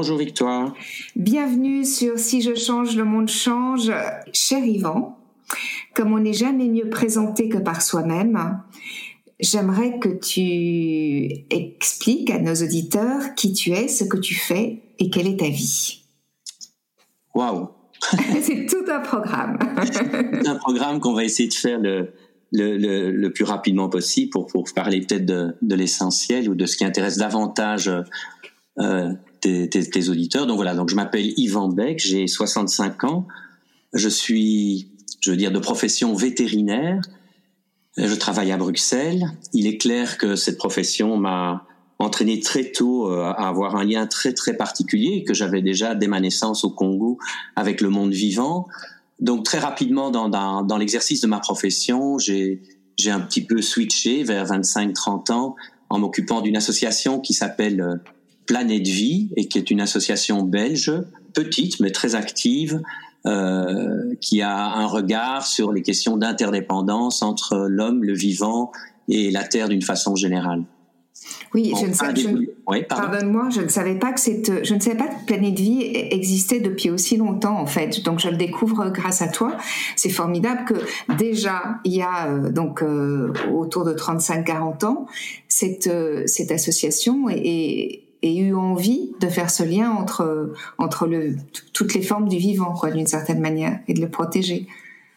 Bonjour 0.00 0.16
Victoire. 0.16 0.72
Bienvenue 1.14 1.84
sur 1.84 2.18
Si 2.18 2.40
je 2.40 2.54
change, 2.54 2.96
le 2.96 3.04
monde 3.04 3.28
change. 3.28 3.92
Cher 4.32 4.64
Yvan, 4.64 5.18
comme 5.94 6.14
on 6.14 6.20
n'est 6.20 6.32
jamais 6.32 6.68
mieux 6.68 6.88
présenté 6.88 7.50
que 7.50 7.58
par 7.58 7.82
soi-même, 7.82 8.62
j'aimerais 9.40 9.98
que 9.98 10.08
tu 10.08 11.44
expliques 11.54 12.30
à 12.30 12.38
nos 12.38 12.54
auditeurs 12.54 13.34
qui 13.36 13.52
tu 13.52 13.72
es, 13.72 13.88
ce 13.88 14.04
que 14.04 14.16
tu 14.16 14.34
fais 14.34 14.80
et 14.98 15.10
quelle 15.10 15.26
est 15.26 15.40
ta 15.40 15.50
vie. 15.50 16.02
Waouh 17.34 17.68
C'est 18.40 18.64
tout 18.64 18.90
un 18.90 19.00
programme. 19.00 19.58
un 20.46 20.56
programme 20.56 21.00
qu'on 21.00 21.12
va 21.12 21.24
essayer 21.24 21.50
de 21.50 21.54
faire 21.54 21.78
le, 21.78 22.14
le, 22.52 23.10
le, 23.10 23.32
plus 23.34 23.44
rapidement 23.44 23.90
possible 23.90 24.30
pour, 24.30 24.46
pour 24.46 24.64
parler 24.74 25.00
peut-être 25.02 25.26
de, 25.26 25.54
de 25.60 25.74
l'essentiel 25.74 26.48
ou 26.48 26.54
de 26.54 26.64
ce 26.64 26.78
qui 26.78 26.86
intéresse 26.86 27.18
davantage 27.18 27.92
euh, 28.78 29.12
tes, 29.40 30.08
auditeurs. 30.08 30.46
Donc 30.46 30.56
voilà, 30.56 30.74
donc 30.74 30.88
je 30.88 30.94
m'appelle 30.94 31.32
Yvan 31.36 31.68
Beck, 31.68 31.98
j'ai 31.98 32.26
65 32.26 33.04
ans, 33.04 33.26
je 33.92 34.08
suis, 34.08 34.90
je 35.20 35.30
veux 35.30 35.36
dire, 35.36 35.52
de 35.52 35.58
profession 35.58 36.14
vétérinaire. 36.14 37.00
Je 37.96 38.14
travaille 38.14 38.52
à 38.52 38.56
Bruxelles. 38.56 39.32
Il 39.52 39.66
est 39.66 39.76
clair 39.76 40.16
que 40.16 40.36
cette 40.36 40.58
profession 40.58 41.16
m'a 41.16 41.66
entraîné 41.98 42.40
très 42.40 42.70
tôt 42.70 43.10
euh, 43.10 43.24
à 43.24 43.48
avoir 43.48 43.76
un 43.76 43.84
lien 43.84 44.06
très 44.06 44.32
très 44.32 44.56
particulier 44.56 45.24
que 45.24 45.34
j'avais 45.34 45.60
déjà 45.60 45.94
dès 45.94 46.06
ma 46.06 46.20
naissance 46.20 46.64
au 46.64 46.70
Congo 46.70 47.18
avec 47.56 47.80
le 47.80 47.90
monde 47.90 48.12
vivant. 48.12 48.68
Donc 49.18 49.44
très 49.44 49.58
rapidement 49.58 50.10
dans, 50.10 50.28
dans, 50.30 50.62
dans 50.62 50.78
l'exercice 50.78 51.20
de 51.20 51.26
ma 51.26 51.40
profession, 51.40 52.16
j'ai 52.16 52.62
j'ai 53.00 53.10
un 53.10 53.20
petit 53.20 53.44
peu 53.44 53.62
switché 53.62 54.22
vers 54.22 54.46
25-30 54.46 55.32
ans 55.32 55.56
en 55.88 55.98
m'occupant 55.98 56.40
d'une 56.40 56.56
association 56.56 57.18
qui 57.20 57.34
s'appelle 57.34 57.80
euh, 57.80 57.96
Planète 58.50 58.88
Vie 58.88 59.30
et 59.36 59.46
qui 59.46 59.58
est 59.58 59.70
une 59.70 59.80
association 59.80 60.42
belge, 60.42 60.92
petite 61.34 61.78
mais 61.78 61.92
très 61.92 62.16
active, 62.16 62.82
euh, 63.24 64.12
qui 64.20 64.42
a 64.42 64.74
un 64.74 64.86
regard 64.86 65.46
sur 65.46 65.70
les 65.70 65.82
questions 65.82 66.16
d'interdépendance 66.16 67.22
entre 67.22 67.56
l'homme, 67.68 68.02
le 68.02 68.12
vivant 68.12 68.72
et 69.08 69.30
la 69.30 69.44
Terre 69.44 69.68
d'une 69.68 69.82
façon 69.82 70.16
générale. 70.16 70.64
Oui, 71.54 71.72
je 71.80 71.86
ne 71.86 71.92
sais, 71.92 72.82
pardonne-moi, 72.88 73.50
je 73.50 73.60
ne 73.60 73.68
savais 73.68 73.94
pas 73.94 74.12
que 74.12 74.18
cette, 74.18 74.64
je 74.64 74.74
ne 74.74 74.80
savais 74.80 74.96
pas 74.96 75.06
que 75.06 75.26
Planète 75.26 75.58
Vie 75.58 75.82
existait 75.84 76.58
depuis 76.58 76.90
aussi 76.90 77.18
longtemps 77.18 77.56
en 77.56 77.66
fait. 77.66 78.02
Donc 78.02 78.18
je 78.18 78.30
le 78.30 78.36
découvre 78.36 78.90
grâce 78.90 79.22
à 79.22 79.28
toi. 79.28 79.56
C'est 79.94 80.10
formidable 80.10 80.64
que 80.64 81.14
déjà 81.14 81.78
il 81.84 81.92
y 81.92 82.02
a 82.02 82.28
euh, 82.28 82.50
donc 82.50 82.82
euh, 82.82 83.32
autour 83.52 83.84
de 83.84 83.92
35-40 83.92 84.86
ans 84.86 85.06
cette 85.46 85.86
euh, 85.86 86.24
cette 86.26 86.50
association 86.50 87.28
et, 87.28 87.36
et 87.36 88.09
eu 88.22 88.54
envie 88.54 89.12
de 89.20 89.28
faire 89.28 89.50
ce 89.50 89.62
lien 89.62 89.90
entre 89.90 90.52
entre 90.78 91.06
le 91.06 91.36
toutes 91.72 91.94
les 91.94 92.02
formes 92.02 92.28
du 92.28 92.36
vivant 92.38 92.74
quoi 92.74 92.90
d'une 92.90 93.06
certaine 93.06 93.40
manière 93.40 93.80
et 93.88 93.94
de 93.94 94.00
le 94.00 94.10
protéger. 94.10 94.66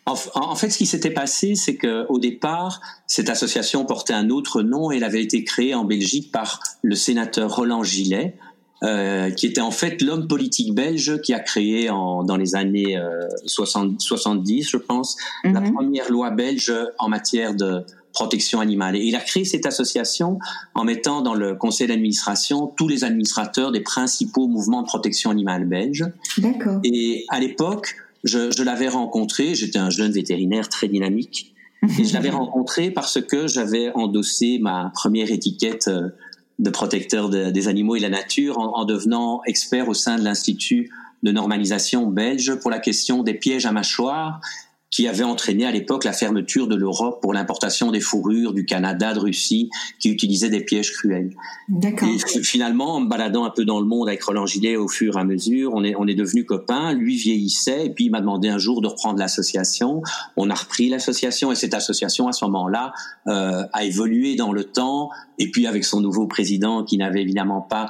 En, 0.05 0.55
fait, 0.55 0.69
ce 0.69 0.77
qui 0.77 0.85
s'était 0.85 1.11
passé, 1.11 1.55
c'est 1.55 1.75
que 1.75 2.05
au 2.09 2.19
départ, 2.19 2.81
cette 3.07 3.29
association 3.29 3.85
portait 3.85 4.13
un 4.13 4.29
autre 4.29 4.61
nom. 4.61 4.91
Elle 4.91 5.05
avait 5.05 5.23
été 5.23 5.45
créée 5.45 5.73
en 5.73 5.85
Belgique 5.85 6.29
par 6.29 6.61
le 6.81 6.93
sénateur 6.93 7.55
Roland 7.55 7.83
Gillet, 7.83 8.35
euh, 8.83 9.29
qui 9.29 9.45
était 9.45 9.61
en 9.61 9.71
fait 9.71 10.01
l'homme 10.01 10.27
politique 10.27 10.75
belge 10.75 11.21
qui 11.21 11.33
a 11.33 11.39
créé 11.39 11.89
en, 11.89 12.25
dans 12.25 12.35
les 12.35 12.55
années 12.55 12.97
euh, 12.97 13.29
60, 13.45 14.01
70, 14.01 14.69
je 14.69 14.77
pense, 14.77 15.15
la 15.45 15.61
mhm. 15.61 15.73
première 15.73 16.11
loi 16.11 16.31
belge 16.31 16.73
en 16.99 17.07
matière 17.07 17.55
de 17.55 17.85
protection 18.13 18.59
animale. 18.59 18.96
Et 18.96 19.01
il 19.01 19.16
a 19.16 19.19
créé 19.19 19.44
cette 19.44 19.66
association 19.66 20.40
en 20.75 20.84
mettant 20.84 21.22
dans 21.22 21.34
le 21.34 21.56
conseil 21.56 21.88
d'administration 21.88 22.68
tous 22.68 22.88
les 22.88 23.03
administrateurs 23.03 23.72
des 23.72 23.81
principaux 23.81 24.47
mouvements 24.47 24.81
de 24.81 24.88
protection 24.88 25.31
animale 25.31 25.66
belges. 25.66 26.06
D'accord. 26.38 26.79
Et 26.84 27.25
à 27.29 27.40
l'époque, 27.40 27.96
je, 28.24 28.51
je 28.51 28.63
l'avais 28.63 28.88
rencontré, 28.88 29.56
j'étais 29.56 29.79
un 29.79 29.90
jeune 29.90 30.12
vétérinaire 30.12 30.69
très 30.69 30.88
dynamique, 30.88 31.53
et 32.00 32.06
je 32.06 32.13
l'avais 32.13 32.29
rencontré 32.41 32.91
parce 32.91 33.19
que 33.22 33.47
j'avais 33.47 33.91
endossé 33.96 34.59
ma 34.62 34.91
première 34.94 35.31
étiquette 35.31 35.88
euh, 35.88 36.09
de 36.59 36.69
protecteur 36.69 37.30
des 37.30 37.68
animaux 37.68 37.95
et 37.95 38.00
la 38.00 38.09
nature 38.09 38.59
en, 38.59 38.78
en 38.78 38.85
devenant 38.85 39.41
expert 39.45 39.90
au 39.90 39.95
sein 39.95 40.19
de 40.19 40.24
l'Institut 40.24 40.91
de 41.24 41.31
normalisation 41.31 42.06
belge 42.06 42.56
pour 42.56 42.69
la 42.69 42.80
question 42.80 43.24
des 43.24 43.34
pièges 43.34 43.66
à 43.66 43.72
mâchoires 43.72 44.40
qui 44.93 45.07
avait 45.07 45.23
entraîné 45.23 45.65
à 45.65 45.71
l'époque 45.71 46.03
la 46.03 46.13
fermeture 46.13 46.67
de 46.67 46.75
l'Europe 46.75 47.19
pour 47.19 47.33
l'importation 47.33 47.89
des 47.89 47.99
fourrures 47.99 48.53
du 48.53 48.63
Canada, 48.63 49.13
de 49.13 49.19
Russie, 49.19 49.71
qui 49.99 50.09
utilisaient 50.09 50.51
des 50.51 50.63
pièges 50.63 50.91
cruels. 50.93 51.31
D'accord. 51.67 52.07
Et 52.07 52.43
finalement, 52.43 52.95
en 52.95 53.01
me 53.01 53.09
baladant 53.09 53.43
un 53.43 53.49
peu 53.49 53.65
dans 53.65 53.79
le 53.79 53.87
monde 53.87 54.07
avec 54.07 54.23
Roland 54.23 54.45
Gillet 54.45 54.75
au 54.75 54.87
fur 54.87 55.17
et 55.17 55.19
à 55.19 55.23
mesure, 55.23 55.71
on 55.73 55.83
est, 55.83 55.95
on 55.97 56.07
est 56.07 56.13
devenus 56.13 56.45
copains. 56.45 56.93
Lui 56.93 57.17
vieillissait 57.17 57.87
et 57.87 57.89
puis 57.89 58.05
il 58.05 58.11
m'a 58.11 58.21
demandé 58.21 58.49
un 58.49 58.59
jour 58.59 58.81
de 58.81 58.87
reprendre 58.87 59.17
l'association. 59.17 60.03
On 60.37 60.51
a 60.51 60.53
repris 60.53 60.89
l'association 60.89 61.51
et 61.51 61.55
cette 61.55 61.73
association, 61.73 62.27
à 62.27 62.31
ce 62.31 62.45
moment-là, 62.45 62.93
euh, 63.27 63.63
a 63.73 63.83
évolué 63.83 64.35
dans 64.35 64.51
le 64.51 64.63
temps. 64.63 65.09
Et 65.39 65.49
puis 65.49 65.65
avec 65.65 65.85
son 65.85 66.01
nouveau 66.01 66.27
président 66.27 66.83
qui 66.83 66.97
n'avait 66.99 67.23
évidemment 67.23 67.61
pas 67.61 67.89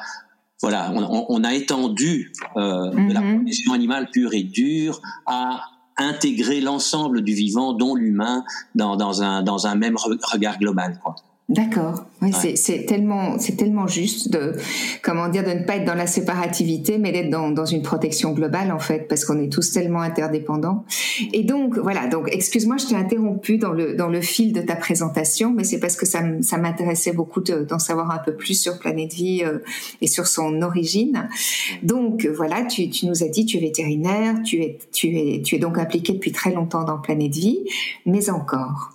voilà, 0.61 0.93
on, 0.95 1.25
on, 1.27 1.43
a 1.43 1.53
étendu 1.53 2.31
euh, 2.55 2.89
de 2.89 3.13
la 3.13 3.19
mm-hmm. 3.19 3.35
protection 3.35 3.73
animale 3.73 4.09
pure 4.13 4.33
et 4.33 4.43
dure 4.43 5.01
à 5.25 5.65
intégrer 5.97 6.61
l'ensemble 6.61 7.21
du 7.21 7.33
vivant, 7.33 7.73
dont 7.73 7.95
l'humain, 7.95 8.43
dans, 8.75 8.95
dans, 8.95 9.21
un, 9.21 9.43
dans 9.43 9.67
un 9.67 9.75
même 9.75 9.95
regard 9.97 10.57
global. 10.59 10.99
Quoi. 11.03 11.15
D'accord. 11.53 12.05
Oui, 12.23 12.31
c'est 12.55 12.85
tellement, 12.85 13.37
c'est 13.37 13.55
tellement 13.55 13.85
juste 13.85 14.31
de, 14.31 14.53
comment 15.03 15.27
dire, 15.27 15.43
de 15.43 15.51
ne 15.51 15.63
pas 15.65 15.75
être 15.75 15.85
dans 15.85 15.93
la 15.93 16.07
séparativité, 16.07 16.97
mais 16.97 17.11
d'être 17.11 17.29
dans, 17.29 17.51
dans 17.51 17.65
une 17.65 17.83
protection 17.83 18.31
globale 18.31 18.71
en 18.71 18.79
fait, 18.79 19.07
parce 19.07 19.23
qu'on 19.23 19.39
est 19.39 19.51
tous 19.51 19.71
tellement 19.71 20.01
interdépendants. 20.01 20.83
Et 21.31 21.43
donc 21.43 21.77
voilà. 21.77 22.07
Donc 22.07 22.29
excuse-moi, 22.31 22.77
je 22.77 22.87
t'ai 22.87 22.95
interrompu 22.95 23.57
dans 23.57 23.71
le 23.71 23.93
dans 23.93 24.07
le 24.07 24.21
fil 24.21 24.51
de 24.51 24.61
ta 24.61 24.75
présentation, 24.75 25.51
mais 25.51 25.63
c'est 25.63 25.79
parce 25.79 25.95
que 25.95 26.07
ça 26.07 26.21
ça 26.41 26.57
m'intéressait 26.57 27.13
beaucoup 27.13 27.41
d'en 27.41 27.79
savoir 27.79 28.09
un 28.09 28.19
peu 28.19 28.33
plus 28.33 28.59
sur 28.59 28.79
Planète 28.79 29.13
Vie 29.13 29.43
euh, 29.45 29.59
et 30.01 30.07
sur 30.07 30.25
son 30.25 30.61
origine. 30.63 31.29
Donc 31.83 32.25
voilà, 32.25 32.63
tu, 32.63 32.89
tu 32.89 33.05
nous 33.05 33.23
as 33.23 33.27
dit, 33.27 33.45
tu 33.45 33.57
es 33.57 33.61
vétérinaire, 33.61 34.41
tu 34.43 34.63
es 34.63 34.79
tu 34.91 35.15
es 35.17 35.41
tu 35.43 35.55
es 35.55 35.59
donc 35.59 35.77
impliqué 35.77 36.13
depuis 36.13 36.31
très 36.31 36.51
longtemps 36.51 36.83
dans 36.83 36.97
Planète 36.97 37.35
Vie, 37.35 37.59
mais 38.07 38.31
encore. 38.31 38.92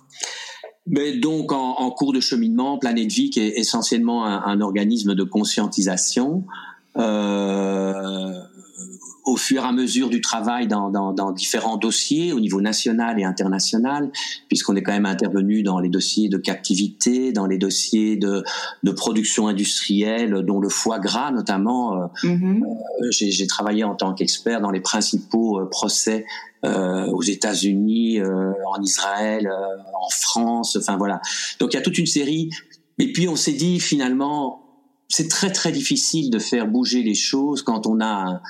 Mais 0.89 1.17
donc 1.17 1.51
en, 1.51 1.75
en, 1.77 1.91
cours 1.91 2.13
de 2.13 2.19
cheminement, 2.19 2.77
Planète 2.77 3.11
Vie 3.11 3.29
qui 3.29 3.39
est 3.39 3.59
essentiellement 3.59 4.25
un, 4.25 4.43
un 4.43 4.61
organisme 4.61 5.15
de 5.15 5.23
conscientisation. 5.23 6.43
Euh, 6.97 8.41
au 9.29 9.37
fur 9.37 9.63
et 9.63 9.67
à 9.67 9.71
mesure 9.71 10.09
du 10.09 10.21
travail 10.21 10.67
dans, 10.67 10.89
dans, 10.89 11.13
dans, 11.13 11.31
différents 11.31 11.77
dossiers 11.77 12.33
au 12.33 12.39
niveau 12.39 12.61
national 12.61 13.19
et 13.19 13.23
international, 13.23 14.11
puisqu'on 14.47 14.75
est 14.75 14.81
quand 14.81 14.91
même 14.91 15.05
intervenu 15.05 15.61
dans 15.61 15.79
les 15.79 15.89
dossiers 15.89 16.29
de 16.29 16.37
captivité, 16.37 17.31
dans 17.31 17.45
les 17.45 17.59
dossiers 17.59 18.17
de, 18.17 18.43
de 18.83 18.91
production 18.91 19.47
industrielle, 19.47 20.43
dont 20.45 20.59
le 20.59 20.69
foie 20.69 20.99
gras 20.99 21.31
notamment. 21.31 21.93
Euh, 21.93 22.05
mm-hmm. 22.23 22.63
euh, 22.63 23.07
J'ai 23.11 23.47
travaillé 23.47 23.83
en 23.83 23.95
tant 23.95 24.13
qu'expert 24.13 24.61
dans 24.61 24.71
les 24.71 24.81
principaux 24.81 25.59
euh, 25.59 25.69
procès 25.69 26.25
euh, 26.65 27.05
aux 27.11 27.21
États-Unis, 27.21 28.19
euh, 28.19 28.51
en 28.67 28.81
Israël, 28.81 29.47
en 29.47 30.09
France, 30.09 30.75
enfin 30.75 30.97
voilà. 30.97 31.21
Donc 31.59 31.73
il 31.73 31.77
y 31.77 31.79
a 31.79 31.83
toute 31.83 31.97
une 31.99 32.07
série. 32.07 32.49
Et 32.97 33.13
puis 33.13 33.29
on 33.29 33.35
s'est 33.35 33.53
dit 33.53 33.79
finalement, 33.79 34.63
c'est 35.07 35.29
très 35.29 35.51
très 35.51 35.71
difficile 35.71 36.29
de 36.31 36.39
faire 36.39 36.67
bouger 36.67 37.03
les 37.03 37.15
choses 37.15 37.61
quand 37.61 37.87
on 37.87 38.01
a 38.01 38.41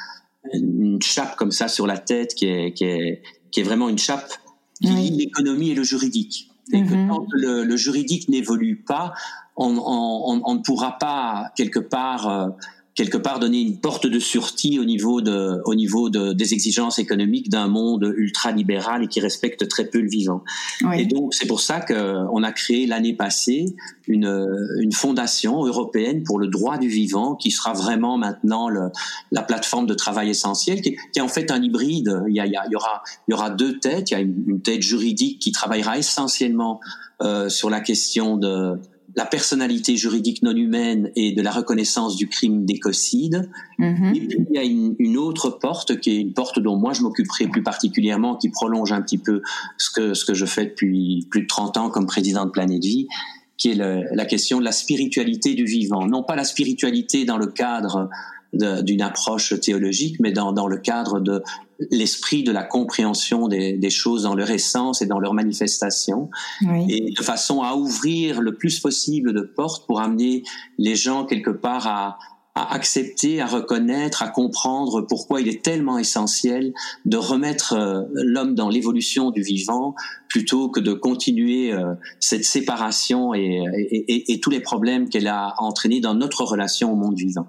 une 0.99 1.03
chape 1.03 1.37
comme 1.37 1.51
ça 1.51 1.69
sur 1.69 1.87
la 1.87 1.97
tête 1.97 2.35
qui 2.35 2.45
est, 2.45 2.73
qui 2.73 2.83
est, 2.83 3.21
qui 3.51 3.61
est 3.61 3.63
vraiment 3.63 3.87
une 3.87 3.97
chape 3.97 4.33
qui 4.81 4.87
lie 4.87 5.11
l'économie 5.11 5.69
et 5.71 5.75
le 5.75 5.83
juridique. 5.83 6.49
Et 6.73 6.83
que 6.83 6.93
mhm. 6.93 7.09
quand 7.09 7.25
le, 7.31 7.63
le 7.63 7.77
juridique 7.77 8.27
n'évolue 8.27 8.83
pas, 8.85 9.13
on, 9.55 9.77
on, 9.77 10.41
on, 10.45 10.55
ne 10.55 10.59
pourra 10.59 10.97
pas 10.97 11.51
quelque 11.55 11.79
part 11.79 12.27
euh, 12.27 12.49
quelque 12.99 13.17
part 13.17 13.39
donner 13.39 13.61
une 13.61 13.79
porte 13.79 14.07
de 14.07 14.19
sortie 14.19 14.77
au 14.77 14.83
niveau 14.83 15.21
de, 15.21 15.61
au 15.63 15.73
niveau 15.73 16.09
de, 16.09 16.33
des 16.33 16.53
exigences 16.53 16.99
économiques 16.99 17.49
d'un 17.49 17.69
monde 17.69 18.13
ultra 18.17 18.51
libéral 18.51 19.05
et 19.05 19.07
qui 19.07 19.21
respecte 19.21 19.69
très 19.69 19.85
peu 19.85 20.01
le 20.01 20.09
vivant. 20.09 20.43
Et 20.93 21.05
donc 21.05 21.33
c'est 21.33 21.47
pour 21.47 21.61
ça 21.61 21.79
qu'on 21.79 22.43
a 22.43 22.51
créé 22.51 22.87
l'année 22.87 23.13
passée 23.13 23.67
une, 24.09 24.45
une 24.81 24.91
fondation 24.91 25.63
européenne 25.65 26.23
pour 26.23 26.39
le 26.39 26.47
droit 26.47 26.77
du 26.77 26.89
vivant 26.89 27.35
qui 27.35 27.51
sera 27.51 27.71
vraiment 27.71 28.17
maintenant 28.17 28.67
le, 28.67 28.89
la 29.31 29.43
plateforme 29.43 29.85
de 29.85 29.93
travail 29.93 30.29
essentielle 30.29 30.81
qui, 30.81 30.97
qui, 31.13 31.19
est 31.19 31.21
en 31.21 31.29
fait 31.29 31.51
un 31.51 31.63
hybride. 31.63 32.21
Il 32.27 32.35
y, 32.35 32.41
a, 32.41 32.47
il 32.47 32.51
y, 32.51 32.75
aura, 32.75 33.01
il 33.29 33.31
y 33.31 33.33
aura 33.33 33.49
deux 33.49 33.79
têtes. 33.79 34.11
Il 34.11 34.13
y 34.13 34.17
a 34.17 34.19
une, 34.19 34.43
une 34.45 34.61
tête 34.61 34.81
juridique 34.81 35.39
qui 35.39 35.53
travaillera 35.53 35.97
essentiellement 35.97 36.81
euh, 37.21 37.49
sur 37.49 37.69
la 37.69 37.81
question 37.81 38.37
de 38.37 38.79
la 39.15 39.25
personnalité 39.25 39.95
juridique 39.97 40.41
non 40.43 40.55
humaine 40.55 41.11
et 41.15 41.33
de 41.33 41.41
la 41.41 41.51
reconnaissance 41.51 42.15
du 42.15 42.27
crime 42.27 42.65
d'écocide. 42.65 43.49
Mm-hmm. 43.79 44.15
Et 44.15 44.27
puis 44.27 44.37
il 44.49 44.55
y 44.55 44.57
a 44.57 44.63
une, 44.63 45.17
autre 45.17 45.49
porte 45.49 45.99
qui 45.99 46.11
est 46.11 46.17
une 46.17 46.33
porte 46.33 46.59
dont 46.59 46.77
moi 46.77 46.93
je 46.93 47.01
m'occuperai 47.01 47.47
plus 47.47 47.63
particulièrement, 47.63 48.35
qui 48.35 48.49
prolonge 48.49 48.91
un 48.91 49.01
petit 49.01 49.17
peu 49.17 49.41
ce 49.77 49.89
que, 49.89 50.13
ce 50.13 50.25
que 50.25 50.33
je 50.33 50.45
fais 50.45 50.65
depuis 50.65 51.27
plus 51.29 51.41
de 51.41 51.47
30 51.47 51.77
ans 51.77 51.89
comme 51.89 52.05
président 52.05 52.45
de 52.45 52.51
Planète 52.51 52.83
Vie, 52.83 53.07
qui 53.57 53.71
est 53.71 53.75
la 53.75 54.25
question 54.25 54.59
de 54.59 54.63
la 54.63 54.71
spiritualité 54.71 55.53
du 55.53 55.65
vivant. 55.65 56.07
Non 56.07 56.23
pas 56.23 56.35
la 56.35 56.45
spiritualité 56.45 57.25
dans 57.25 57.37
le 57.37 57.47
cadre 57.47 58.09
d'une 58.53 59.01
approche 59.01 59.59
théologique, 59.59 60.15
mais 60.19 60.31
dans, 60.31 60.53
dans 60.53 60.67
le 60.67 60.77
cadre 60.77 61.19
de 61.19 61.43
l'esprit 61.91 62.43
de 62.43 62.51
la 62.51 62.63
compréhension 62.63 63.47
des, 63.47 63.73
des, 63.73 63.89
choses 63.89 64.23
dans 64.23 64.35
leur 64.35 64.49
essence 64.51 65.01
et 65.01 65.05
dans 65.05 65.19
leur 65.19 65.33
manifestation, 65.33 66.29
et 66.89 67.11
de 67.11 67.23
façon 67.23 67.61
à 67.61 67.75
ouvrir 67.75 68.41
le 68.41 68.55
plus 68.55 68.79
possible 68.79 69.33
de 69.33 69.41
portes 69.41 69.87
pour 69.87 70.01
amener 70.01 70.43
les 70.77 70.95
gens 70.95 71.25
quelque 71.25 71.51
part 71.51 71.87
à, 71.87 72.19
à 72.55 72.73
accepter, 72.73 73.39
à 73.39 73.45
reconnaître, 73.45 74.21
à 74.23 74.27
comprendre 74.27 75.01
pourquoi 75.01 75.39
il 75.41 75.47
est 75.47 75.63
tellement 75.63 75.97
essentiel 75.97 76.73
de 77.05 77.17
remettre 77.17 77.73
euh, 77.73 78.03
l'homme 78.13 78.55
dans 78.55 78.69
l'évolution 78.69 79.31
du 79.31 79.41
vivant 79.41 79.95
plutôt 80.27 80.69
que 80.69 80.79
de 80.79 80.93
continuer 80.93 81.71
euh, 81.71 81.93
cette 82.19 82.43
séparation 82.43 83.33
et, 83.33 83.63
et, 83.77 84.33
et 84.33 84.39
tous 84.39 84.49
les 84.49 84.59
problèmes 84.59 85.09
qu'elle 85.09 85.27
a 85.27 85.53
entraînés 85.59 86.01
dans 86.01 86.15
notre 86.15 86.43
relation 86.43 86.91
au 86.91 86.95
monde 86.95 87.17
vivant. 87.17 87.47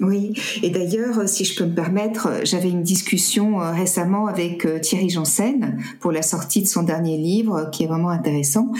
Oui, 0.00 0.32
et 0.62 0.70
d'ailleurs, 0.70 1.28
si 1.28 1.44
je 1.44 1.54
peux 1.54 1.66
me 1.66 1.74
permettre, 1.74 2.40
j'avais 2.44 2.70
une 2.70 2.82
discussion 2.82 3.60
euh, 3.60 3.70
récemment 3.70 4.28
avec 4.28 4.64
euh, 4.64 4.78
Thierry 4.78 5.10
Janssen 5.10 5.78
pour 6.00 6.10
la 6.10 6.22
sortie 6.22 6.62
de 6.62 6.66
son 6.66 6.82
dernier 6.82 7.18
livre, 7.18 7.68
qui 7.70 7.84
est 7.84 7.86
vraiment 7.86 8.08
intéressant, 8.08 8.72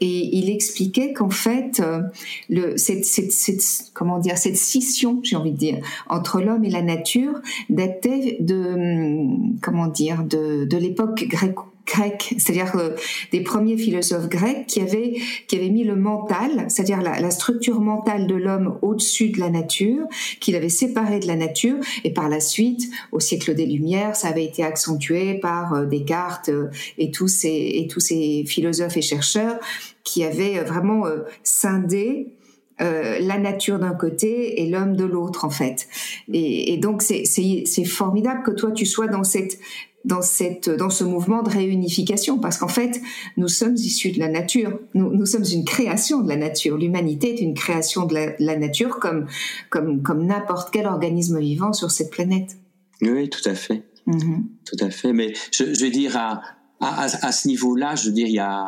et 0.00 0.36
il 0.36 0.48
expliquait 0.48 1.12
qu'en 1.12 1.30
fait, 1.30 1.80
euh, 1.80 2.02
le, 2.48 2.76
cette, 2.76 3.04
cette, 3.04 3.32
cette, 3.32 3.90
comment 3.94 4.20
dire, 4.20 4.38
cette 4.38 4.56
scission, 4.56 5.18
j'ai 5.24 5.34
envie 5.34 5.50
de 5.50 5.58
dire, 5.58 5.78
entre 6.08 6.40
l'homme 6.40 6.64
et 6.64 6.70
la 6.70 6.82
nature 6.82 7.40
datait 7.68 8.36
de, 8.38 8.74
hum, 8.74 9.56
comment 9.60 9.88
dire, 9.88 10.22
de, 10.22 10.66
de 10.66 10.76
l'époque 10.76 11.24
gréco 11.26 11.64
grec, 11.90 12.34
c'est-à-dire 12.38 12.76
euh, 12.76 12.90
des 13.32 13.42
premiers 13.42 13.76
philosophes 13.76 14.28
grecs 14.28 14.66
qui 14.66 14.80
avaient 14.80 15.14
qui 15.46 15.56
avaient 15.56 15.70
mis 15.70 15.84
le 15.84 15.96
mental, 15.96 16.66
c'est-à-dire 16.68 17.00
la, 17.00 17.30
structure 17.30 17.80
mentale 17.80 18.26
de 18.26 18.34
l'homme 18.34 18.78
au-dessus 18.82 19.30
de 19.30 19.40
la 19.40 19.50
nature, 19.50 20.06
qu'il 20.40 20.56
avait 20.56 20.68
séparé 20.68 21.20
de 21.20 21.26
la 21.26 21.36
nature, 21.36 21.76
et 22.04 22.12
par 22.12 22.28
la 22.28 22.40
suite, 22.40 22.90
au 23.12 23.20
siècle 23.20 23.54
des 23.54 23.66
Lumières, 23.66 24.16
ça 24.16 24.28
avait 24.28 24.44
été 24.44 24.62
accentué 24.62 25.34
par 25.34 25.74
euh, 25.74 25.86
Descartes 25.86 26.48
euh, 26.48 26.70
et 26.98 27.10
tous 27.10 27.28
ces 27.28 27.48
et 27.48 27.86
tous 27.88 28.00
ces 28.00 28.44
philosophes 28.46 28.96
et 28.96 29.02
chercheurs 29.02 29.58
qui 30.04 30.24
avaient 30.24 30.62
vraiment 30.64 31.04
scindé 31.42 32.34
la 32.78 33.38
nature 33.38 33.78
d'un 33.78 33.92
côté 33.92 34.62
et 34.62 34.70
l'homme 34.70 34.96
de 34.96 35.04
l'autre 35.04 35.44
en 35.44 35.50
fait. 35.50 35.86
Et, 36.32 36.72
et 36.72 36.78
donc 36.78 37.02
c'est 37.02 37.84
formidable 37.84 38.42
que 38.42 38.50
toi 38.50 38.70
tu 38.70 38.86
sois 38.86 39.08
dans 39.08 39.24
cette 39.24 39.58
dans 40.04 40.22
cette 40.22 40.70
dans 40.70 40.90
ce 40.90 41.04
mouvement 41.04 41.42
de 41.42 41.50
réunification 41.50 42.38
parce 42.38 42.56
qu'en 42.56 42.68
fait 42.68 43.00
nous 43.36 43.48
sommes 43.48 43.74
issus 43.74 44.12
de 44.12 44.18
la 44.18 44.28
nature. 44.28 44.78
Nous, 44.94 45.12
nous 45.12 45.26
sommes 45.26 45.44
une 45.44 45.64
création 45.64 46.22
de 46.22 46.28
la 46.28 46.36
nature. 46.36 46.78
L'humanité 46.78 47.34
est 47.34 47.40
une 47.40 47.54
création 47.54 48.06
de 48.06 48.14
la, 48.14 48.32
la 48.38 48.56
nature 48.56 48.98
comme 48.98 49.26
comme 49.68 50.02
comme 50.02 50.26
n'importe 50.26 50.70
quel 50.72 50.86
organisme 50.86 51.38
vivant 51.38 51.72
sur 51.72 51.90
cette 51.90 52.10
planète. 52.10 52.56
Oui 53.02 53.28
tout 53.28 53.46
à 53.48 53.54
fait. 53.54 53.84
Mm-hmm. 54.06 54.42
tout 54.64 54.84
à 54.84 54.90
fait. 54.90 55.12
Mais 55.12 55.34
je, 55.52 55.74
je 55.74 55.80
vais 55.80 55.90
dire 55.90 56.16
à, 56.16 56.40
à, 56.80 57.04
à 57.04 57.32
ce 57.32 57.46
niveau 57.46 57.76
là 57.76 57.94
je 57.94 58.06
veux 58.06 58.12
dire 58.12 58.26
il 58.26 58.34
y 58.34 58.38
a 58.38 58.64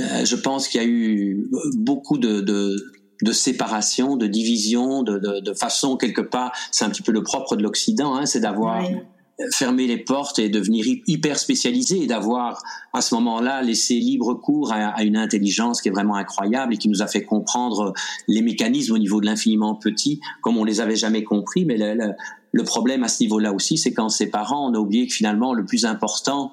euh, 0.00 0.24
je 0.24 0.36
pense 0.36 0.68
qu'il 0.68 0.80
y 0.80 0.84
a 0.84 0.86
eu 0.86 1.48
beaucoup 1.76 2.18
de, 2.18 2.40
de 2.40 2.76
de 3.22 3.32
séparation, 3.32 4.16
de 4.16 4.26
division, 4.26 5.02
de, 5.02 5.18
de, 5.18 5.40
de 5.40 5.54
façon 5.54 5.96
quelque 5.96 6.20
part, 6.20 6.52
c'est 6.70 6.84
un 6.84 6.90
petit 6.90 7.00
peu 7.00 7.12
le 7.12 7.22
propre 7.22 7.56
de 7.56 7.62
l'Occident, 7.62 8.14
hein, 8.14 8.26
c'est 8.26 8.40
d'avoir 8.40 8.84
fermé 9.52 9.86
les 9.86 9.98
portes 9.98 10.38
et 10.38 10.48
devenir 10.48 10.84
hyper 11.06 11.38
spécialisé 11.38 12.02
et 12.02 12.06
d'avoir 12.06 12.62
à 12.92 13.02
ce 13.02 13.14
moment-là 13.16 13.62
laissé 13.62 13.94
libre 13.94 14.34
cours 14.34 14.72
à, 14.72 15.02
une 15.02 15.16
intelligence 15.16 15.82
qui 15.82 15.88
est 15.88 15.92
vraiment 15.92 16.16
incroyable 16.16 16.74
et 16.74 16.76
qui 16.78 16.88
nous 16.88 17.02
a 17.02 17.06
fait 17.06 17.22
comprendre 17.22 17.92
les 18.28 18.40
mécanismes 18.40 18.94
au 18.94 18.98
niveau 18.98 19.20
de 19.20 19.26
l'infiniment 19.26 19.74
petit 19.74 20.20
comme 20.40 20.56
on 20.56 20.64
les 20.64 20.80
avait 20.80 20.96
jamais 20.96 21.22
compris. 21.22 21.64
Mais 21.66 21.76
le, 21.76 21.94
le, 21.94 22.12
le 22.52 22.64
problème 22.64 23.04
à 23.04 23.08
ce 23.08 23.22
niveau-là 23.22 23.52
aussi, 23.52 23.76
c'est 23.76 23.92
qu'en 23.92 24.08
séparant, 24.08 24.70
on 24.70 24.74
a 24.74 24.78
oublié 24.78 25.06
que 25.06 25.12
finalement 25.12 25.52
le 25.52 25.64
plus 25.64 25.84
important 25.84 26.52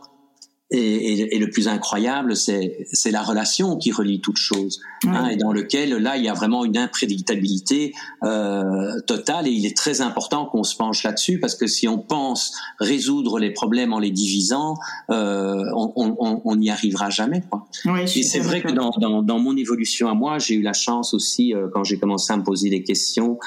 et, 0.71 1.35
et, 1.35 1.39
le 1.39 1.49
plus 1.49 1.67
incroyable, 1.67 2.35
c'est 2.35 3.11
la 3.11 3.21
relation 3.21 3.77
qui 3.77 3.91
relie 3.91 4.21
toutes 4.21 4.37
choses, 4.37 4.81
hein, 5.05 5.27
et 5.27 5.35
dans 5.35 5.51
lequel 5.51 5.95
là 5.97 6.17
il 6.17 6.23
y 6.23 6.29
a 6.29 6.33
vraiment 6.33 6.65
une 6.65 6.77
imprédictabilité 6.77 7.93
euh, 8.23 8.99
totale, 9.05 9.47
et 9.47 9.51
il 9.51 9.65
est 9.65 9.77
très 9.77 10.01
important 10.01 10.45
qu'on 10.45 10.63
se 10.63 10.75
penche 10.75 11.03
là-dessus 11.03 11.39
parce 11.39 11.55
que 11.55 11.67
si 11.67 11.87
on 11.87 11.99
pense 11.99 12.57
résoudre 12.79 13.37
les 13.37 13.51
problèmes 13.51 13.93
en 13.93 13.99
les 13.99 14.09
divisant, 14.09 14.75
euh, 15.11 15.63
on 15.75 16.55
n'y 16.55 16.71
arrivera 16.71 17.09
jamais. 17.09 17.43
Quoi. 17.49 17.67
et 18.01 18.07
c'est 18.07 18.39
vrai 18.39 18.61
que 18.61 18.71
dans, 18.71 18.91
dans, 18.99 19.21
dans, 19.21 19.39
mon 19.39 19.55
évolution 19.55 20.09
à 20.09 20.15
moi, 20.15 20.39
j'ai 20.39 20.55
eu 20.55 20.61
la 20.61 20.73
chance 20.73 21.13
aussi 21.13 21.53
euh, 21.53 21.67
quand 21.71 21.83
j'ai 21.83 21.99
commencé 21.99 22.33
à 22.33 22.37
me 22.37 22.43
poser 22.43 22.69
des 22.69 22.83
questions 22.83 23.37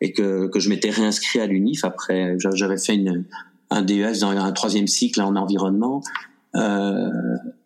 et 0.00 0.12
que, 0.12 0.48
que 0.48 0.58
je 0.58 0.68
m'étais 0.68 0.90
réinscrit 0.90 1.38
à 1.38 1.46
l'UNIF 1.46 1.84
après, 1.84 2.34
j'avais 2.38 2.78
fait 2.78 2.96
une, 2.96 3.24
un 3.70 3.82
DES 3.82 4.20
dans 4.20 4.30
un 4.30 4.52
troisième 4.52 4.88
cycle 4.88 5.20
en 5.20 5.36
environnement 5.36 6.02
euh, 6.54 7.08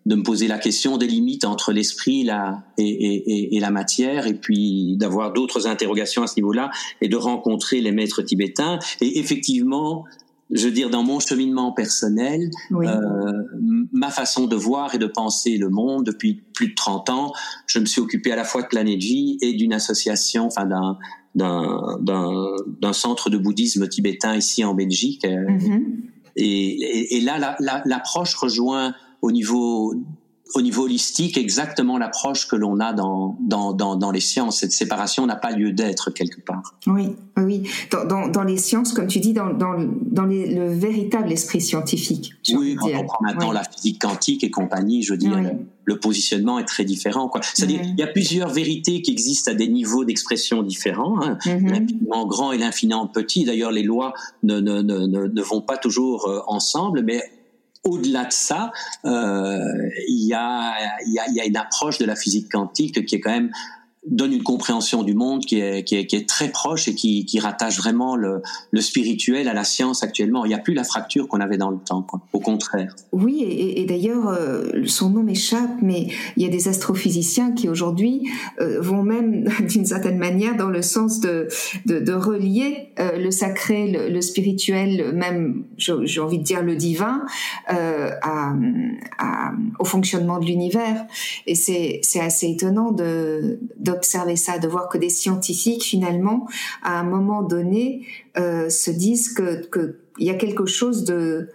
de 0.06 0.14
me 0.14 0.22
poser 0.22 0.46
la 0.46 0.58
question 0.58 0.98
des 0.98 1.08
limites 1.08 1.44
entre 1.44 1.72
l'esprit 1.72 2.22
la, 2.22 2.62
et, 2.78 2.86
et, 2.86 3.56
et, 3.56 3.60
la 3.60 3.72
matière, 3.72 4.28
et 4.28 4.34
puis 4.34 4.96
d'avoir 4.96 5.32
d'autres 5.32 5.66
interrogations 5.66 6.22
à 6.22 6.28
ce 6.28 6.36
niveau-là, 6.36 6.70
et 7.00 7.08
de 7.08 7.16
rencontrer 7.16 7.80
les 7.80 7.90
maîtres 7.90 8.22
tibétains. 8.22 8.78
Et 9.00 9.18
effectivement, 9.18 10.04
je 10.50 10.66
veux 10.66 10.72
dire, 10.72 10.90
dans 10.90 11.02
mon 11.02 11.18
cheminement 11.18 11.72
personnel, 11.72 12.50
euh, 12.70 13.32
ma 13.92 14.10
façon 14.10 14.46
de 14.46 14.54
voir 14.54 14.94
et 14.94 14.98
de 14.98 15.06
penser 15.06 15.56
le 15.56 15.68
monde 15.70 16.04
depuis 16.04 16.34
plus 16.54 16.68
de 16.68 16.74
30 16.74 17.10
ans, 17.10 17.32
je 17.66 17.80
me 17.80 17.86
suis 17.86 18.00
occupé 18.00 18.30
à 18.30 18.36
la 18.36 18.44
fois 18.44 18.62
de 18.62 18.68
Planète 18.68 19.00
Vie 19.00 19.38
et 19.42 19.54
d'une 19.54 19.72
association, 19.72 20.46
enfin 20.46 20.66
d'un 20.66 20.98
d'un 21.34 22.92
centre 22.94 23.28
de 23.28 23.36
bouddhisme 23.36 23.86
tibétain 23.88 24.36
ici 24.36 24.64
en 24.64 24.72
Belgique. 24.72 25.22
Mm-hmm. 25.22 25.82
Et, 26.36 27.20
là, 27.22 27.56
l'approche 27.84 28.34
la, 28.34 28.40
rejoint 28.40 28.94
au 29.22 29.32
niveau 29.32 29.94
au 30.54 30.62
niveau 30.62 30.84
holistique 30.84 31.36
exactement 31.36 31.98
l'approche 31.98 32.46
que 32.46 32.56
l'on 32.56 32.78
a 32.78 32.92
dans, 32.92 33.36
dans, 33.40 33.72
dans, 33.72 33.96
dans, 33.96 34.10
les 34.10 34.20
sciences. 34.20 34.60
Cette 34.60 34.72
séparation 34.72 35.26
n'a 35.26 35.36
pas 35.36 35.50
lieu 35.50 35.72
d'être 35.72 36.10
quelque 36.10 36.40
part. 36.40 36.74
Oui, 36.86 37.16
oui. 37.36 37.68
Dans, 37.90 38.04
dans, 38.04 38.28
dans, 38.28 38.44
les 38.44 38.56
sciences, 38.56 38.92
comme 38.92 39.08
tu 39.08 39.18
dis, 39.18 39.32
dans, 39.32 39.52
dans, 39.52 39.74
dans 40.02 40.24
les, 40.24 40.54
le 40.54 40.72
véritable 40.72 41.32
esprit 41.32 41.60
scientifique. 41.60 42.32
Oui, 42.52 42.76
quand 42.76 42.88
on 42.94 43.04
prend 43.04 43.18
maintenant 43.22 43.52
la 43.52 43.64
physique 43.64 44.00
quantique 44.00 44.44
et 44.44 44.50
compagnie, 44.50 45.02
je 45.02 45.12
veux 45.12 45.18
dire, 45.18 45.36
le, 45.84 45.98
positionnement 45.98 46.58
est 46.58 46.64
très 46.64 46.84
différent. 46.84 47.30
C'est-à-dire, 47.42 47.80
il 47.82 47.98
y 47.98 48.02
a 48.02 48.06
plusieurs 48.06 48.50
vérités 48.50 49.02
qui 49.02 49.10
existent 49.10 49.50
à 49.50 49.54
des 49.54 49.68
niveaux 49.68 50.04
d'expression 50.04 50.62
différents. 50.62 51.20
Hein. 51.22 51.38
Mm-hmm. 51.44 51.70
L'infiniment 51.70 52.26
grand 52.26 52.52
et 52.52 52.58
l'infiniment 52.58 53.06
petit. 53.06 53.44
D'ailleurs, 53.44 53.72
les 53.72 53.82
lois 53.82 54.14
ne, 54.42 54.60
ne, 54.60 54.80
ne, 54.82 55.06
ne, 55.06 55.42
vont 55.42 55.60
pas 55.60 55.76
toujours 55.76 56.28
euh, 56.28 56.40
ensemble, 56.46 57.02
mais 57.02 57.22
au-delà 57.86 58.24
de 58.24 58.32
ça, 58.32 58.72
euh, 59.04 59.62
il 60.08 60.26
y, 60.26 60.34
a, 60.34 61.46
une 61.46 61.56
approche 61.56 61.98
de 61.98 62.04
la 62.04 62.16
physique 62.16 62.50
quantique 62.50 63.06
qui 63.06 63.14
est 63.14 63.20
quand 63.20 63.30
même 63.30 63.50
donne 64.06 64.32
une 64.32 64.42
compréhension 64.42 65.02
du 65.02 65.14
monde 65.14 65.44
qui 65.44 65.60
est, 65.60 65.84
qui 65.84 65.96
est, 65.96 66.28
très 66.28 66.48
proche 66.48 66.88
et 66.88 66.94
qui, 66.94 67.24
qui 67.24 67.40
rattache 67.40 67.78
vraiment 67.78 68.16
le, 68.16 68.42
le, 68.70 68.80
spirituel 68.80 69.48
à 69.48 69.52
la 69.52 69.64
science 69.64 70.02
actuellement. 70.02 70.44
Il 70.44 70.48
n'y 70.48 70.54
a 70.54 70.58
plus 70.58 70.74
la 70.74 70.84
fracture 70.84 71.28
qu'on 71.28 71.40
avait 71.40 71.56
dans 71.56 71.70
le 71.70 71.78
temps, 71.78 72.06
au 72.32 72.40
contraire. 72.40 72.94
Oui, 73.12 73.42
et, 73.42 73.84
d'ailleurs, 73.84 74.28
euh, 74.28 74.84
son 74.86 75.10
nom 75.10 75.22
m'échappe, 75.22 75.82
mais 75.82 76.08
il 76.36 76.42
y 76.42 76.46
a 76.46 76.48
des 76.48 76.68
astrophysiciens 76.68 77.52
qui 77.52 77.68
aujourd'hui 77.68 78.28
euh, 78.60 78.80
vont 78.80 79.02
même, 79.02 79.44
d'une 79.68 79.84
certaine 79.84 80.18
manière, 80.18 80.56
dans 80.56 80.68
le 80.68 80.82
sens 80.82 81.20
de, 81.20 81.48
de, 81.86 82.12
relier 82.12 82.90
euh, 82.98 83.18
le 83.18 83.30
sacré, 83.30 84.08
le, 84.10 84.20
spirituel, 84.20 85.12
même, 85.14 85.64
j'ai 85.76 86.20
envie 86.20 86.38
de 86.38 86.44
dire, 86.44 86.62
le 86.62 86.76
divin, 86.76 87.22
au 89.78 89.84
fonctionnement 89.84 90.38
de 90.38 90.46
l'univers. 90.46 91.06
Et 91.46 91.54
c'est 91.54 92.20
assez 92.20 92.48
étonnant 92.48 92.92
de 92.92 93.58
observer 93.96 94.36
ça, 94.36 94.58
de 94.58 94.68
voir 94.68 94.88
que 94.88 94.98
des 94.98 95.08
scientifiques 95.08 95.84
finalement, 95.84 96.46
à 96.82 96.98
un 96.98 97.04
moment 97.04 97.42
donné, 97.42 98.06
euh, 98.38 98.68
se 98.68 98.90
disent 98.90 99.32
que 99.32 99.68
qu'il 99.70 100.26
y 100.26 100.30
a 100.30 100.34
quelque 100.34 100.66
chose 100.66 101.04
de 101.04 101.50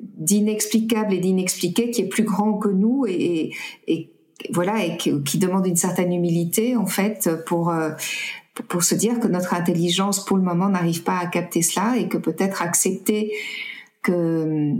d'inexplicable 0.00 1.12
et 1.12 1.18
d'inexpliqué 1.18 1.90
qui 1.90 2.02
est 2.02 2.08
plus 2.08 2.24
grand 2.24 2.54
que 2.54 2.68
nous 2.68 3.04
et, 3.06 3.52
et, 3.86 4.10
voilà 4.50 4.82
et 4.84 4.96
qui, 4.96 5.38
demande 5.38 5.66
une 5.66 5.76
certaine 5.76 6.10
humilité 6.12 6.74
en 6.74 6.86
fait 6.86 7.28
pour 7.46 7.68
euh, 7.68 7.90
pour 8.68 8.82
se 8.82 8.94
dire 8.94 9.20
que 9.20 9.28
notre 9.28 9.54
intelligence 9.54 10.24
pour 10.24 10.36
le 10.36 10.42
moment 10.42 10.68
n'arrive 10.68 11.02
pas 11.02 11.18
à 11.18 11.26
capter 11.26 11.62
cela 11.62 11.96
et 11.98 12.08
que 12.08 12.18
peut-être 12.18 12.62
accepter 12.62 13.32
que 14.02 14.74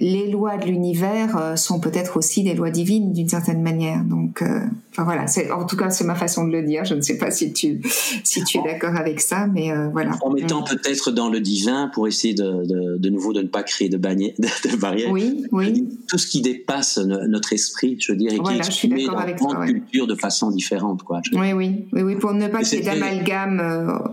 les 0.00 0.30
lois 0.30 0.56
de 0.56 0.66
l'univers 0.66 1.36
euh, 1.36 1.56
sont 1.56 1.80
peut-être 1.80 2.16
aussi 2.16 2.42
des 2.42 2.54
lois 2.54 2.70
divines 2.70 3.12
d'une 3.12 3.28
certaine 3.28 3.62
manière. 3.62 4.04
Donc, 4.04 4.42
euh, 4.42 4.60
enfin 4.92 5.04
voilà, 5.04 5.26
en 5.52 5.64
tout 5.64 5.76
cas, 5.76 5.90
c'est 5.90 6.04
ma 6.04 6.14
façon 6.14 6.46
de 6.46 6.52
le 6.52 6.62
dire. 6.62 6.84
Je 6.84 6.94
ne 6.94 7.00
sais 7.00 7.18
pas 7.18 7.30
si 7.30 7.52
tu 7.52 7.80
si 8.24 8.44
tu 8.44 8.58
es 8.58 8.62
d'accord 8.62 8.96
avec 8.96 9.20
ça, 9.20 9.46
mais 9.46 9.70
euh, 9.70 9.88
voilà. 9.88 10.12
En 10.22 10.30
mettant 10.30 10.62
peut-être 10.62 11.10
dans 11.10 11.28
le 11.28 11.40
divin 11.40 11.90
pour 11.92 12.08
essayer 12.08 12.34
de, 12.34 12.66
de, 12.66 12.98
de 12.98 13.08
nouveau 13.08 13.32
de 13.32 13.42
ne 13.42 13.48
pas 13.48 13.62
créer 13.62 13.88
de, 13.88 13.96
barrières. 13.96 14.32
De, 14.38 14.76
barrières. 14.76 15.10
Oui, 15.10 15.44
oui. 15.52 15.88
Tout 16.08 16.18
ce 16.18 16.26
qui 16.26 16.42
dépasse 16.42 16.98
notre 16.98 17.52
esprit, 17.52 17.96
je 18.00 18.12
veux 18.12 18.18
dire, 18.18 18.32
et 18.32 18.38
qui 18.38 18.52
est 18.52 18.56
exprimé 18.56 19.06
dans 19.06 19.14
notre 19.14 19.64
culture 19.66 20.06
de 20.06 20.14
façon 20.14 20.50
différente, 20.50 21.02
quoi. 21.02 21.20
Oui, 21.32 21.52
oui, 21.52 21.86
oui, 21.92 22.02
oui, 22.02 22.16
pour 22.16 22.32
ne 22.32 22.48
pas 22.48 22.62
qu'il 22.62 22.78
y 22.78 22.82
ait 22.82 22.84
d'amalgame 22.84 23.60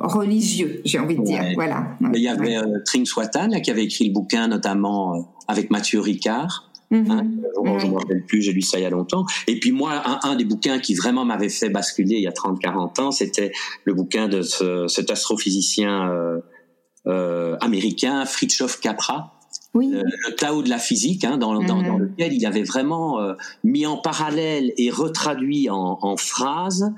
religieux, 0.01 0.81
j'ai 0.85 0.99
envie 0.99 1.17
de 1.17 1.23
dire. 1.23 1.43
Voilà. 1.55 1.97
Il 2.13 2.21
y 2.21 2.27
avait 2.27 2.57
Tring 2.85 3.05
Swatan 3.05 3.49
qui 3.61 3.71
avait 3.71 3.83
écrit 3.83 4.07
le 4.07 4.13
bouquin 4.13 4.47
notamment 4.47 5.34
avec 5.47 5.69
Mathieu 5.69 5.99
Ricard. 5.99 6.69
Mm 6.91 7.09
hein, 7.09 7.23
je 7.79 7.85
ne 7.87 7.91
me 7.91 7.97
rappelle 7.97 8.23
plus, 8.25 8.43
j'ai 8.43 8.53
lu 8.53 8.61
ça 8.61 8.77
il 8.77 8.83
y 8.83 8.85
a 8.85 8.89
longtemps. 8.89 9.25
Et 9.47 9.59
puis 9.59 9.71
moi, 9.71 10.03
un, 10.23 10.35
des 10.35 10.45
bouquins 10.45 10.79
qui 10.79 10.93
vraiment 10.93 11.25
m'avait 11.25 11.49
fait 11.49 11.69
basculer 11.69 12.15
il 12.15 12.21
y 12.21 12.27
a 12.27 12.31
30-40 12.31 13.01
ans, 13.01 13.11
c'était 13.11 13.51
le 13.85 13.93
bouquin 13.93 14.27
de 14.27 14.41
ce, 14.41 14.87
cet 14.87 15.09
astrophysicien 15.09 16.09
euh, 16.09 16.39
euh, 17.07 17.57
américain, 17.59 18.25
Fritjof 18.25 18.79
Capra, 18.79 19.35
oui. 19.75 19.91
Euh, 19.93 20.01
le 20.27 20.35
Tao 20.35 20.63
de 20.63 20.69
la 20.69 20.79
physique, 20.79 21.25
hein, 21.25 21.37
dans, 21.37 21.61
dans, 21.61 21.81
dans, 21.81 21.97
lequel 21.97 22.33
il 22.33 22.45
avait 22.45 22.63
vraiment 22.63 23.19
euh, 23.19 23.33
mis 23.63 23.85
en 23.85 23.97
parallèle 23.97 24.73
et 24.77 24.89
retraduit 24.89 25.69
en, 25.69 25.99
en 26.01 26.17
phrases, 26.17 26.93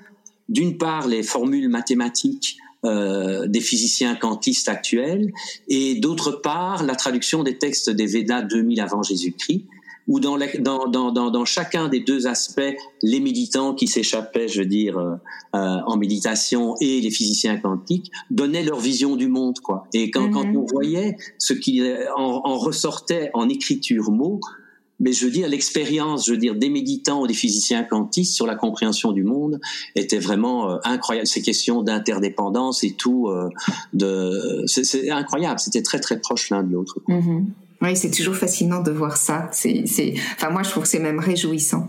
d'une 0.47 0.77
part 0.77 1.07
les 1.07 1.23
formules 1.23 1.69
mathématiques 1.69 2.57
euh, 2.85 3.47
des 3.47 3.61
physiciens 3.61 4.15
quantistes 4.15 4.69
actuels, 4.69 5.31
et 5.67 5.95
d'autre 5.95 6.31
part 6.31 6.83
la 6.83 6.95
traduction 6.95 7.43
des 7.43 7.57
textes 7.57 7.89
des 7.89 8.05
Védas 8.05 8.43
2000 8.43 8.81
avant 8.81 9.03
Jésus-Christ, 9.03 9.65
où 10.07 10.19
dans, 10.19 10.37
dans, 10.59 10.87
dans, 10.87 11.11
dans, 11.11 11.45
chacun 11.45 11.89
des 11.89 11.99
deux 11.99 12.27
aspects, 12.27 12.75
les 13.03 13.19
méditants 13.19 13.73
qui 13.73 13.87
s'échappaient, 13.87 14.47
je 14.47 14.61
veux 14.61 14.67
dire, 14.67 14.97
euh, 14.97 15.15
euh, 15.55 15.79
en 15.85 15.97
méditation 15.97 16.75
et 16.79 17.01
les 17.01 17.11
physiciens 17.11 17.57
quantiques 17.57 18.11
donnaient 18.31 18.63
leur 18.63 18.79
vision 18.79 19.15
du 19.15 19.27
monde, 19.27 19.59
quoi. 19.59 19.85
Et 19.93 20.09
quand, 20.11 20.29
quand 20.31 20.45
mm-hmm. 20.45 20.57
on 20.57 20.65
voyait 20.65 21.17
ce 21.39 21.53
qui 21.53 21.81
en, 22.15 22.21
en 22.21 22.57
ressortait 22.57 23.31
en 23.33 23.49
écriture 23.49 24.11
mot, 24.11 24.39
mais 24.99 25.13
je 25.13 25.25
veux 25.25 25.31
dire 25.31 25.47
l'expérience, 25.47 26.27
je 26.27 26.31
veux 26.31 26.37
dire 26.37 26.55
des 26.55 26.69
méditants 26.69 27.21
ou 27.21 27.27
des 27.27 27.33
physiciens 27.33 27.83
quantistes 27.83 28.33
sur 28.33 28.47
la 28.47 28.55
compréhension 28.55 29.11
du 29.11 29.23
monde 29.23 29.59
était 29.95 30.19
vraiment 30.19 30.71
euh, 30.71 30.77
incroyable. 30.83 31.27
Ces 31.27 31.41
questions 31.41 31.83
d'interdépendance 31.83 32.83
et 32.83 32.93
tout, 32.93 33.27
euh, 33.27 33.49
de, 33.93 34.63
c'est 34.65 35.09
incroyable. 35.09 35.59
C'était 35.59 35.83
très 35.83 35.99
très 35.99 36.19
proche 36.19 36.49
l'un 36.49 36.63
de 36.63 36.73
l'autre. 36.73 36.99
Mm-hmm. 37.07 37.45
Oui, 37.81 37.95
c'est 37.95 38.09
toujours 38.09 38.35
fascinant 38.35 38.81
de 38.81 38.91
voir 38.91 39.17
ça. 39.17 39.49
C'est, 39.51 39.83
enfin 40.35 40.49
moi 40.49 40.63
je 40.63 40.69
trouve 40.69 40.83
que 40.83 40.89
c'est 40.89 40.99
même 40.99 41.19
réjouissant. 41.19 41.87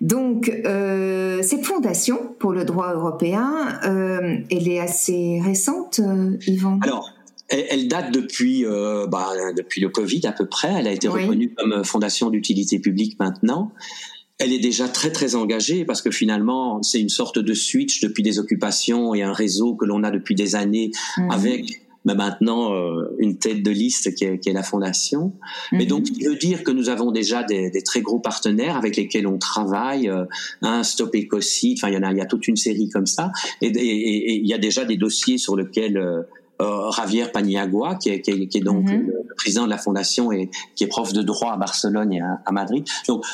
Donc 0.00 0.48
euh, 0.48 1.40
cette 1.42 1.64
fondation 1.64 2.18
pour 2.40 2.52
le 2.52 2.64
droit 2.64 2.92
européen, 2.94 3.78
euh, 3.84 4.38
elle 4.50 4.68
est 4.68 4.80
assez 4.80 5.40
récente, 5.44 6.00
euh, 6.00 6.36
Yvan? 6.46 6.80
Alors 6.82 7.10
elle, 7.48 7.88
date 7.88 8.12
depuis, 8.12 8.64
euh, 8.64 9.06
bah, 9.06 9.30
depuis 9.56 9.80
le 9.80 9.88
Covid 9.88 10.20
à 10.24 10.32
peu 10.32 10.46
près. 10.46 10.72
Elle 10.78 10.88
a 10.88 10.92
été 10.92 11.08
reconnue 11.08 11.54
comme 11.54 11.84
fondation 11.84 12.30
d'utilité 12.30 12.78
publique 12.78 13.18
maintenant. 13.18 13.72
Elle 14.38 14.52
est 14.52 14.60
déjà 14.60 14.88
très 14.88 15.10
très 15.10 15.34
engagée 15.34 15.84
parce 15.84 16.00
que 16.00 16.12
finalement 16.12 16.80
c'est 16.82 17.00
une 17.00 17.08
sorte 17.08 17.40
de 17.40 17.54
switch 17.54 18.00
depuis 18.00 18.22
des 18.22 18.38
occupations 18.38 19.12
et 19.14 19.22
un 19.22 19.32
réseau 19.32 19.74
que 19.74 19.84
l'on 19.84 20.04
a 20.04 20.12
depuis 20.12 20.36
des 20.36 20.54
années 20.54 20.92
mhm. 21.16 21.30
avec 21.30 21.80
mais 22.04 22.14
bah, 22.14 22.30
maintenant 22.30 22.72
euh, 22.72 23.14
une 23.18 23.38
tête 23.38 23.62
de 23.62 23.70
liste 23.70 24.14
qui 24.14 24.24
est, 24.24 24.38
qui 24.38 24.48
est 24.48 24.52
la 24.52 24.62
fondation. 24.62 25.34
Mais 25.72 25.80
mhm. 25.80 25.86
donc, 25.86 26.06
il 26.16 26.28
veut 26.28 26.36
dire 26.36 26.62
que 26.64 26.70
nous 26.70 26.88
avons 26.88 27.10
déjà 27.10 27.42
des, 27.42 27.70
des, 27.70 27.82
très 27.82 28.00
gros 28.00 28.20
partenaires 28.20 28.76
avec 28.76 28.96
lesquels 28.96 29.26
on 29.26 29.38
travaille, 29.38 30.08
euh, 30.08 30.24
un 30.62 30.82
Stop 30.84 31.14
Ecocide, 31.14 31.78
enfin 31.78 31.88
il 31.88 31.94
y 31.94 31.98
en 31.98 32.02
a, 32.02 32.12
il 32.12 32.18
y 32.18 32.20
a 32.20 32.26
toute 32.26 32.48
une 32.48 32.56
série 32.56 32.88
comme 32.88 33.06
ça, 33.06 33.30
et, 33.60 33.66
et, 33.66 34.32
et, 34.32 34.36
il 34.36 34.46
y 34.46 34.54
a 34.54 34.58
déjà 34.58 34.84
des 34.84 34.96
dossiers 34.96 35.38
sur 35.38 35.56
lesquels 35.56 35.98
euh, 35.98 36.22
euh, 36.22 36.22
Javier 36.96 37.26
Paniagua, 37.32 37.94
qui 37.96 38.10
est, 38.10 38.20
qui 38.20 38.30
est, 38.30 38.48
qui 38.48 38.58
est 38.58 38.62
donc 38.62 38.84
mhm. 38.84 39.06
le 39.06 39.34
président 39.36 39.64
de 39.64 39.70
la 39.70 39.78
fondation 39.78 40.32
et 40.32 40.50
qui 40.74 40.84
est 40.84 40.88
prof 40.88 41.12
de 41.12 41.22
droit 41.22 41.52
à 41.52 41.56
Barcelone 41.56 42.12
et 42.12 42.20
à, 42.20 42.52
Madrid. 42.52 42.84
Donc, 43.06 43.24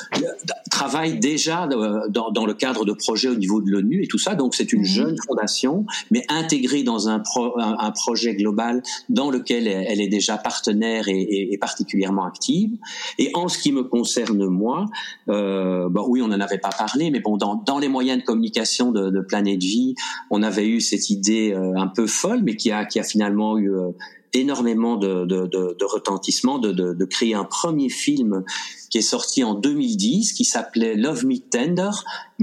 travaille 0.71 1.19
déjà 1.19 1.67
euh, 1.67 2.09
dans, 2.09 2.31
dans, 2.31 2.45
le 2.45 2.55
cadre 2.55 2.85
de 2.85 2.93
projets 2.93 3.29
au 3.29 3.35
niveau 3.35 3.63
de 3.63 3.71
l'ONU 3.71 4.03
et 4.03 4.07
tout 4.07 4.19
ça. 4.19 4.35
Donc, 4.35 4.55
c'est 4.55 4.73
une 4.73 4.81
mhm. 4.81 4.87
jeune 4.87 5.17
fondation, 5.27 5.87
mais 6.11 6.25
intégrée 6.29 6.83
dans 6.83 7.09
un, 7.09 7.21
pro, 7.21 7.59
un, 7.59 7.91
projet 7.93 8.35
global 8.35 8.83
dans 9.09 9.31
lequel 9.31 9.67
elle 9.67 10.01
est 10.01 10.09
déjà 10.09 10.37
partenaire 10.37 11.09
et, 11.09 11.21
et, 11.21 11.55
et, 11.55 11.59
particulièrement 11.59 12.25
active. 12.25 12.73
Et 13.19 13.31
en 13.35 13.49
ce 13.49 13.59
qui 13.59 13.73
me 13.73 13.85
concerne 13.85 14.47
moi, 14.47 14.87
euh, 15.29 15.89
bon, 15.89 16.05
oui, 16.09 16.21
on 16.23 16.29
n'en 16.29 16.41
avait 16.41 16.59
pas 16.59 16.71
parlé, 16.77 17.11
mais 17.11 17.21
bon, 17.21 17.37
dans, 17.37 17.55
dans 17.55 17.79
les 17.79 17.89
moyens 17.89 18.21
de 18.21 18.25
communication 18.25 18.93
de, 18.93 19.11
de 19.11 19.21
Planète 19.21 19.63
Vie, 19.63 19.95
on 20.31 20.43
avait 20.43 20.67
eu 20.67 20.81
cette 20.81 21.09
idée 21.11 21.53
euh, 21.53 21.73
un 21.77 21.87
peu 21.87 22.07
folle, 22.07 22.43
mais 22.43 22.57
qui 22.57 22.71
a, 22.71 22.85
qui 22.85 22.99
a 23.01 23.05
finalement 23.15 23.57
eu 23.57 23.73
euh, 23.73 23.93
énormément 24.33 24.97
de, 24.97 25.25
de, 25.25 25.47
de, 25.47 25.77
de 25.79 25.85
retentissement, 25.85 26.59
de, 26.59 26.73
de, 26.73 26.95
de, 26.95 27.05
créer 27.05 27.35
un 27.35 27.45
premier 27.45 27.89
film 27.89 28.43
qui 28.91 28.99
est 28.99 29.03
sorti 29.03 29.45
en 29.45 29.55
2010, 29.55 30.33
qui 30.33 30.45
s'appelait 30.45 30.97
Love 30.97 31.25
Me 31.25 31.39
Tender, 31.39 31.91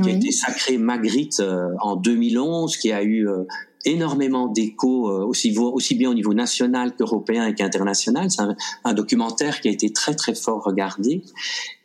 qui 0.02 0.10
a 0.10 0.14
été 0.14 0.32
sacré 0.32 0.78
Magritte 0.78 1.42
euh, 1.42 1.68
en 1.82 1.98
2011, 1.98 2.78
qui 2.78 2.94
a 2.94 3.04
eu 3.04 3.28
euh, 3.28 3.44
énormément 3.86 4.48
d'écho 4.48 5.10
aussi, 5.10 5.58
aussi 5.58 5.96
bien 5.96 6.10
au 6.10 6.14
niveau 6.14 6.34
national 6.34 6.96
qu'européen 6.96 7.48
et 7.48 7.56
qu'international. 7.56 8.30
C'est 8.30 8.42
un, 8.42 8.56
un, 8.84 8.94
documentaire 8.94 9.62
qui 9.62 9.68
a 9.68 9.72
été 9.72 9.92
très 9.92 10.14
très 10.14 10.36
fort 10.36 10.64
regardé. 10.64 11.24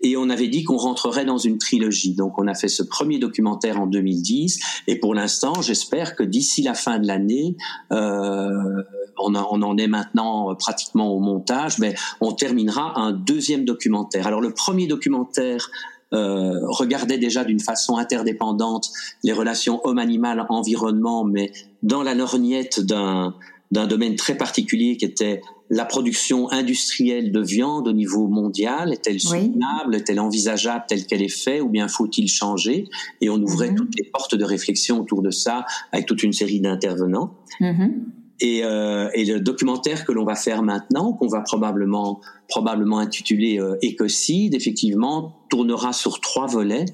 Et 0.00 0.16
on 0.16 0.28
avait 0.30 0.48
dit 0.48 0.64
qu'on 0.64 0.76
rentrerait 0.76 1.24
dans 1.24 1.38
une 1.38 1.58
trilogie. 1.58 2.14
Donc 2.14 2.38
on 2.38 2.46
a 2.46 2.54
fait 2.54 2.68
ce 2.68 2.82
premier 2.82 3.18
documentaire 3.18 3.80
en 3.80 3.86
2010. 3.86 4.60
Et 4.86 4.96
pour 4.96 5.14
l'instant, 5.14 5.62
j'espère 5.62 6.16
que 6.16 6.22
d'ici 6.22 6.62
la 6.62 6.74
fin 6.74 6.98
de 6.98 7.06
l'année, 7.06 7.56
euh, 7.92 8.82
on, 9.18 9.34
on, 9.34 9.62
en 9.62 9.78
est 9.78 9.88
maintenant 9.88 10.54
pratiquement 10.54 11.12
au 11.12 11.20
montage, 11.20 11.78
mais 11.78 11.94
on 12.20 12.32
terminera 12.32 12.98
un 12.98 13.12
deuxième 13.12 13.64
documentaire. 13.64 14.26
Alors 14.26 14.40
le 14.40 14.52
premier 14.52 14.86
documentaire 14.86 15.70
euh, 16.14 16.60
regardait 16.68 17.18
déjà 17.18 17.44
d'une 17.44 17.60
façon 17.60 17.96
interdépendante 17.96 18.90
les 19.24 19.32
relations 19.32 19.80
homme-animal, 19.84 20.46
environnement, 20.48 21.24
mais 21.24 21.52
dans 21.82 22.02
la 22.02 22.14
lorgnette 22.14 22.80
d'un 22.80 23.34
d'un 23.72 23.86
domaine 23.86 24.14
très 24.14 24.36
particulier 24.36 24.96
qui 24.96 25.04
était 25.04 25.40
la 25.70 25.84
production 25.84 26.50
industrielle 26.52 27.32
de 27.32 27.40
viande 27.40 27.88
au 27.88 27.92
niveau 27.92 28.28
mondial 28.28 28.92
Est-elle 28.92 29.20
soutenable? 29.20 29.96
Est-elle 29.96 30.20
envisageable 30.20 30.84
telle 30.86 31.04
qu'elle 31.06 31.22
est 31.22 31.28
faite? 31.28 31.62
Ou 31.62 31.68
bien 31.68 31.88
faut-il 31.88 32.28
changer? 32.28 32.88
Et 33.20 33.28
on 33.28 33.42
ouvrait 33.42 33.70
mhm. 33.70 33.76
toutes 33.76 33.98
les 33.98 34.08
portes 34.08 34.36
de 34.36 34.44
réflexion 34.44 35.00
autour 35.00 35.22
de 35.22 35.30
ça 35.30 35.66
avec 35.90 36.06
toute 36.06 36.22
une 36.22 36.32
série 36.32 36.60
d'intervenants. 36.60 37.34
Mhm. 37.60 38.04
Et, 38.40 38.64
euh, 38.64 39.08
et, 39.14 39.24
le 39.24 39.40
documentaire 39.40 40.04
que 40.04 40.12
l'on 40.12 40.24
va 40.24 40.34
faire 40.34 40.62
maintenant, 40.62 41.12
qu'on 41.14 41.26
va 41.26 41.40
probablement 41.40 42.20
probablement 42.48 42.98
intitulé 42.98 43.58
euh, 43.58 43.76
Écocide, 43.82 44.54
effectivement, 44.54 45.36
tournera 45.48 45.92
sur 45.92 46.20
trois 46.20 46.46
volets, 46.46 46.84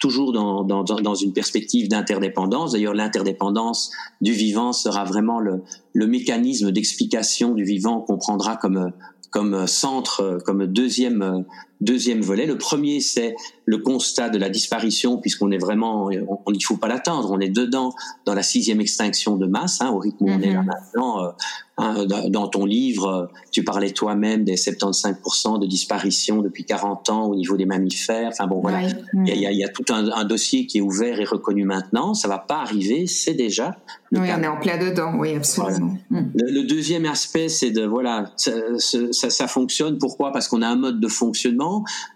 toujours 0.00 0.32
dans, 0.32 0.62
dans, 0.62 0.84
dans 0.84 1.14
une 1.14 1.32
perspective 1.32 1.88
d'interdépendance. 1.88 2.72
D'ailleurs, 2.72 2.94
l'interdépendance 2.94 3.90
du 4.20 4.32
vivant 4.32 4.72
sera 4.72 5.04
vraiment 5.04 5.40
le, 5.40 5.62
le 5.92 6.06
mécanisme 6.06 6.70
d'explication 6.70 7.52
du 7.52 7.64
vivant 7.64 8.00
qu'on 8.00 8.18
prendra 8.18 8.56
comme 8.56 8.92
comme 9.30 9.66
centre, 9.66 10.40
comme 10.44 10.66
deuxième 10.66 11.46
deuxième 11.82 12.20
volet. 12.20 12.46
Le 12.46 12.56
premier, 12.56 13.00
c'est 13.00 13.34
le 13.64 13.78
constat 13.78 14.28
de 14.28 14.38
la 14.38 14.48
disparition, 14.48 15.18
puisqu'on 15.18 15.50
est 15.50 15.58
vraiment, 15.58 16.06
on, 16.06 16.52
il 16.52 16.64
faut 16.64 16.76
pas 16.76 16.88
l'attendre, 16.88 17.30
on 17.30 17.40
est 17.40 17.48
dedans 17.48 17.92
dans 18.24 18.34
la 18.34 18.42
sixième 18.42 18.80
extinction 18.80 19.36
de 19.36 19.46
masse, 19.46 19.80
hein, 19.80 19.90
au 19.90 19.98
rythme 19.98 20.24
où 20.24 20.30
on 20.30 20.40
est 20.40 20.52
là 20.52 20.62
mhm. 20.62 20.66
maintenant. 20.66 21.24
Euh, 21.24 21.28
hein, 21.78 22.04
dans 22.28 22.48
ton 22.48 22.64
livre, 22.64 23.30
tu 23.50 23.64
parlais 23.64 23.90
toi-même 23.90 24.44
des 24.44 24.56
75% 24.56 25.60
de 25.60 25.66
disparition 25.66 26.42
depuis 26.42 26.64
40 26.64 27.10
ans 27.10 27.26
au 27.26 27.34
niveau 27.34 27.56
des 27.56 27.66
mammifères. 27.66 28.28
Enfin 28.28 28.46
bon, 28.46 28.60
voilà, 28.60 28.82
il 29.14 29.38
y, 29.38 29.46
a, 29.46 29.52
y, 29.52 29.64
a, 29.64 29.68
tout 29.68 29.84
un, 29.90 30.10
un, 30.10 30.24
dossier 30.24 30.66
qui 30.66 30.78
est 30.78 30.82
ouvert 30.82 31.20
et 31.20 31.24
reconnu 31.24 31.64
maintenant. 31.64 32.14
Ça 32.14 32.28
va 32.28 32.38
pas 32.38 32.60
arriver, 32.60 33.06
c'est 33.06 33.34
déjà. 33.34 33.76
Le 34.10 34.20
oui, 34.20 34.28
on 34.36 34.42
est 34.42 34.46
en 34.46 34.60
plein 34.60 34.76
dedans, 34.76 35.14
oui, 35.18 35.34
absolument. 35.34 35.96
Mm. 36.10 36.20
Le, 36.34 36.62
deuxième 36.64 37.06
aspect, 37.06 37.48
c'est 37.48 37.70
de 37.70 37.86
voilà, 37.86 38.30
ça, 38.36 38.52
ça, 38.78 39.30
ça 39.30 39.48
fonctionne. 39.48 39.96
Pourquoi? 39.96 40.32
Parce 40.32 40.48
qu'on 40.48 40.60
a 40.60 40.68
un 40.68 40.76
mode 40.76 41.00
de 41.00 41.08
fonctionnement, 41.08 41.71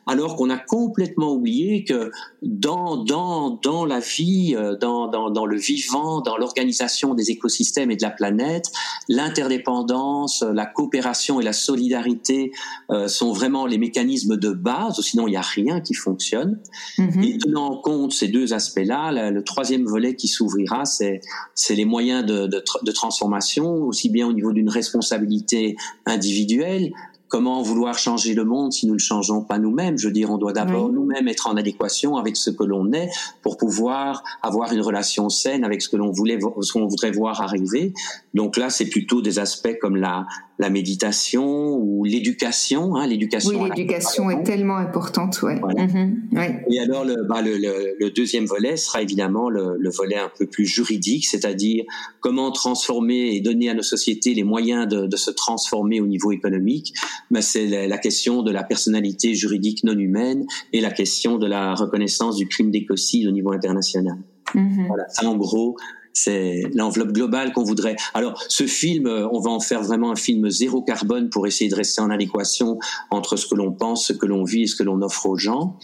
alors 0.07 0.37
qu'on 0.37 0.51
a 0.51 0.59
complètement 0.59 1.33
oublié 1.33 1.85
que 1.85 2.11
dans 2.43 3.05
dans 3.05 3.59
dans 3.63 3.85
la 3.85 4.01
vie, 4.01 4.55
euh, 4.57 4.77
dans 4.77 5.09
dans, 5.09 5.31
dans 5.31 5.47
le 5.47 5.57
vivant, 5.57 6.21
dans 6.21 6.37
l'organisation 6.37 7.15
des 7.15 7.31
écosystèmes 7.31 7.91
et 7.91 7.97
de 7.97 8.03
la 8.03 8.11
planète, 8.11 8.67
l'interdépendance, 9.09 10.43
la 10.43 10.67
coopération 10.67 11.41
et 11.41 11.45
la 11.45 11.53
solidarité 11.53 12.53
euh, 12.91 13.09
sont 13.09 13.33
vraiment 13.33 13.67
les 13.67 13.79
mécanismes 13.79 14.37
de 14.37 14.51
base. 14.51 15.01
Sinon, 15.01 15.27
il 15.29 15.33
n'y 15.33 15.37
a 15.37 15.49
rien 15.61 15.81
qui 15.81 15.95
fonctionne. 15.95 16.59
Mm-hmm. 16.99 17.25
Et 17.25 17.39
tenant 17.39 17.67
en 17.73 17.77
compte 17.77 18.13
ces 18.13 18.29
deux 18.29 18.53
aspects-là, 18.53 19.31
le 19.31 19.43
troisième 19.43 19.85
volet 19.85 20.15
qui 20.15 20.29
s'ouvrira, 20.29 20.85
c'est 20.85 21.21
c'est 21.55 21.75
les 21.75 21.85
moyens 21.85 22.25
de, 22.25 22.47
de, 22.47 22.63
de 22.83 22.93
transformation, 22.93 23.67
aussi 23.85 24.09
bien 24.09 24.27
au 24.27 24.33
niveau 24.33 24.53
d'une 24.53 24.71
responsabilité 24.71 25.77
individuelle, 26.05 26.93
comment 27.29 27.63
vouloir 27.63 27.99
changer 27.99 28.35
le 28.35 28.45
monde 28.45 28.73
si 28.73 28.87
nous 28.87 28.95
ne 28.95 28.99
changeons 28.99 29.43
pas 29.43 29.59
nous-mêmes? 29.59 29.99
Je 29.99 30.07
veux 30.07 30.13
dire, 30.13 30.31
on 30.31 30.39
doit 30.39 30.53
d'abord 30.53 30.91
nous-mêmes 30.91 31.29
être 31.29 31.49
en 31.49 31.57
adéquation 31.57 32.17
avec 32.17 32.37
ce 32.37 32.51
que 32.51 32.65
l'on 32.65 32.93
est 32.93 33.09
pour 33.43 33.57
pouvoir 33.57 34.23
avoir 34.43 34.73
une 34.73 34.81
relation 34.81 35.29
saine 35.29 35.65
avec 35.65 35.83
ce 35.83 35.89
que 35.89 35.97
l'on 35.97 36.11
voulait, 36.11 36.39
ce 36.61 36.73
qu'on 36.73 36.87
voudrait 36.87 37.11
voir 37.11 37.41
arriver. 37.41 37.93
Donc 38.35 38.57
là, 38.57 38.71
c'est 38.71 38.87
plutôt 38.87 39.23
des 39.23 39.39
aspects 39.39 39.79
comme 39.81 39.97
la, 39.97 40.27
la 40.59 40.71
méditation 40.71 41.77
ou 41.77 42.05
l'éducation. 42.05 42.97
Hein, 42.97 43.07
l'éducation. 43.07 43.63
Oui, 43.63 43.69
l'éducation 43.69 44.31
est 44.31 44.43
tellement 44.43 44.77
importante, 44.77 45.41
ouais. 45.43 45.57
Mhm, 45.57 46.29
ouais. 46.33 46.65
Et 46.71 46.81
alors, 46.81 47.05
le, 47.05 47.27
bah, 47.29 47.43
le, 47.43 47.57
le, 47.99 48.11
deuxième 48.11 48.47
volet 48.47 48.77
sera 48.77 49.03
évidemment 49.03 49.51
le, 49.51 49.77
le 49.79 49.91
volet 49.91 50.17
un 50.17 50.31
peu 50.39 50.47
plus 50.47 50.65
juridique, 50.65 51.27
c'est-à-dire 51.27 51.85
comment 52.21 52.51
transformer 52.51 53.35
et 53.35 53.41
donner 53.41 53.69
à 53.69 53.75
nos 53.75 53.83
sociétés 53.83 54.35
les 54.35 54.45
moyens 54.45 54.89
de, 54.89 55.07
de 55.07 55.17
se 55.17 55.31
transformer 55.31 56.01
au 56.01 56.07
niveau 56.07 56.33
économique. 56.33 56.95
Mais 57.31 57.43
c'est 57.43 57.87
la, 57.87 57.99
question 57.99 58.43
de 58.43 58.51
la 58.51 58.63
personnalité 58.63 59.35
juridique 59.35 59.85
non 59.85 59.99
humaine 59.99 60.47
et 60.73 60.81
la 60.81 60.91
question 60.91 61.39
de 61.39 61.47
la 61.47 61.75
reconnaissance 61.75 62.37
du 62.37 62.49
crime 62.49 62.71
d'écocide 62.71 63.27
au 63.29 63.33
niveau 63.33 63.53
international. 63.53 64.17
Mhm. 64.55 64.87
Voilà, 64.89 65.05
ça 65.09 65.29
en 65.29 65.37
gros 65.37 65.77
c'est 66.17 66.63
l'enveloppe 66.73 67.13
globale 67.13 67.53
qu'on 67.53 67.63
voudrait. 67.63 67.95
Alors, 68.15 68.43
ce 68.49 68.67
film, 68.67 69.07
euh, 69.07 69.29
on 69.33 69.41
va 69.41 69.51
en 69.51 69.61
faire 69.61 69.83
vraiment 69.83 70.11
un 70.11 70.17
film 70.17 70.49
zéro 70.49 70.81
carbone 70.81 71.29
pour 71.29 71.47
essayer 71.47 71.69
de 71.69 71.75
rester 71.75 72.01
en 72.01 72.09
adéquation 72.09 72.79
entre 73.11 73.37
ce 73.37 73.47
que 73.47 73.55
l'on 73.55 73.71
pense, 73.71 74.07
ce 74.07 74.15
que 74.15 74.25
l'on 74.25 74.43
vit 74.43 74.63
et 74.63 74.67
ce 74.67 74.77
que 74.77 74.83
l'on 74.83 75.03
offre 75.03 75.27
aux 75.27 75.37
gens. 75.37 75.79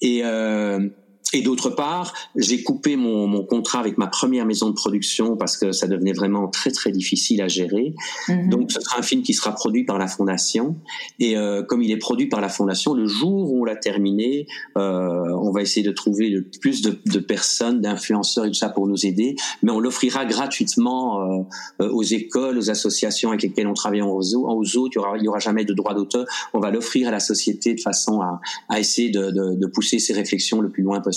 Et 0.00 0.20
euh, 0.24 0.88
et 1.32 1.42
d'autre 1.42 1.70
part, 1.70 2.12
j'ai 2.36 2.62
coupé 2.62 2.96
mon, 2.96 3.26
mon, 3.26 3.44
contrat 3.44 3.80
avec 3.80 3.98
ma 3.98 4.06
première 4.06 4.46
maison 4.46 4.68
de 4.68 4.74
production 4.74 5.36
parce 5.36 5.56
que 5.56 5.72
ça 5.72 5.88
devenait 5.88 6.12
vraiment 6.12 6.48
très 6.48 6.70
très 6.70 6.92
difficile 6.92 7.42
à 7.42 7.48
gérer. 7.48 7.94
Mhm. 8.28 8.50
Donc 8.50 8.70
ce 8.70 8.80
sera 8.80 8.98
un 8.98 9.02
film 9.02 9.22
qui 9.22 9.34
sera 9.34 9.52
produit 9.52 9.84
par 9.84 9.98
la 9.98 10.06
fondation. 10.06 10.76
Et 11.18 11.36
euh, 11.36 11.62
comme 11.62 11.82
il 11.82 11.90
est 11.90 11.96
produit 11.96 12.28
par 12.28 12.40
la 12.40 12.48
fondation, 12.48 12.94
le 12.94 13.06
jour 13.06 13.52
où 13.52 13.62
on 13.62 13.64
l'a 13.64 13.74
terminé, 13.74 14.46
euh, 14.76 15.24
on 15.40 15.50
va 15.50 15.62
essayer 15.62 15.84
de 15.84 15.90
trouver 15.90 16.28
le 16.28 16.44
plus 16.60 16.82
de, 16.82 17.00
de 17.06 17.18
personnes, 17.18 17.80
d'influenceurs 17.80 18.44
et 18.44 18.48
tout 18.48 18.54
ça 18.54 18.68
pour 18.68 18.86
nous 18.86 19.04
aider. 19.04 19.34
Mais 19.62 19.72
on 19.72 19.80
l'offrira 19.80 20.24
gratuitement 20.26 21.44
euh, 21.80 21.88
aux 21.88 22.02
écoles, 22.02 22.58
aux 22.58 22.70
associations 22.70 23.30
avec 23.30 23.42
lesquelles 23.42 23.66
on 23.66 23.74
travaille 23.74 24.02
en 24.02 24.10
aux, 24.10 24.34
aux 24.34 24.76
autres. 24.76 24.92
Il 24.92 24.96
y 24.96 24.98
aura, 24.98 25.18
il 25.18 25.24
y 25.24 25.28
aura 25.28 25.40
jamais 25.40 25.64
de 25.64 25.74
droit 25.74 25.94
d'auteur. 25.94 26.26
On 26.52 26.60
va 26.60 26.70
l'offrir 26.70 27.08
à 27.08 27.10
la 27.10 27.20
société 27.20 27.74
de 27.74 27.80
façon 27.80 28.20
à, 28.20 28.40
à 28.68 28.78
essayer 28.78 29.10
de, 29.10 29.30
de, 29.30 29.54
de 29.54 29.66
pousser 29.66 29.98
ces 29.98 30.12
réflexions 30.12 30.60
le 30.60 30.70
plus 30.70 30.82
loin 30.82 31.00
possible. 31.00 31.13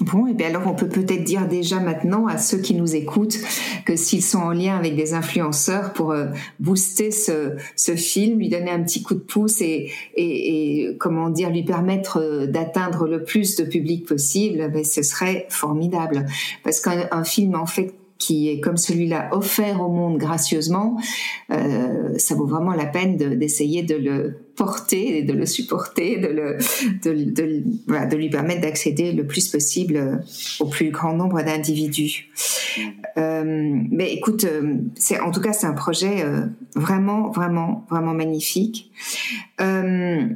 Bon, 0.00 0.28
et 0.28 0.34
bien 0.34 0.46
alors 0.46 0.68
on 0.68 0.74
peut 0.74 0.88
peut-être 0.88 1.24
dire 1.24 1.48
déjà 1.48 1.80
maintenant 1.80 2.28
à 2.28 2.38
ceux 2.38 2.58
qui 2.58 2.74
nous 2.74 2.94
écoutent 2.94 3.38
que 3.84 3.96
s'ils 3.96 4.22
sont 4.22 4.38
en 4.38 4.52
lien 4.52 4.76
avec 4.76 4.94
des 4.94 5.14
influenceurs 5.14 5.92
pour 5.92 6.12
euh, 6.12 6.26
booster 6.60 7.10
ce, 7.10 7.56
film, 7.96 8.38
lui 8.38 8.48
donner 8.48 8.70
un 8.70 8.82
petit 8.84 9.02
coup 9.02 9.14
de 9.14 9.20
pouce 9.20 9.60
et 9.60 10.96
comment 11.00 11.28
dire, 11.28 11.50
lui 11.50 11.64
permettre 11.64 12.18
euh, 12.18 12.46
d'atteindre 12.46 13.08
le 13.08 13.24
plus 13.24 13.56
de 13.56 13.64
public 13.64 14.06
possible, 14.06 14.70
ben, 14.72 14.84
ce 14.84 15.02
serait 15.02 15.46
formidable. 15.48 16.24
Parce 16.62 16.80
qu'un 16.80 17.24
film 17.24 17.56
en 17.56 17.66
fait 17.66 17.92
qui 18.20 18.50
est 18.50 18.60
comme 18.60 18.76
celui-là 18.76 19.30
offert 19.32 19.80
au 19.80 19.88
monde 19.88 20.18
gracieusement, 20.18 21.00
euh, 21.50 22.16
ça 22.18 22.34
vaut 22.36 22.46
vraiment 22.46 22.74
la 22.74 22.86
peine 22.86 23.16
d'essayer 23.16 23.82
de, 23.82 23.96
le 23.96 24.36
porter, 24.54 25.22
de 25.22 25.32
le 25.32 25.46
supporter, 25.46 26.18
de, 26.18 28.16
lui 28.16 28.30
permettre 28.30 28.60
d'accéder 28.60 29.12
le 29.12 29.26
plus 29.26 29.48
possible 29.48 30.22
au 30.60 30.66
plus 30.66 30.90
grand 30.90 31.14
nombre 31.14 31.42
d'individus. 31.42 32.30
Euh, 33.16 33.42
mais 33.90 34.12
écoute, 34.12 34.44
euh, 34.44 34.76
en 35.22 35.30
tout 35.30 35.40
cas 35.40 35.52
c'est 35.52 35.66
un 35.66 35.72
projet 35.72 36.22
euh, 36.22 36.42
vraiment, 36.76 37.30
vraiment, 37.30 37.86
vraiment 37.90 38.12
magnifique. 38.12 38.90
Euh, 39.60 40.26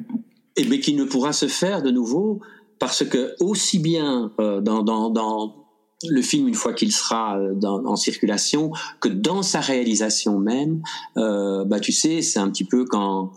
et 0.56 0.64
mais 0.68 0.80
qui 0.80 0.94
ne 0.94 1.04
pourra 1.04 1.32
se 1.32 1.46
faire 1.46 1.82
de 1.82 1.90
nouveau 1.90 2.40
parce 2.78 3.04
que 3.04 3.34
aussi 3.40 3.78
bien 3.78 4.32
euh, 4.40 4.60
dans, 4.60 4.82
dans 4.82 5.63
le 6.08 6.22
film 6.22 6.48
une 6.48 6.54
fois 6.54 6.72
qu'il 6.72 6.92
sera 6.92 7.38
euh, 7.38 7.54
en 7.62 7.96
circulation 7.96 8.72
que 9.00 9.08
dans 9.08 9.42
sa 9.42 9.60
réalisation 9.60 10.38
même 10.38 10.82
euh, 11.16 11.64
bah 11.64 11.80
tu 11.80 11.92
sais 11.92 12.22
c'est 12.22 12.38
un 12.38 12.50
petit 12.50 12.64
peu 12.64 12.84
quand 12.84 13.32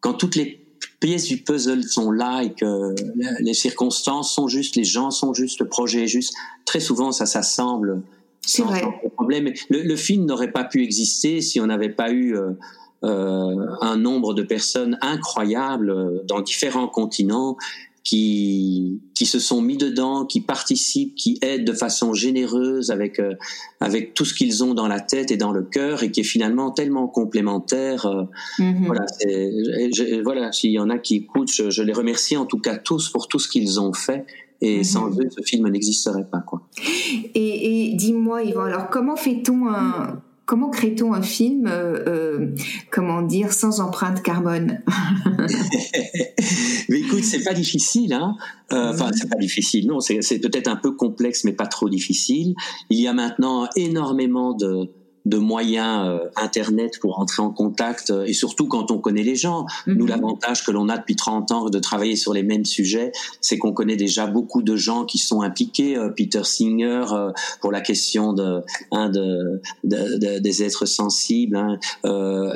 quand 0.00 0.14
toutes 0.14 0.36
les 0.36 0.60
pièces 1.00 1.24
du 1.24 1.38
puzzle 1.42 1.84
sont 1.84 2.10
là 2.10 2.42
et 2.42 2.52
que 2.52 2.94
les 3.40 3.54
circonstances 3.54 4.34
sont 4.34 4.48
justes 4.48 4.76
les 4.76 4.84
gens 4.84 5.10
sont 5.10 5.34
justes 5.34 5.60
le 5.60 5.68
projet 5.68 6.04
est 6.04 6.08
juste 6.08 6.34
très 6.64 6.80
souvent 6.80 7.12
ça 7.12 7.26
s'assemble 7.26 8.02
c'est 8.44 8.62
vrai. 8.62 8.82
problème. 9.14 9.52
Le, 9.70 9.82
le 9.82 9.96
film 9.96 10.24
n'aurait 10.24 10.52
pas 10.52 10.64
pu 10.64 10.82
exister 10.82 11.40
si 11.40 11.60
on 11.60 11.66
n'avait 11.66 11.90
pas 11.90 12.10
eu 12.10 12.36
euh, 12.36 12.50
euh, 13.04 13.66
un 13.80 13.96
nombre 13.96 14.34
de 14.34 14.42
personnes 14.42 14.98
incroyables 15.00 16.22
dans 16.26 16.40
différents 16.40 16.88
continents 16.88 17.56
qui 18.04 19.00
qui 19.14 19.26
se 19.26 19.38
sont 19.38 19.62
mis 19.62 19.76
dedans, 19.76 20.24
qui 20.24 20.40
participent, 20.40 21.14
qui 21.14 21.38
aident 21.42 21.64
de 21.64 21.72
façon 21.72 22.12
généreuse 22.12 22.90
avec 22.90 23.20
euh, 23.20 23.34
avec 23.80 24.14
tout 24.14 24.24
ce 24.24 24.34
qu'ils 24.34 24.64
ont 24.64 24.74
dans 24.74 24.88
la 24.88 25.00
tête 25.00 25.30
et 25.30 25.36
dans 25.36 25.52
le 25.52 25.62
cœur 25.62 26.02
et 26.02 26.10
qui 26.10 26.20
est 26.20 26.24
finalement 26.24 26.72
tellement 26.72 27.06
complémentaire. 27.06 28.06
Euh, 28.06 28.24
mm-hmm. 28.58 28.86
Voilà, 28.86 30.22
voilà, 30.24 30.52
s'il 30.52 30.72
y 30.72 30.78
en 30.78 30.90
a 30.90 30.98
qui 30.98 31.16
écoutent, 31.16 31.52
je, 31.52 31.70
je, 31.70 31.82
les 31.82 31.92
remercie 31.92 32.36
en 32.36 32.46
tout 32.46 32.58
cas 32.58 32.76
tous 32.76 33.08
pour 33.08 33.28
tout 33.28 33.38
ce 33.38 33.48
qu'ils 33.48 33.80
ont 33.80 33.92
fait. 33.92 34.26
Et 34.60 34.80
mm-hmm. 34.80 34.84
sans 34.84 35.20
eux, 35.20 35.28
ce 35.28 35.42
film 35.42 35.68
n'existerait 35.68 36.28
pas, 36.30 36.38
quoi. 36.40 36.62
Et, 37.34 37.90
et 37.90 37.94
dis-moi, 37.94 38.44
Yvan, 38.44 38.62
alors 38.62 38.90
comment 38.90 39.16
fait-on 39.16 39.66
un 39.66 40.22
comment 40.52 40.68
crée-t-on 40.68 41.14
un 41.14 41.22
film, 41.22 41.66
euh, 41.66 42.04
euh, 42.06 42.54
comment 42.90 43.22
dire, 43.22 43.54
sans 43.54 43.80
empreinte 43.80 44.20
carbone? 44.20 44.82
Mais 46.90 47.00
écoute, 47.00 47.24
c'est 47.24 47.42
pas 47.42 47.54
difficile, 47.54 48.12
hein. 48.12 48.36
Euh, 48.70 48.92
enfin, 48.92 49.12
c'est 49.14 49.30
pas 49.30 49.38
difficile. 49.38 49.86
Non, 49.86 50.00
c'est 50.00 50.18
peut-être 50.40 50.68
un 50.68 50.76
peu 50.76 50.92
complexe, 50.92 51.44
mais 51.44 51.54
pas 51.54 51.66
trop 51.66 51.88
difficile. 51.88 52.54
Il 52.90 53.00
y 53.00 53.08
a 53.08 53.14
maintenant 53.14 53.66
énormément 53.76 54.52
de 54.52 54.90
de 55.24 55.38
moyens 55.38 56.08
euh, 56.08 56.18
internet 56.36 56.98
pour 57.00 57.20
entrer 57.20 57.42
en 57.42 57.50
contact 57.50 58.10
euh, 58.10 58.24
et 58.24 58.32
surtout 58.32 58.66
quand 58.66 58.90
on 58.90 58.98
connaît 58.98 59.22
les 59.22 59.36
gens. 59.36 59.66
Mhm. 59.86 59.94
Nous 59.96 60.06
l'avantage 60.06 60.64
que 60.64 60.70
l'on 60.70 60.88
a 60.88 60.98
depuis 60.98 61.16
30 61.16 61.52
ans 61.52 61.70
de 61.70 61.78
travailler 61.78 62.16
sur 62.16 62.32
les 62.32 62.42
mêmes 62.42 62.64
sujets, 62.64 63.12
c'est 63.40 63.58
qu'on 63.58 63.72
connaît 63.72 63.96
déjà 63.96 64.26
beaucoup 64.26 64.62
de 64.62 64.76
gens 64.76 65.04
qui 65.04 65.18
sont 65.18 65.42
impliqués. 65.42 65.96
Euh, 65.96 66.10
Peter 66.10 66.42
Singer 66.44 67.04
pour 67.60 67.72
la 67.72 67.80
question 67.80 68.32
de, 68.32 68.60
hein, 68.90 69.08
de, 69.08 69.60
de, 69.84 70.38
des 70.38 70.62
êtres 70.62 70.86
sensibles 70.86 71.56
hein, 71.56 71.78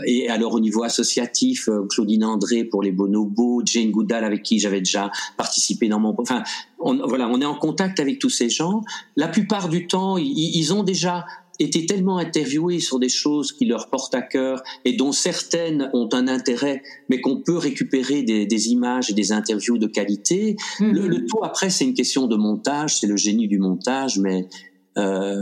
et 0.05 0.29
alors 0.29 0.55
au 0.55 0.61
niveau 0.61 0.83
associatif, 0.83 1.69
Claudine 1.91 2.25
André 2.25 2.65
pour 2.65 2.83
les 2.83 2.93
bonobos, 2.93 3.63
Jane 3.65 3.91
Goodall 3.91 4.25
avec 4.25 4.43
qui 4.43 4.59
j'avais 4.59 4.81
déjà 4.81 5.11
participé 5.37 5.89
dans 5.89 5.99
mon 5.99 6.15
enfin 6.19 6.43
on, 6.79 7.07
voilà, 7.07 7.29
on 7.29 7.41
est 7.41 7.47
en 7.47 7.55
contact 7.55 8.01
avec 8.01 8.19
tous 8.19 8.31
ces 8.31 8.51
gens. 8.51 8.83
La 9.17 9.29
plupart 9.29 9.69
du 9.69 9.87
temps, 9.87 10.19
ils, 10.19 10.57
ils 10.57 10.75
ont 10.75 10.83
déjà 10.83 11.25
été 11.59 11.87
tellement 11.87 12.19
interviewés 12.19 12.81
sur 12.81 12.99
des 12.99 13.09
choses 13.09 13.53
qui 13.53 13.65
leur 13.65 13.89
portent 13.89 14.15
à 14.15 14.23
cœur 14.23 14.63
et 14.85 14.95
dont 14.95 15.13
certaines 15.13 15.91
ont 15.93 16.09
un 16.13 16.29
intérêt, 16.29 16.83
mais 17.09 17.21
qu'on 17.21 17.41
peut 17.41 17.57
récupérer 17.57 18.23
des, 18.23 18.47
des, 18.47 18.69
images 18.69 19.11
et 19.11 19.15
des 19.15 19.33
interviews 19.33 19.79
de 19.79 19.87
qualité. 19.87 20.57
Mm-hmm. 20.79 20.91
Le, 20.91 21.09
le, 21.09 21.27
tout 21.27 21.41
après, 21.43 21.71
c'est 21.71 21.85
une 21.85 21.95
question 21.95 22.27
de 22.27 22.37
montage, 22.37 22.99
c'est 22.99 23.07
le 23.07 23.17
génie 23.17 23.49
du 23.49 23.59
montage, 23.59 24.19
mais 24.19 24.49
euh, 24.99 25.35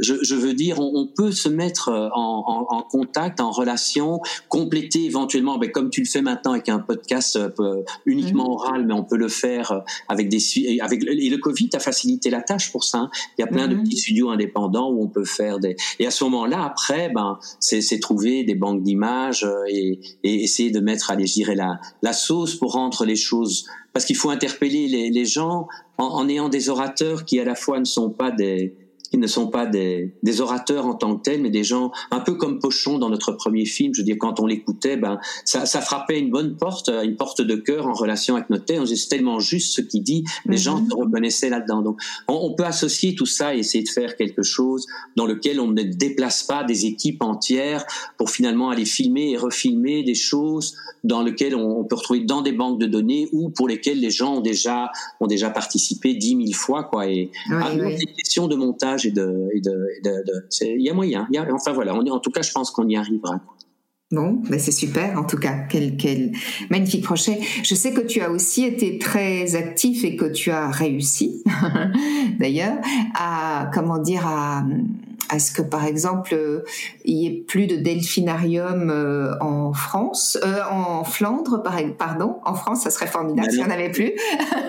je, 0.00 0.14
je, 0.22 0.34
veux 0.34 0.54
dire, 0.54 0.80
on, 0.80 0.92
on, 0.94 1.06
peut 1.06 1.32
se 1.32 1.48
mettre 1.48 1.90
en, 1.90 2.66
en, 2.70 2.76
en, 2.76 2.82
contact, 2.82 3.40
en 3.40 3.50
relation, 3.50 4.20
compléter 4.48 5.04
éventuellement, 5.04 5.58
ben, 5.58 5.70
comme 5.70 5.90
tu 5.90 6.00
le 6.00 6.06
fais 6.06 6.22
maintenant 6.22 6.52
avec 6.52 6.68
un 6.68 6.80
podcast 6.80 7.36
euh, 7.36 7.82
uniquement 8.04 8.44
mhm. 8.44 8.50
oral, 8.50 8.86
mais 8.86 8.94
on 8.94 9.04
peut 9.04 9.16
le 9.16 9.28
faire 9.28 9.82
avec 10.08 10.28
des 10.28 10.38
avec 10.80 11.04
et 11.04 11.30
le 11.30 11.38
Covid 11.38 11.70
a 11.74 11.78
facilité 11.78 12.30
la 12.30 12.42
tâche 12.42 12.72
pour 12.72 12.84
ça. 12.84 12.98
Hein. 12.98 13.10
Il 13.38 13.42
y 13.42 13.44
a 13.44 13.46
plein 13.46 13.68
de 13.68 13.74
mhm. 13.74 13.84
petits 13.84 13.98
studios 13.98 14.30
indépendants 14.30 14.90
où 14.90 15.02
on 15.02 15.08
peut 15.08 15.24
faire 15.24 15.58
des 15.58 15.76
et 15.98 16.06
à 16.06 16.10
ce 16.10 16.24
moment-là, 16.24 16.64
après, 16.64 17.10
ben 17.10 17.38
c'est 17.60 18.00
trouver 18.00 18.44
des 18.44 18.54
banques 18.54 18.82
d'images 18.82 19.44
euh, 19.44 19.64
et, 19.68 20.00
et, 20.22 20.42
essayer 20.42 20.70
de 20.70 20.80
mettre, 20.80 21.10
allez, 21.10 21.26
je 21.26 21.34
dirais 21.34 21.54
la 21.54 21.78
la 22.02 22.12
sauce 22.12 22.54
pour 22.54 22.72
rendre 22.72 23.04
les 23.04 23.16
choses 23.16 23.66
parce 23.92 24.04
qu'il 24.04 24.16
faut 24.16 24.30
interpeller 24.30 24.88
les, 24.88 25.10
les 25.10 25.24
gens 25.24 25.68
en, 25.98 26.04
en 26.04 26.28
ayant 26.28 26.48
des 26.48 26.68
orateurs 26.68 27.24
qui 27.24 27.40
à 27.40 27.44
la 27.44 27.54
fois 27.54 27.78
ne 27.78 27.84
sont 27.84 28.10
pas 28.10 28.30
des 28.30 28.74
qui 29.08 29.18
ne 29.18 29.26
sont 29.26 29.48
pas 29.48 29.66
des, 29.66 30.12
des, 30.22 30.40
orateurs 30.40 30.86
en 30.86 30.94
tant 30.94 31.16
que 31.16 31.22
tels, 31.22 31.42
mais 31.42 31.50
des 31.50 31.64
gens 31.64 31.92
un 32.10 32.20
peu 32.20 32.34
comme 32.34 32.58
Pochon 32.58 32.98
dans 32.98 33.10
notre 33.10 33.32
premier 33.32 33.64
film. 33.64 33.94
Je 33.94 34.00
veux 34.00 34.04
dire, 34.04 34.16
quand 34.18 34.40
on 34.40 34.46
l'écoutait, 34.46 34.96
ben 34.96 35.18
ça, 35.44 35.66
ça, 35.66 35.80
frappait 35.80 36.18
une 36.18 36.30
bonne 36.30 36.56
porte, 36.56 36.88
une 36.88 37.16
porte 37.16 37.40
de 37.40 37.56
cœur 37.56 37.86
en 37.86 37.92
relation 37.92 38.36
avec 38.36 38.50
notre 38.50 38.64
thème. 38.64 38.84
C'est 38.86 39.08
tellement 39.08 39.40
juste 39.40 39.74
ce 39.74 39.80
qu'il 39.80 40.02
dit, 40.02 40.24
les 40.46 40.56
gens 40.56 40.80
mhm. 40.80 40.90
se 40.90 40.96
reconnaissaient 40.96 41.50
là-dedans. 41.50 41.82
Donc, 41.82 42.00
on, 42.28 42.34
on, 42.34 42.54
peut 42.54 42.64
associer 42.64 43.14
tout 43.14 43.26
ça 43.26 43.54
et 43.54 43.58
essayer 43.58 43.84
de 43.84 43.88
faire 43.88 44.16
quelque 44.16 44.42
chose 44.42 44.86
dans 45.16 45.26
lequel 45.26 45.60
on 45.60 45.68
ne 45.68 45.82
déplace 45.82 46.42
pas 46.42 46.64
des 46.64 46.86
équipes 46.86 47.22
entières 47.22 47.84
pour 48.16 48.30
finalement 48.30 48.70
aller 48.70 48.84
filmer 48.84 49.32
et 49.32 49.36
refilmer 49.36 50.02
des 50.02 50.14
choses 50.14 50.74
dans 51.04 51.22
lesquelles 51.22 51.54
on, 51.54 51.80
on 51.80 51.84
peut 51.84 51.96
retrouver 51.96 52.20
dans 52.20 52.42
des 52.42 52.52
banques 52.52 52.80
de 52.80 52.86
données 52.86 53.28
ou 53.32 53.50
pour 53.50 53.68
lesquelles 53.68 54.00
les 54.00 54.10
gens 54.10 54.36
ont 54.36 54.40
déjà 54.40 54.90
ont 55.20 55.26
déjà 55.26 55.50
participé 55.50 56.14
dix 56.14 56.34
mille 56.34 56.54
fois, 56.54 56.84
quoi. 56.84 57.06
Et 57.08 57.30
oui, 57.50 57.56
oui. 57.80 57.96
des 57.96 58.12
questions 58.12 58.48
de 58.48 58.56
montage 58.56 58.95
et 59.04 59.10
de, 59.10 59.48
il 60.62 60.82
y 60.82 60.90
a 60.90 60.94
moyen. 60.94 61.28
Enfin 61.52 61.72
voilà, 61.72 61.94
en 61.94 62.20
tout 62.20 62.30
cas, 62.30 62.42
je 62.42 62.52
pense 62.52 62.70
qu'on 62.70 62.88
y 62.88 62.96
arrivera. 62.96 63.40
Bon, 64.12 64.40
ben 64.48 64.60
c'est 64.60 64.70
super 64.70 65.18
en 65.18 65.24
tout 65.24 65.36
cas. 65.36 65.64
Quel, 65.68 65.96
quel 65.96 66.30
magnifique 66.70 67.02
projet. 67.02 67.40
Je 67.64 67.74
sais 67.74 67.92
que 67.92 68.02
tu 68.02 68.20
as 68.20 68.30
aussi 68.30 68.64
été 68.64 68.98
très 68.98 69.56
actif 69.56 70.04
et 70.04 70.14
que 70.14 70.26
tu 70.26 70.52
as 70.52 70.70
réussi, 70.70 71.42
d'ailleurs, 72.38 72.78
à 73.18 73.68
comment 73.74 73.98
dire 73.98 74.24
à 74.24 74.64
à 75.28 75.38
ce 75.38 75.52
que, 75.52 75.62
par 75.62 75.84
exemple, 75.84 76.34
euh, 76.34 76.62
il 77.04 77.16
y 77.16 77.26
ait 77.26 77.44
plus 77.46 77.66
de 77.66 77.76
delphinarium 77.76 78.90
euh, 78.90 79.34
en 79.40 79.72
France, 79.72 80.38
euh, 80.44 80.60
en 80.70 81.04
Flandre, 81.04 81.62
par, 81.62 81.76
pardon, 81.98 82.36
en 82.44 82.54
France, 82.54 82.82
ça 82.82 82.90
serait 82.90 83.06
formidable 83.06 83.50
s'il 83.50 83.60
n'y 83.60 83.64
en 83.64 83.70
avait 83.70 83.90
plus. 83.90 84.12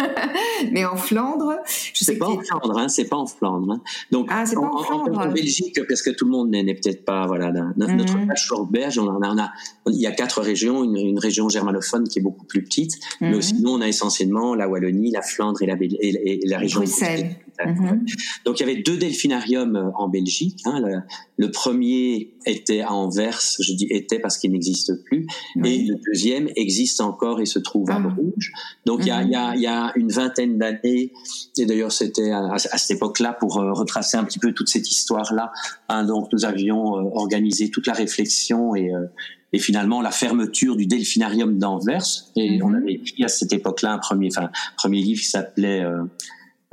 Mais 0.72 0.86
en 0.86 0.96
Flandre, 0.96 1.54
je 1.94 2.04
sais 2.04 2.18
pas 2.18 2.28
en 2.28 2.40
Flandre, 2.40 2.78
hein, 2.78 2.88
c'est 2.88 3.06
pas 3.06 3.18
en 3.18 3.28
Flandre. 3.28 3.74
Hein. 3.74 3.82
Donc, 4.12 4.28
ah, 4.32 4.44
pas 4.52 4.60
en, 4.60 4.76
en, 4.76 4.84
Flandre. 4.84 5.20
En, 5.20 5.28
Belgique, 5.32 5.80
parce 5.88 6.02
que 6.02 6.10
tout 6.10 6.26
le 6.26 6.32
monde 6.32 6.50
n'est 6.50 6.74
peut-être 6.74 7.06
pas, 7.06 7.28
voilà, 7.28 7.52
notre 7.76 7.94
mmh. 7.94 8.72
belge, 8.72 8.98
on, 9.00 9.08
a, 9.08 9.30
on 9.30 9.38
a, 9.38 9.52
il 9.90 10.02
y 10.02 10.08
a 10.08 10.12
quatre 10.12 10.42
régions, 10.42 10.84
une, 10.84 10.98
une, 10.98 11.20
région 11.20 11.50
germanophone 11.50 12.08
qui 12.08 12.20
est 12.20 12.22
beaucoup 12.22 12.46
plus 12.46 12.64
petite, 12.64 12.96
mmh. 13.22 13.30
mais 13.30 13.42
sinon 13.42 13.74
on 13.74 13.82
a 13.82 13.88
essentiellement 13.88 14.56
la 14.56 14.68
Wallonie, 14.68 15.12
la 15.12 15.22
Flandre 15.22 15.62
et 15.62 15.66
la, 15.66 15.76
et, 15.80 16.42
et 16.44 16.48
la 16.48 16.58
région 16.58 16.80
Bruxelles. 16.80 17.36
Mmh. 17.66 18.06
Donc 18.46 18.60
il 18.60 18.68
y 18.68 18.70
avait 18.70 18.82
deux 18.82 18.98
delphinariums 18.98 19.92
en 19.96 20.10
Belgique 20.10 20.28
Hein, 20.66 20.80
le, 20.80 21.02
le, 21.38 21.52
premier 21.52 22.34
était 22.46 22.82
à 22.82 22.92
Anvers, 22.92 23.40
je 23.60 23.74
dis 23.74 23.88
était 23.90 24.20
parce 24.20 24.38
qu'il 24.38 24.52
n'existe 24.52 25.04
plus, 25.06 25.28
et 25.64 25.84
le 25.84 25.96
deuxième 26.06 26.50
existe 26.56 27.02
encore 27.02 27.42
et 27.42 27.46
se 27.46 27.60
trouve 27.60 27.90
à 27.90 27.96
ah. 27.96 28.00
Bruges. 28.00 28.52
Donc 28.86 29.02
il 29.02 29.08
y, 29.08 29.12
a, 29.12 29.24
y, 29.24 29.36
a, 29.36 29.56
y, 29.56 29.68
a, 29.68 29.92
une 29.96 30.10
vingtaine 30.10 30.58
d'années, 30.58 31.12
et 31.58 31.66
d'ailleurs 31.66 31.92
c'était 31.92 32.32
à, 32.32 32.54
à, 32.54 32.58
cette 32.58 32.98
époque-là 32.98 33.34
pour 33.34 33.58
euh, 33.58 33.74
retracer 33.74 34.18
un 34.18 34.24
petit 34.24 34.40
peu 34.40 34.54
toute 34.54 34.70
cette 34.70 34.90
histoire-là. 34.90 35.52
Hein, 35.90 36.06
donc 36.06 36.30
nous 36.34 36.46
avions 36.46 36.98
euh, 36.98 37.10
organisé 37.14 37.70
toute 37.70 37.88
la 37.88 37.94
réflexion 37.94 38.76
et 38.76 38.94
euh, 38.94 39.06
et 39.54 39.60
finalement 39.60 40.02
la 40.02 40.12
fermeture 40.12 40.76
du 40.76 40.86
delphinarium 40.86 41.58
d'Anvers. 41.58 42.04
Et 42.36 42.62
on 42.62 42.70
mhm. 42.70 42.76
avait 42.76 42.94
écrit 42.94 43.24
à 43.24 43.28
cette 43.28 43.54
époque-là 43.54 43.94
un 43.94 43.98
premier, 43.98 44.30
enfin, 44.36 44.50
premier 44.78 45.02
livre 45.02 45.22
qui 45.22 45.28
s'appelait 45.28 45.84
euh, 45.84 46.02
euh, 46.02 46.06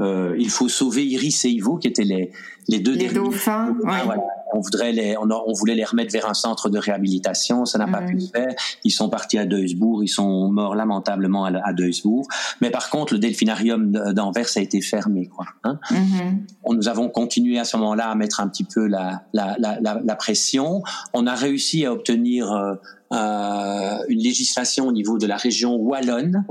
Il 0.01 0.51
faut 0.51 0.69
sauver 0.69 1.05
Iris 1.07 1.45
et 1.45 1.51
Ivo, 1.51 1.77
qui 1.77 1.89
étaient 1.89 2.05
les, 2.05 2.31
les 2.69 2.81
deux 2.81 2.95
les 2.95 3.09
dauphins. 3.09 3.77
Ouais. 3.83 4.03
Voilà. 4.05 4.23
On 4.55 4.61
voudrait 4.61 4.93
les, 4.93 5.17
on, 5.17 5.29
on, 5.31 5.53
voulait 5.53 5.75
les 5.75 5.85
remettre 5.85 6.13
vers 6.13 6.29
un 6.29 6.35
centre 6.35 6.69
de 6.71 6.79
réhabilitation, 6.79 7.65
ça 7.65 7.77
n'a 7.79 7.87
pas 7.87 8.03
pu 8.03 8.21
se 8.21 8.31
faire. 8.31 8.55
Ils 8.85 8.91
sont 8.91 9.09
partis 9.09 9.39
à 9.39 9.47
Duisbourg, 9.47 10.03
ils 10.03 10.09
sont 10.09 10.49
morts 10.49 10.75
lamentablement 10.75 11.45
à, 11.45 11.51
à 11.69 11.73
Duisbourg. 11.73 12.27
Mais 12.61 12.71
par 12.71 12.89
contre, 12.91 13.15
le 13.15 13.19
delphinarium 13.19 13.91
d'Anvers 14.13 14.49
a 14.57 14.61
été 14.61 14.81
fermé, 14.81 15.27
quoi. 15.27 15.47
Hein 15.65 15.79
mm 15.91 15.95
-hmm. 15.95 16.37
on, 16.65 16.75
nous 16.75 16.89
avons 16.89 17.09
continué 17.09 17.59
à 17.59 17.65
ce 17.65 17.77
moment-là 17.77 18.07
à 18.11 18.15
mettre 18.15 18.41
un 18.41 18.49
petit 18.49 18.65
peu 18.65 18.87
la, 18.87 19.23
la, 19.33 19.57
la, 19.59 19.79
la, 19.81 20.17
pression. 20.17 20.83
On 21.13 21.27
a 21.27 21.35
réussi 21.35 21.85
à 21.87 21.93
obtenir 21.93 22.53
euh, 22.53 22.75
euh, 23.13 23.99
une 24.09 24.21
législation 24.31 24.87
au 24.87 24.93
niveau 24.93 25.19
de 25.19 25.27
la 25.27 25.37
région 25.37 25.73
wallonne 25.77 26.45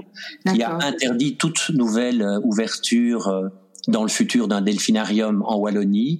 qui 0.52 0.62
a 0.64 0.72
interdit 0.90 1.32
toute 1.44 1.70
nouvelle 1.70 2.22
euh, 2.22 2.40
ouverture 2.44 3.52
dans 3.88 4.04
le 4.04 4.10
futur 4.10 4.48
d'un 4.48 4.62
delphinarium 4.62 5.44
en 5.46 5.58
Wallonie, 5.58 6.20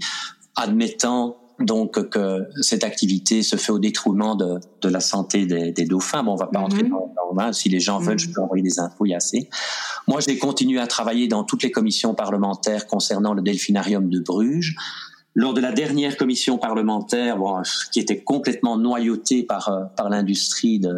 admettant 0.56 1.38
donc 1.60 2.10
que 2.10 2.48
cette 2.62 2.84
activité 2.84 3.44
se 3.44 3.56
fait 3.56 3.72
au 3.72 3.80
détriment 3.80 4.36
de, 4.36 4.60
de 4.82 4.90
la 4.90 5.00
santé 5.00 5.46
des, 5.46 5.72
des, 5.72 5.86
dauphins. 5.86 6.24
Bon, 6.24 6.34
on 6.34 6.36
va 6.36 6.48
pas 6.48 6.60
mm 6.60 6.64
-hmm. 6.64 6.66
entrer 6.66 6.84
dans, 6.84 7.14
dans 7.36 7.54
Si 7.54 7.70
les 7.70 7.80
gens 7.80 8.00
veulent, 8.00 8.14
mm 8.14 8.18
-hmm. 8.18 8.30
je 8.30 8.34
peux 8.34 8.42
envoyer 8.42 8.64
des 8.64 8.80
infos, 8.80 9.06
il 9.06 9.10
y 9.10 9.14
a 9.14 9.18
assez. 9.18 9.50
Moi, 10.08 10.20
j'ai 10.26 10.38
continué 10.38 10.80
à 10.80 10.88
travailler 10.88 11.28
dans 11.28 11.44
toutes 11.44 11.64
les 11.64 11.72
commissions 11.72 12.14
parlementaires 12.16 12.88
concernant 12.88 13.34
le 13.34 13.42
delphinarium 13.42 14.10
de 14.10 14.20
Bruges. 14.20 14.76
Lors 15.36 15.54
de 15.58 15.62
la 15.62 15.72
dernière 15.72 16.16
commission 16.22 16.56
parlementaire, 16.68 17.38
bon, 17.38 17.54
qui 17.92 18.00
était 18.04 18.22
complètement 18.34 18.76
noyautée 18.78 19.42
par, 19.52 19.64
par 19.98 20.08
l'industrie 20.14 20.78
de, 20.80 20.94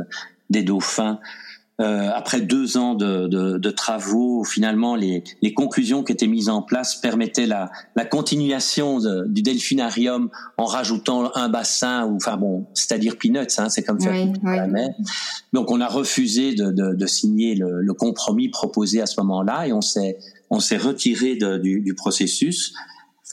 des 0.49 0.63
dauphins, 0.63 1.19
euh, 1.81 2.09
après 2.13 2.39
deux 2.39 2.77
ans 2.77 2.95
de, 2.95 3.27
de, 3.27 3.57
de, 3.57 3.69
travaux, 3.69 4.45
finalement, 4.45 4.95
les, 4.95 5.25
les, 5.41 5.53
conclusions 5.53 6.03
qui 6.03 6.13
étaient 6.13 6.27
mises 6.27 6.47
en 6.47 6.61
place 6.61 6.95
permettaient 6.95 7.47
la, 7.47 7.69
la 7.97 8.05
continuation 8.05 8.99
de, 8.99 9.25
du 9.27 9.41
delphinarium 9.41 10.29
en 10.57 10.65
rajoutant 10.65 11.35
un 11.35 11.49
bassin, 11.49 12.05
ou 12.05 12.15
enfin 12.15 12.37
bon, 12.37 12.65
c'est-à-dire 12.73 13.17
peanuts, 13.17 13.47
hein, 13.57 13.67
c'est 13.67 13.83
comme 13.83 13.99
faire 13.99 14.13
oui, 14.13 14.31
oui. 14.41 14.55
la 14.55 14.67
mer. 14.67 14.89
Donc 15.51 15.69
on 15.69 15.81
a 15.81 15.87
refusé 15.87 16.55
de, 16.55 16.71
de 16.71 17.05
signer 17.07 17.55
le, 17.55 17.81
le, 17.81 17.93
compromis 17.93 18.47
proposé 18.47 19.01
à 19.01 19.05
ce 19.05 19.19
moment-là 19.19 19.67
et 19.67 19.73
on 19.73 19.81
s'est 19.81 20.17
on 20.49 20.59
s'est 20.59 20.77
retiré 20.77 21.35
du, 21.35 21.81
du 21.81 21.93
processus 21.93 22.73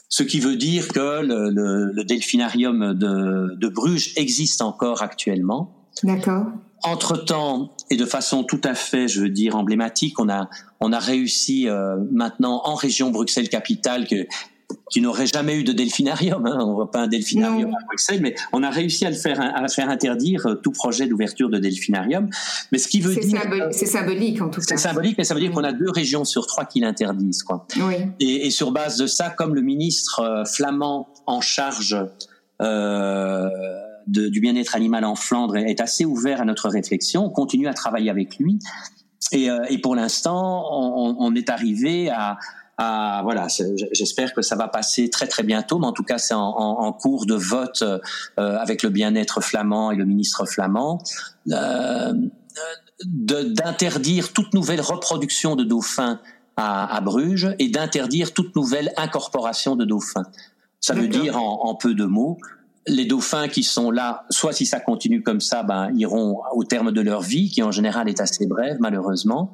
ce 0.09 0.21
qui 0.21 0.39
veut 0.39 0.57
dire 0.57 0.89
que 0.89 1.25
le, 1.25 1.49
le, 1.49 1.91
le 1.91 2.03
delphinarium 2.03 2.93
de, 2.93 3.55
de, 3.55 3.67
Bruges 3.67 4.13
existe 4.15 4.61
encore 4.61 5.01
actuellement. 5.01 5.87
D'accord. 6.03 6.45
Entre-temps, 6.83 7.75
et 7.89 7.95
de 7.95 8.05
façon 8.05 8.43
tout 8.43 8.61
à 8.63 8.75
fait, 8.75 9.07
je 9.07 9.21
veux 9.21 9.29
dire, 9.29 9.55
emblématique, 9.55 10.19
on 10.19 10.29
a, 10.29 10.49
on 10.79 10.91
a 10.91 10.99
réussi 10.99 11.67
euh, 11.67 11.97
maintenant 12.11 12.61
en 12.65 12.75
région 12.75 13.09
Bruxelles-Capitale, 13.09 14.07
que, 14.07 14.27
qui 14.91 15.01
n'aurait 15.01 15.27
jamais 15.27 15.55
eu 15.55 15.63
de 15.63 15.71
delphinarium, 15.71 16.45
hein, 16.45 16.57
on 16.61 16.73
voit 16.73 16.91
pas 16.91 16.99
un 16.99 17.07
delphinarium 17.07 17.69
non. 17.69 17.77
à 17.77 17.85
Bruxelles, 17.87 18.19
mais 18.21 18.35
on 18.51 18.63
a 18.63 18.69
réussi 18.69 19.05
à 19.05 19.09
le 19.09 19.15
faire, 19.15 19.39
à 19.39 19.67
faire 19.67 19.89
interdire 19.89 20.45
euh, 20.47 20.55
tout 20.55 20.71
projet 20.71 21.07
d'ouverture 21.07 21.49
de 21.49 21.57
delphinarium. 21.57 22.29
Mais 22.71 22.77
ce 22.77 22.87
qui 22.87 23.01
veut 23.01 23.13
dire, 23.15 23.39
c'est 23.71 23.85
symbolique 23.85 24.41
en 24.41 24.49
tout 24.49 24.61
cas. 24.61 24.67
C'est 24.67 24.77
symbolique, 24.77 25.17
mais 25.17 25.23
ça 25.23 25.33
veut 25.33 25.39
dire 25.39 25.49
oui. 25.49 25.55
qu'on 25.55 25.63
a 25.63 25.73
deux 25.73 25.89
régions 25.89 26.25
sur 26.25 26.47
trois 26.47 26.65
qui 26.65 26.79
l'interdisent, 26.79 27.43
quoi. 27.43 27.65
Oui. 27.77 27.95
Et, 28.19 28.47
et, 28.47 28.51
sur 28.51 28.71
base 28.71 28.97
de 28.97 29.07
ça, 29.07 29.29
comme 29.29 29.55
le 29.55 29.61
ministre 29.61 30.19
euh, 30.19 30.45
flamand 30.45 31.07
en 31.25 31.41
charge 31.41 31.97
euh, 32.61 33.49
de, 34.07 34.27
du 34.27 34.39
bien-être 34.39 34.75
animal 34.75 35.05
en 35.05 35.15
Flandre 35.15 35.57
est 35.57 35.81
assez 35.81 36.05
ouvert 36.05 36.41
à 36.41 36.45
notre 36.45 36.69
réflexion. 36.69 37.25
On 37.25 37.29
continue 37.29 37.67
à 37.67 37.73
travailler 37.73 38.09
avec 38.09 38.37
lui. 38.37 38.59
Et, 39.31 39.49
euh, 39.49 39.63
et 39.69 39.79
pour 39.79 39.95
l'instant, 39.95 40.65
on, 40.71 41.15
on, 41.19 41.35
est 41.35 41.49
arrivé 41.49 42.09
à, 42.09 42.37
à 42.77 43.21
voilà, 43.23 43.47
j'espère 43.91 44.33
que 44.33 44.41
ça 44.41 44.55
va 44.55 44.67
passer 44.67 45.09
très 45.09 45.27
très 45.27 45.43
bientôt, 45.43 45.79
mais 45.79 45.87
en 45.87 45.93
tout 45.93 46.03
cas 46.03 46.17
c'est 46.17 46.33
en, 46.33 46.41
en, 46.41 46.85
en, 46.85 46.93
cours 46.93 47.25
de 47.25 47.35
vote 47.35 47.81
euh, 47.83 47.99
avec 48.37 48.83
le 48.83 48.89
bien-être 48.89 49.41
flamand 49.41 49.91
et 49.91 49.95
le 49.95 50.05
ministre 50.05 50.45
flamand. 50.45 51.01
Euh, 51.51 52.13
d'interdire 53.05 54.33
toute 54.33 54.53
nouvelle 54.53 54.81
reproduction 54.81 55.55
de 55.55 55.63
dauphins 55.63 56.19
à, 56.55 56.95
à 56.95 57.01
Bruges 57.01 57.55
et 57.59 57.69
d'interdire 57.69 58.33
toute 58.33 58.55
nouvelle 58.55 58.93
incorporation 58.97 59.75
de 59.75 59.85
dauphins. 59.85 60.25
Ça 60.79 60.93
veut 60.93 61.07
dire 61.07 61.37
en, 61.37 61.65
en, 61.65 61.75
peu 61.75 61.93
de 61.95 62.05
mots 62.05 62.37
les 62.87 63.05
dauphins 63.05 63.47
qui 63.47 63.63
sont 63.63 63.91
là, 63.91 64.25
soit 64.29 64.53
si 64.53 64.65
ça 64.65 64.79
continue 64.79 65.21
comme 65.23 65.41
ça, 65.41 65.63
ben, 65.63 65.91
iront 65.95 66.41
au 66.53 66.63
terme 66.63 66.91
de 66.91 67.01
leur 67.01 67.21
vie, 67.21 67.49
qui 67.49 67.63
en 67.63 67.71
général 67.71 68.09
est 68.09 68.19
assez 68.19 68.45
brève, 68.45 68.77
malheureusement. 68.79 69.53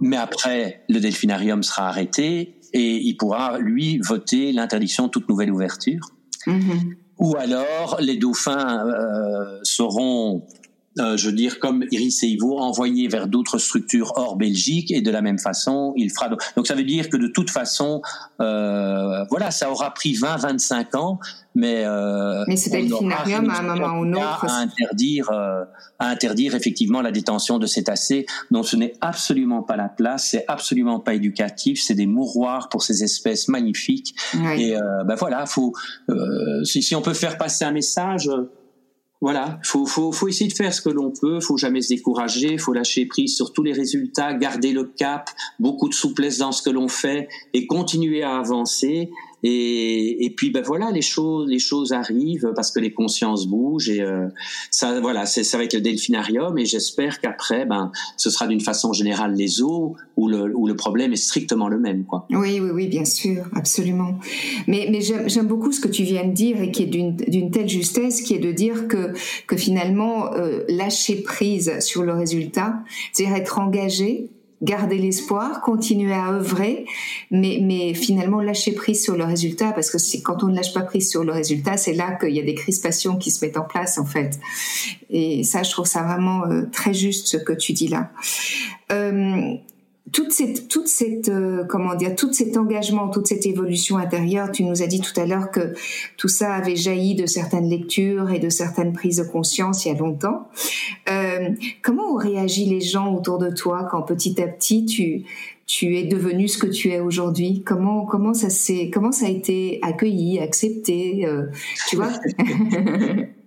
Mais 0.00 0.16
après, 0.16 0.84
le 0.88 1.00
delphinarium 1.00 1.62
sera 1.62 1.88
arrêté 1.88 2.60
et 2.72 2.96
il 2.96 3.16
pourra, 3.16 3.58
lui, 3.58 3.98
voter 3.98 4.52
l'interdiction 4.52 5.06
de 5.06 5.10
toute 5.10 5.28
nouvelle 5.28 5.50
ouverture. 5.50 6.10
Mm 6.46 6.58
-hmm. 6.58 6.96
Ou 7.18 7.36
alors, 7.36 7.98
les 8.00 8.16
dauphins 8.16 8.86
euh, 8.86 9.58
seront 9.64 10.46
euh, 10.98 11.16
je 11.16 11.26
veux 11.26 11.34
dire, 11.34 11.58
comme 11.58 11.84
Iris 11.90 12.22
et 12.22 12.26
Ivo, 12.26 12.58
envoyer 12.58 13.08
vers 13.08 13.28
d'autres 13.28 13.58
structures 13.58 14.12
hors 14.16 14.36
Belgique 14.36 14.90
et 14.90 15.00
de 15.00 15.10
la 15.10 15.22
même 15.22 15.38
façon, 15.38 15.92
il 15.96 16.10
fera. 16.10 16.30
Donc 16.56 16.66
ça 16.66 16.74
veut 16.74 16.84
dire 16.84 17.08
que 17.08 17.16
de 17.16 17.28
toute 17.28 17.50
façon, 17.50 18.02
euh, 18.40 19.24
voilà, 19.30 19.50
ça 19.50 19.70
aura 19.70 19.92
pris 19.92 20.14
20, 20.14 20.36
25 20.36 20.94
ans, 20.94 21.18
mais 21.54 21.84
euh, 21.84 22.44
mais 22.46 22.56
ce 22.56 22.70
delphinarium 22.70 23.50
à 23.50 23.58
un 23.58 23.62
moment 23.62 23.98
ou 23.98 24.10
autre 24.12 24.44
à 24.44 24.58
interdire, 24.58 25.30
euh, 25.30 25.64
à 25.98 26.08
interdire 26.08 26.54
effectivement 26.54 27.02
la 27.02 27.10
détention 27.10 27.58
de 27.58 27.66
cétacés, 27.66 28.26
dont 28.50 28.62
ce 28.62 28.76
n'est 28.76 28.92
absolument 29.00 29.62
pas 29.62 29.76
la 29.76 29.88
place, 29.88 30.28
c'est 30.30 30.44
absolument 30.46 31.00
pas 31.00 31.14
éducatif, 31.14 31.82
c'est 31.82 31.94
des 31.94 32.06
mouroirs 32.06 32.68
pour 32.68 32.82
ces 32.82 33.02
espèces 33.02 33.48
magnifiques. 33.48 34.14
Et 34.56 34.76
euh, 34.76 35.04
ben 35.04 35.16
voilà, 35.16 35.46
faut 35.46 35.72
euh, 36.10 36.62
si, 36.64 36.82
si 36.82 36.94
on 36.94 37.02
peut 37.02 37.14
faire 37.14 37.38
passer 37.38 37.64
un 37.64 37.72
message 37.72 38.30
voilà, 39.20 39.58
faut, 39.64 39.84
faut, 39.84 40.12
faut 40.12 40.28
essayer 40.28 40.48
de 40.48 40.54
faire 40.54 40.72
ce 40.72 40.80
que 40.80 40.90
l'on 40.90 41.10
peut, 41.10 41.40
faut 41.40 41.56
jamais 41.56 41.80
se 41.80 41.88
décourager, 41.88 42.56
faut 42.56 42.72
lâcher 42.72 43.04
prise 43.06 43.34
sur 43.34 43.52
tous 43.52 43.64
les 43.64 43.72
résultats, 43.72 44.32
garder 44.32 44.72
le 44.72 44.84
cap, 44.84 45.30
beaucoup 45.58 45.88
de 45.88 45.94
souplesse 45.94 46.38
dans 46.38 46.52
ce 46.52 46.62
que 46.62 46.70
l'on 46.70 46.86
fait 46.86 47.28
et 47.52 47.66
continuer 47.66 48.22
à 48.22 48.36
avancer. 48.36 49.10
Et, 49.42 50.32
puis 50.36 50.50
ben 50.50 50.62
voilà, 50.62 50.90
les 50.90 51.02
choses, 51.02 51.48
les 51.48 51.58
choses 51.58 51.92
arrivent 51.92 52.52
parce 52.54 52.70
que 52.70 52.80
les 52.80 52.92
consciences 52.92 53.46
bougent 53.46 53.88
et 53.88 54.00
euh, 54.00 54.28
ça, 54.70 55.00
voilà, 55.00 55.26
c'est 55.26 55.42
être 55.62 55.74
le 55.74 55.80
delphinarium 55.80 56.56
et 56.58 56.64
j'espère 56.64 57.20
qu'après, 57.20 57.64
ben, 57.64 57.90
ce 58.16 58.30
sera 58.30 58.46
d'une 58.46 58.60
façon 58.60 58.92
générale 58.92 59.34
les 59.34 59.62
eaux 59.62 59.96
où 60.16 60.28
le, 60.28 60.54
où 60.56 60.66
le 60.66 60.76
problème 60.76 61.12
est 61.12 61.16
strictement 61.16 61.68
le 61.68 61.78
même, 61.78 62.04
quoi. 62.04 62.26
Oui, 62.30 62.60
oui, 62.60 62.70
oui, 62.72 62.86
bien 62.88 63.04
sûr, 63.04 63.44
absolument. 63.54 64.18
Mais, 64.66 64.88
mais 64.90 65.00
j'aime 65.00 65.46
beaucoup 65.46 65.72
ce 65.72 65.80
que 65.80 65.88
tu 65.88 66.02
viens 66.02 66.26
de 66.26 66.32
dire 66.32 66.60
et 66.60 66.70
qui 66.70 66.82
est 66.82 66.86
d'une 66.86 67.50
telle 67.50 67.68
justesse, 67.68 68.22
qui 68.22 68.34
est 68.34 68.38
de 68.38 68.52
dire 68.52 68.88
que 68.88 69.12
que 69.46 69.56
finalement 69.56 70.32
euh, 70.34 70.64
lâcher 70.68 71.22
prise 71.22 71.78
sur 71.80 72.02
le 72.02 72.12
résultat, 72.12 72.82
c'est-à-dire 73.12 73.36
être 73.36 73.58
engagé 73.58 74.30
garder 74.62 74.98
l'espoir, 74.98 75.60
continuer 75.60 76.12
à 76.12 76.32
œuvrer, 76.32 76.84
mais, 77.30 77.58
mais 77.62 77.94
finalement 77.94 78.40
lâcher 78.40 78.72
prise 78.72 79.02
sur 79.02 79.16
le 79.16 79.24
résultat, 79.24 79.72
parce 79.72 79.90
que 79.90 79.98
c'est 79.98 80.20
quand 80.20 80.42
on 80.42 80.48
ne 80.48 80.56
lâche 80.56 80.74
pas 80.74 80.82
prise 80.82 81.10
sur 81.10 81.24
le 81.24 81.32
résultat, 81.32 81.76
c'est 81.76 81.94
là 81.94 82.12
qu'il 82.12 82.34
y 82.34 82.40
a 82.40 82.42
des 82.42 82.54
crispations 82.54 83.16
qui 83.16 83.30
se 83.30 83.44
mettent 83.44 83.56
en 83.56 83.64
place 83.64 83.98
en 83.98 84.04
fait. 84.04 84.38
Et 85.10 85.44
ça, 85.44 85.62
je 85.62 85.70
trouve 85.70 85.86
ça 85.86 86.02
vraiment 86.02 86.44
euh, 86.46 86.62
très 86.72 86.92
juste 86.92 87.28
ce 87.28 87.36
que 87.36 87.52
tu 87.52 87.72
dis 87.72 87.88
là. 87.88 88.10
Euh, 88.92 89.54
toute 90.12 90.32
cette, 90.32 90.68
toute 90.68 90.88
cette, 90.88 91.28
euh, 91.28 91.64
comment 91.64 91.94
dire, 91.94 92.14
tout 92.14 92.32
cet 92.32 92.56
engagement, 92.56 93.08
toute 93.08 93.26
cette 93.26 93.46
évolution 93.46 93.96
intérieure, 93.96 94.50
tu 94.52 94.64
nous 94.64 94.82
as 94.82 94.86
dit 94.86 95.00
tout 95.00 95.18
à 95.20 95.26
l'heure 95.26 95.50
que 95.50 95.74
tout 96.16 96.28
ça 96.28 96.54
avait 96.54 96.76
jailli 96.76 97.14
de 97.14 97.26
certaines 97.26 97.68
lectures 97.68 98.30
et 98.30 98.38
de 98.38 98.48
certaines 98.48 98.92
prises 98.92 99.18
de 99.18 99.24
conscience 99.24 99.84
il 99.84 99.88
y 99.88 99.94
a 99.94 99.98
longtemps. 99.98 100.48
Euh, 101.08 101.50
comment 101.82 102.14
ont 102.14 102.16
réagi 102.16 102.64
les 102.66 102.80
gens 102.80 103.14
autour 103.14 103.38
de 103.38 103.50
toi 103.50 103.86
quand 103.90 104.02
petit 104.02 104.40
à 104.40 104.46
petit 104.46 104.86
tu, 104.86 105.24
tu 105.66 105.96
es 105.96 106.04
devenu 106.04 106.48
ce 106.48 106.58
que 106.58 106.66
tu 106.66 106.90
es 106.90 107.00
aujourd'hui? 107.00 107.62
Comment 107.64 108.06
comment 108.06 108.34
ça 108.34 108.50
s'est 108.50 108.90
comment 108.92 109.12
ça 109.12 109.26
a 109.26 109.30
été 109.30 109.78
accueilli, 109.82 110.38
accepté 110.38 111.26
euh, 111.26 111.46
Tu 111.88 111.96
vois? 111.96 112.12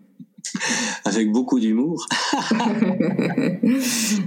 avec 1.06 1.32
beaucoup 1.32 1.60
d'humour. 1.60 2.06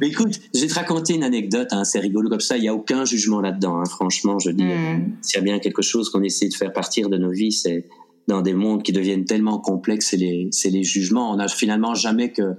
Mais 0.00 0.08
écoute, 0.08 0.40
je 0.54 0.60
vais 0.60 0.66
te 0.66 0.74
raconter 0.74 1.14
une 1.14 1.24
anecdote, 1.24 1.68
hein, 1.72 1.84
c'est 1.84 2.00
rigolo 2.00 2.28
comme 2.28 2.40
ça, 2.40 2.56
il 2.56 2.62
n'y 2.62 2.68
a 2.68 2.74
aucun 2.74 3.04
jugement 3.04 3.40
là-dedans, 3.40 3.78
hein, 3.78 3.84
franchement, 3.84 4.38
je 4.38 4.50
dis, 4.50 4.64
mm. 4.64 5.16
s'il 5.22 5.36
y 5.36 5.40
a 5.40 5.44
bien 5.44 5.58
quelque 5.58 5.82
chose 5.82 6.10
qu'on 6.10 6.22
essaie 6.22 6.48
de 6.48 6.54
faire 6.54 6.72
partir 6.72 7.08
de 7.08 7.18
nos 7.18 7.30
vies, 7.30 7.52
c'est 7.52 7.86
dans 8.26 8.40
des 8.40 8.54
mondes 8.54 8.82
qui 8.82 8.92
deviennent 8.92 9.24
tellement 9.24 9.58
complexes, 9.58 10.08
c'est 10.10 10.16
les, 10.16 10.50
les 10.64 10.82
jugements. 10.82 11.30
On 11.30 11.36
n'a 11.36 11.48
finalement 11.48 11.94
jamais 11.94 12.32
que 12.32 12.54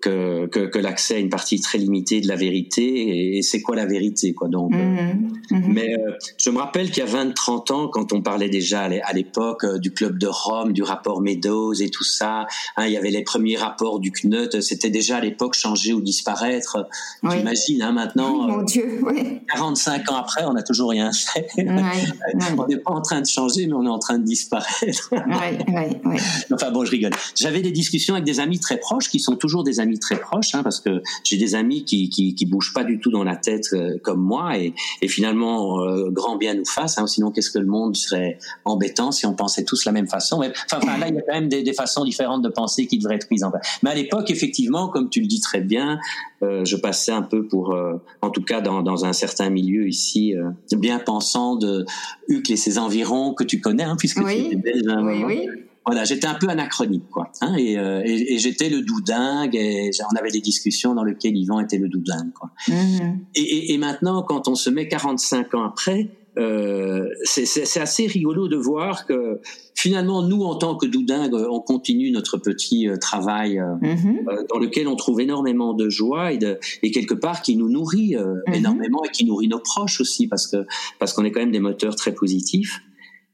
que, 0.00 0.46
que, 0.46 0.60
que 0.60 0.78
l'accès 0.78 1.16
à 1.16 1.18
une 1.18 1.28
partie 1.28 1.60
très 1.60 1.78
limitée 1.78 2.20
de 2.20 2.28
la 2.28 2.36
vérité 2.36 3.36
et, 3.36 3.42
c'est 3.42 3.60
quoi 3.60 3.74
la 3.74 3.86
vérité 3.86 4.32
quoi 4.32 4.48
donc 4.48 4.72
euh, 4.72 4.76
mhm. 4.78 5.32
Mhm. 5.50 5.72
mais 5.72 5.92
euh, 5.92 6.12
je 6.38 6.50
me 6.50 6.58
rappelle 6.58 6.90
qu'il 6.90 6.98
y 6.98 7.06
a 7.06 7.10
20 7.10 7.34
30 7.34 7.70
ans 7.72 7.88
quand 7.88 8.12
on 8.12 8.22
parlait 8.22 8.48
déjà 8.48 8.82
à 8.82 9.12
l'époque 9.12 9.64
euh, 9.64 9.78
du 9.78 9.92
club 9.92 10.18
de 10.18 10.28
Rome 10.28 10.72
du 10.72 10.84
rapport 10.84 11.20
Meadows 11.20 11.74
et 11.74 11.88
tout 11.90 12.04
ça 12.04 12.46
hein, 12.76 12.86
il 12.86 12.92
y 12.92 12.96
avait 12.96 13.10
les 13.10 13.22
premiers 13.24 13.56
rapports 13.56 13.98
du 13.98 14.12
CNUT 14.12 14.60
c'était 14.60 14.90
déjà 14.90 15.16
à 15.16 15.20
l'époque 15.20 15.54
changer 15.54 15.92
ou 15.92 16.00
disparaître 16.00 16.86
oui. 17.24 17.30
j'imagine 17.36 17.82
hein, 17.82 17.92
maintenant 17.92 18.46
mon 18.46 18.62
Dieu, 18.62 19.00
oui. 19.02 19.40
45 19.52 20.12
ans 20.12 20.16
après 20.16 20.44
on 20.44 20.52
n'a 20.52 20.62
toujours 20.62 20.90
rien 20.90 21.10
fait 21.12 21.48
on 21.58 22.66
n'est 22.66 22.76
pas 22.76 22.92
en 22.92 23.02
train 23.02 23.20
de 23.20 23.26
changer 23.26 23.66
mais 23.66 23.74
on 23.74 23.84
est 23.84 23.88
en 23.88 23.98
train 23.98 24.18
de 24.18 24.24
disparaître 24.24 25.10
enfin 26.52 26.70
bon 26.70 26.84
je 26.84 26.90
rigole 26.92 27.12
j'avais 27.34 27.62
des 27.62 27.72
discussions 27.72 28.14
avec 28.14 28.24
des 28.24 28.38
amis 28.38 28.60
très 28.60 28.76
proches 28.76 29.08
qui 29.08 29.18
sont 29.18 29.34
toujours 29.34 29.64
des 29.64 29.80
amis 29.80 29.87
très 29.96 30.20
proches, 30.20 30.54
hein, 30.54 30.62
parce 30.62 30.80
que 30.80 31.02
j'ai 31.24 31.36
des 31.36 31.54
amis 31.54 31.84
qui, 31.84 32.10
qui, 32.10 32.34
qui 32.34 32.46
bougent 32.46 32.72
pas 32.74 32.84
du 32.84 32.98
tout 32.98 33.10
dans 33.10 33.24
la 33.24 33.36
tête 33.36 33.68
euh, 33.72 33.96
comme 34.02 34.20
moi, 34.20 34.58
et, 34.58 34.74
et 35.00 35.08
finalement 35.08 35.80
euh, 35.80 36.10
grand 36.10 36.36
bien 36.36 36.54
nous 36.54 36.64
fasse. 36.64 36.98
Hein, 36.98 37.06
sinon, 37.06 37.30
qu'est-ce 37.30 37.50
que 37.50 37.58
le 37.58 37.66
monde 37.66 37.96
serait 37.96 38.38
embêtant 38.64 39.12
si 39.12 39.26
on 39.26 39.34
pensait 39.34 39.64
tous 39.64 39.84
la 39.84 39.92
même 39.92 40.08
façon 40.08 40.40
mais, 40.40 40.52
Enfin, 40.70 40.98
là, 40.98 41.08
il 41.08 41.14
y 41.14 41.18
a 41.18 41.22
quand 41.22 41.34
même 41.34 41.48
des, 41.48 41.62
des, 41.62 41.72
façons 41.72 42.04
différentes 42.04 42.42
de 42.42 42.48
penser 42.48 42.86
qui 42.86 42.98
devraient 42.98 43.16
être 43.16 43.30
mises 43.30 43.44
en 43.44 43.50
place. 43.50 43.78
Mais 43.82 43.90
à 43.90 43.94
l'époque, 43.94 44.30
effectivement, 44.30 44.88
comme 44.88 45.08
tu 45.08 45.20
le 45.20 45.26
dis 45.26 45.40
très 45.40 45.60
bien, 45.60 45.98
euh, 46.42 46.64
je 46.64 46.76
passais 46.76 47.12
un 47.12 47.22
peu 47.22 47.46
pour, 47.46 47.76
en 48.22 48.30
tout 48.30 48.42
cas 48.42 48.60
dans, 48.60 48.82
dans 48.82 49.04
un 49.04 49.12
certain 49.12 49.50
milieu 49.50 49.88
ici, 49.88 50.34
bien 50.76 50.98
pensant 50.98 51.56
de 51.56 51.84
Huc 52.28 52.50
et 52.50 52.56
ses 52.56 52.78
environs 52.78 53.34
que 53.34 53.44
tu 53.44 53.60
connais, 53.60 53.84
hein, 53.84 53.96
puisque 53.98 54.18
oui. 54.18 54.48
tu 54.50 54.56
étais 54.56 54.56
belge. 54.56 54.82
oui, 55.02 55.24
oui 55.24 55.67
voilà, 55.88 56.04
j'étais 56.04 56.26
un 56.26 56.34
peu 56.34 56.48
anachronique, 56.48 57.08
quoi. 57.10 57.32
Hein, 57.40 57.54
et, 57.56 57.78
euh, 57.78 58.02
et, 58.04 58.34
et 58.34 58.38
j'étais 58.38 58.68
le 58.68 58.82
doudingue. 58.82 59.56
Et 59.56 59.90
on 60.12 60.16
avait 60.16 60.30
des 60.30 60.42
discussions 60.42 60.94
dans 60.94 61.02
lesquelles 61.02 61.34
Yvan 61.34 61.60
était 61.60 61.78
le 61.78 61.88
doudingue, 61.88 62.30
quoi. 62.34 62.50
Mm-hmm. 62.68 63.16
Et, 63.36 63.72
et, 63.72 63.78
maintenant, 63.78 64.22
quand 64.22 64.48
on 64.48 64.54
se 64.54 64.68
met 64.68 64.86
45 64.86 65.54
ans 65.54 65.64
après, 65.64 66.10
euh, 66.38 67.08
c'est 67.24 67.80
assez 67.80 68.06
rigolo 68.06 68.48
de 68.48 68.56
voir 68.56 69.06
que 69.06 69.40
finalement, 69.74 70.22
nous, 70.22 70.42
en 70.42 70.56
tant 70.56 70.76
que 70.76 70.84
doudingue, 70.84 71.34
on 71.34 71.60
continue 71.60 72.10
notre 72.10 72.36
petit 72.36 72.86
euh, 72.86 72.96
travail 72.96 73.58
euh, 73.58 73.74
mm-hmm. 73.80 74.46
dans 74.48 74.58
lequel 74.58 74.88
on 74.88 74.94
trouve 74.94 75.22
énormément 75.22 75.72
de 75.72 75.88
joie 75.88 76.32
et, 76.32 76.36
de, 76.36 76.58
et 76.82 76.90
quelque 76.90 77.14
part 77.14 77.40
qui 77.40 77.56
nous 77.56 77.70
nourrit 77.70 78.14
mm-hmm. 78.14 78.54
énormément 78.54 79.02
et 79.04 79.08
qui 79.08 79.24
nourrit 79.24 79.48
nos 79.48 79.58
proches 79.58 80.02
aussi 80.02 80.28
parce 80.28 80.46
que 80.46 80.66
parce 80.98 81.14
qu'on 81.14 81.24
est 81.24 81.32
quand 81.32 81.40
même 81.40 81.50
des 81.50 81.60
moteurs 81.60 81.96
très 81.96 82.12
positifs. 82.12 82.82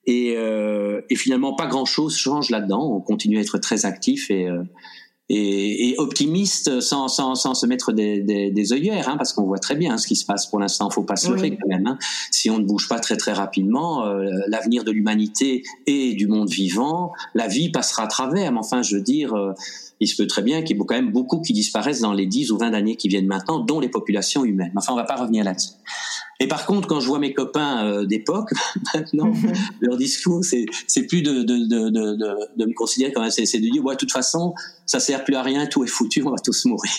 Et, 0.06 0.34
euh, 0.36 1.00
et 1.10 1.16
finalement, 1.16 1.54
pas 1.54 1.66
grand-chose 1.66 2.16
change 2.16 2.50
là-dedans. 2.50 2.92
On 2.94 3.00
continue 3.00 3.38
à 3.38 3.40
être 3.40 3.58
très 3.58 3.86
actif 3.86 4.30
et, 4.30 4.48
euh, 4.48 4.62
et, 5.30 5.90
et, 5.90 5.94
optimiste 5.98 6.80
sans, 6.80 7.08
sans, 7.08 7.34
sans 7.34 7.54
se 7.54 7.66
mettre 7.66 7.92
des, 7.92 8.20
des, 8.20 8.50
des 8.50 8.72
œillères, 8.74 9.08
hein, 9.08 9.16
parce 9.16 9.32
qu'on 9.32 9.44
voit 9.44 9.58
très 9.58 9.74
bien 9.74 9.96
ce 9.96 10.06
qui 10.06 10.16
se 10.16 10.26
passe 10.26 10.46
pour 10.46 10.58
l'instant. 10.58 10.90
Faut 10.90 11.02
pas 11.02 11.16
se 11.16 11.30
leurrer 11.30 11.56
quand 11.56 11.68
même. 11.68 11.86
Hein. 11.86 11.98
Si 12.30 12.50
on 12.50 12.58
ne 12.58 12.64
bouge 12.64 12.88
pas 12.88 13.00
très 13.00 13.16
très 13.16 13.32
rapidement, 13.32 14.04
euh, 14.06 14.28
l'avenir 14.48 14.84
de 14.84 14.90
l'humanité 14.90 15.62
et 15.86 16.12
du 16.12 16.26
monde 16.26 16.50
vivant, 16.50 17.12
la 17.34 17.48
vie 17.48 17.70
passera 17.70 18.02
à 18.02 18.06
travers. 18.06 18.52
Mais 18.52 18.58
enfin, 18.58 18.82
je 18.82 18.96
veux 18.96 19.02
dire, 19.02 19.32
euh, 19.32 19.52
il 20.00 20.08
se 20.08 20.16
peut 20.16 20.26
très 20.26 20.42
bien 20.42 20.62
qu'il 20.62 20.76
y 20.76 20.80
ait 20.80 20.84
quand 20.84 20.94
même 20.94 21.12
beaucoup 21.12 21.40
qui 21.40 21.52
disparaissent 21.52 22.00
dans 22.00 22.12
les 22.12 22.26
10 22.26 22.50
ou 22.50 22.58
20 22.58 22.74
années 22.74 22.96
qui 22.96 23.08
viennent 23.08 23.26
maintenant, 23.26 23.60
dont 23.60 23.80
les 23.80 23.88
populations 23.88 24.44
humaines. 24.44 24.72
Enfin, 24.76 24.92
on 24.92 24.96
va 24.96 25.04
pas 25.04 25.16
revenir 25.16 25.44
là-dessus. 25.44 25.74
Et 26.40 26.48
par 26.48 26.66
contre, 26.66 26.88
quand 26.88 27.00
je 27.00 27.06
vois 27.06 27.20
mes 27.20 27.32
copains 27.32 27.84
euh, 27.84 28.04
d'époque, 28.04 28.50
maintenant, 28.94 29.32
leur 29.80 29.96
discours, 29.96 30.44
c'est, 30.44 30.66
c'est 30.88 31.06
plus 31.06 31.22
de, 31.22 31.42
de, 31.42 31.56
de, 31.68 31.90
de, 31.90 32.36
de 32.56 32.64
me 32.66 32.74
considérer 32.74 33.12
comme 33.12 33.22
un, 33.22 33.30
c'est, 33.30 33.44
de 33.44 33.70
dire, 33.70 33.84
ouais, 33.84 33.94
de 33.94 33.98
toute 33.98 34.12
façon, 34.12 34.52
ça 34.84 35.00
sert 35.00 35.24
plus 35.24 35.36
à 35.36 35.42
rien, 35.42 35.66
tout 35.66 35.84
est 35.84 35.88
foutu, 35.88 36.22
on 36.24 36.30
va 36.30 36.36
tous 36.42 36.64
mourir. 36.66 36.90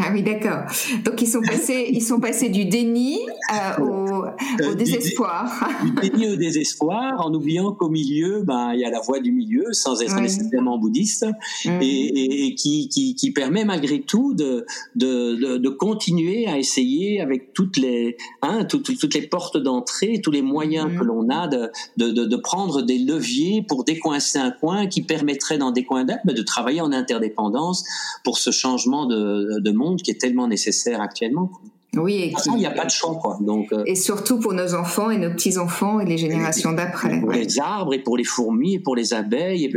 Ah 0.00 0.10
oui, 0.12 0.22
d'accord. 0.22 0.62
Donc 1.04 1.20
ils 1.20 1.28
sont 1.28 1.42
passés, 1.42 1.88
ils 1.92 2.02
sont 2.02 2.18
passés 2.18 2.48
du 2.48 2.64
déni 2.64 3.18
euh, 3.52 3.84
au, 3.84 4.24
au, 4.70 4.74
désespoir. 4.74 5.68
Du, 5.84 6.08
déni 6.08 6.28
au 6.32 6.36
désespoir, 6.36 7.24
en 7.24 7.32
oubliant 7.32 7.72
qu'au 7.72 7.90
milieu, 7.90 8.42
ben 8.42 8.72
il 8.72 8.80
y 8.80 8.84
a 8.84 8.90
la 8.90 9.00
voie 9.00 9.20
du 9.20 9.32
milieu, 9.32 9.64
sans 9.72 10.00
être 10.02 10.18
nécessairement 10.20 10.78
bouddhiste, 10.78 11.26
et, 11.64 11.70
et, 11.80 12.37
qui, 12.56 12.88
qui, 12.88 13.14
qui, 13.14 13.30
permet 13.32 13.64
malgré 13.64 14.00
tout 14.00 14.34
de, 14.34 14.64
de, 14.94 15.56
de, 15.56 15.68
continuer 15.68 16.46
à 16.46 16.58
essayer 16.58 17.20
avec 17.20 17.52
toutes 17.52 17.76
les, 17.76 18.16
hein, 18.42 18.64
toutes, 18.64 18.98
toutes 18.98 19.14
les 19.14 19.26
portes 19.26 19.56
d'entrée, 19.56 20.20
tous 20.22 20.30
les 20.30 20.42
moyens 20.42 20.90
mm. 20.90 20.98
que 20.98 21.04
l'on 21.04 21.28
a 21.28 21.48
de, 21.48 21.70
de, 21.96 22.10
de, 22.10 22.36
prendre 22.36 22.82
des 22.82 22.98
leviers 22.98 23.64
pour 23.66 23.84
décoincer 23.84 24.38
un 24.38 24.50
coin 24.50 24.86
qui 24.86 25.02
permettrait 25.02 25.58
dans 25.58 25.70
des 25.70 25.84
coins 25.84 26.04
d'être 26.04 26.24
de 26.26 26.42
travailler 26.42 26.80
en 26.80 26.92
interdépendance 26.92 27.84
pour 28.24 28.38
ce 28.38 28.50
changement 28.50 29.06
de, 29.06 29.60
de, 29.60 29.70
monde 29.70 30.02
qui 30.02 30.10
est 30.10 30.20
tellement 30.20 30.48
nécessaire 30.48 31.00
actuellement. 31.00 31.50
Oui, 31.98 32.14
et 32.14 32.32
il 32.46 32.54
n'y 32.54 32.66
a 32.66 32.70
pas 32.70 32.84
de 32.84 32.90
choix, 32.90 33.18
quoi. 33.20 33.38
Donc, 33.40 33.68
et 33.86 33.94
surtout 33.94 34.38
pour 34.38 34.52
nos 34.52 34.74
enfants 34.74 35.10
et 35.10 35.18
nos 35.18 35.30
petits-enfants 35.30 36.00
et 36.00 36.04
les 36.04 36.18
générations 36.18 36.72
d'après. 36.72 37.20
Pour 37.20 37.32
les 37.32 37.58
arbres 37.58 37.94
et 37.94 37.98
pour 37.98 38.16
les 38.16 38.24
fourmis 38.24 38.74
et 38.74 38.78
pour 38.78 38.96
les 38.96 39.14
abeilles. 39.14 39.64
Et 39.64 39.70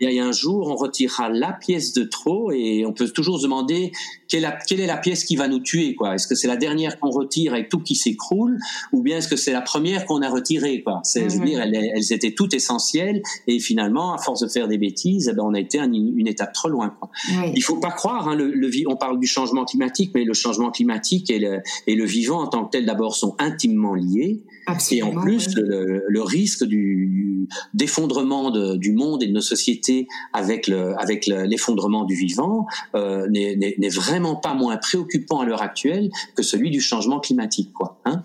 il 0.00 0.12
y 0.12 0.20
a 0.20 0.24
un 0.24 0.32
jour, 0.32 0.68
on 0.68 0.76
retirera 0.76 1.28
la 1.28 1.52
pièce 1.52 1.92
de 1.92 2.04
trop 2.04 2.52
et 2.52 2.84
on 2.86 2.92
peut 2.92 3.08
toujours 3.08 3.38
se 3.38 3.44
demander 3.44 3.92
quelle, 4.28 4.58
quelle 4.66 4.80
est 4.80 4.86
la 4.86 4.96
pièce 4.96 5.24
qui 5.24 5.36
va 5.36 5.48
nous 5.48 5.60
tuer, 5.60 5.94
quoi. 5.94 6.14
Est-ce 6.14 6.26
que 6.26 6.34
c'est 6.34 6.48
la 6.48 6.56
dernière 6.56 6.98
qu'on 6.98 7.10
retire 7.10 7.54
avec 7.54 7.68
tout 7.68 7.80
qui 7.80 7.94
s'écroule 7.94 8.58
ou 8.92 9.02
bien 9.02 9.18
est-ce 9.18 9.28
que 9.28 9.36
c'est 9.36 9.52
la 9.52 9.60
première 9.60 10.06
qu'on 10.06 10.22
a 10.22 10.28
retirée, 10.28 10.82
quoi? 10.82 11.00
C'est, 11.04 11.28
je 11.28 11.34
veux 11.34 11.40
mhm. 11.40 11.46
dire, 11.46 11.60
elles, 11.62 12.12
étaient 12.12 12.32
toutes 12.32 12.54
essentielles 12.54 13.22
et 13.46 13.58
finalement, 13.58 14.14
à 14.14 14.18
force 14.18 14.40
de 14.40 14.48
faire 14.48 14.68
des 14.68 14.78
bêtises, 14.78 15.28
eh 15.30 15.34
ben, 15.34 15.42
on 15.44 15.54
a 15.54 15.60
été 15.60 15.78
une 15.78 16.26
étape 16.26 16.52
trop 16.52 16.68
loin, 16.68 16.94
quoi. 16.98 17.10
Il 17.54 17.62
faut 17.62 17.76
pas 17.76 17.90
croire, 17.90 18.28
hein, 18.28 18.34
le, 18.34 18.50
le, 18.50 18.70
on 18.86 18.96
parle 18.96 19.18
du 19.18 19.26
changement 19.26 19.64
climatique, 19.64 20.12
mais 20.14 20.24
le 20.24 20.34
changement 20.34 20.70
climatique 20.70 21.30
et 21.30 21.38
le, 21.38 21.60
et 21.86 21.94
le 21.94 22.04
vivant 22.04 22.42
en 22.42 22.46
tant 22.46 22.64
que 22.64 22.70
tel 22.70 22.86
d'abord 22.86 23.16
sont 23.16 23.34
intimement 23.38 23.94
liés. 23.94 24.42
et 24.90 25.02
en 25.02 25.12
plus, 25.12 25.54
le, 25.56 26.22
risque 26.22 26.64
du, 26.64 27.48
d'effondrement 27.74 28.50
du 28.50 28.92
monde 28.92 29.22
et 29.22 29.26
de 29.26 29.32
nos 29.32 29.40
sociétés 29.40 30.08
avec 30.32 30.68
le, 30.68 30.94
avec 31.00 31.26
l'effondrement 31.26 32.04
du 32.04 32.14
vivant 32.14 32.66
euh, 32.94 33.28
n'est, 33.28 33.88
vraiment 33.88 34.36
pas 34.36 34.54
moins 34.54 34.76
préoccupant 34.76 35.40
à 35.40 35.44
l'heure 35.44 35.62
actuelle 35.62 36.10
que 36.34 36.42
celui 36.42 36.70
du 36.70 36.80
changement 36.80 37.20
climatique, 37.20 37.72
quoi. 37.72 38.00
Hein 38.04 38.22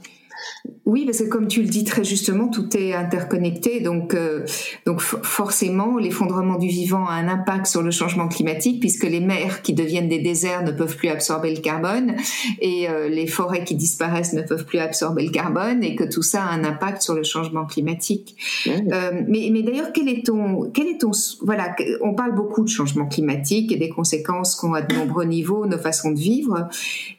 oui, 0.90 1.06
parce 1.06 1.20
que 1.20 1.26
comme 1.26 1.48
tu 1.48 1.62
le 1.62 1.68
dis 1.68 1.84
très 1.84 2.04
justement, 2.04 2.48
tout 2.48 2.76
est 2.76 2.94
interconnecté, 2.94 3.80
donc 3.80 4.16
euh, 4.16 4.44
donc 4.88 5.02
forcément 5.02 5.98
l'effondrement 6.00 6.58
du 6.58 6.68
vivant 6.68 7.06
a 7.06 7.14
un 7.14 7.28
impact 7.28 7.68
sur 7.68 7.84
le 7.84 7.92
changement 7.92 8.28
climatique 8.28 8.80
puisque 8.80 9.04
les 9.04 9.20
mers 9.20 9.62
qui 9.62 9.74
deviennent 9.74 10.10
des 10.10 10.18
déserts 10.18 10.64
ne 10.64 10.72
peuvent 10.72 10.96
plus 10.96 11.10
absorber 11.10 11.54
le 11.54 11.62
carbone 11.62 12.16
et 12.60 12.90
euh, 12.90 13.08
les 13.08 13.28
forêts 13.28 13.64
qui 13.64 13.76
disparaissent 13.76 14.34
ne 14.34 14.42
peuvent 14.42 14.66
plus 14.66 14.80
absorber 14.80 15.24
le 15.24 15.30
carbone 15.30 15.84
et 15.84 15.96
que 15.96 16.04
tout 16.04 16.24
ça 16.24 16.44
a 16.44 16.50
un 16.50 16.64
impact 16.64 17.04
sur 17.04 17.14
le 17.14 17.24
changement 17.24 17.66
climatique. 17.66 18.36
Euh, 18.68 19.22
mais 19.28 19.50
mais 19.52 19.62
d'ailleurs 19.62 19.94
quel 19.94 20.10
est 20.10 20.26
ton 20.26 20.72
quel 20.74 20.88
est 20.88 21.02
ton 21.02 21.12
voilà 21.42 21.76
on 22.02 22.16
parle 22.16 22.34
beaucoup 22.34 22.64
de 22.64 22.70
changement 22.70 23.06
climatique 23.06 23.72
et 23.72 23.78
des 23.78 23.90
conséquences 23.90 24.56
qu'on 24.56 24.74
a 24.74 24.82
de 24.82 24.96
nombreux 24.96 25.26
niveaux, 25.26 25.68
nos 25.68 25.78
façons 25.78 26.12
de 26.12 26.20
vivre. 26.20 26.68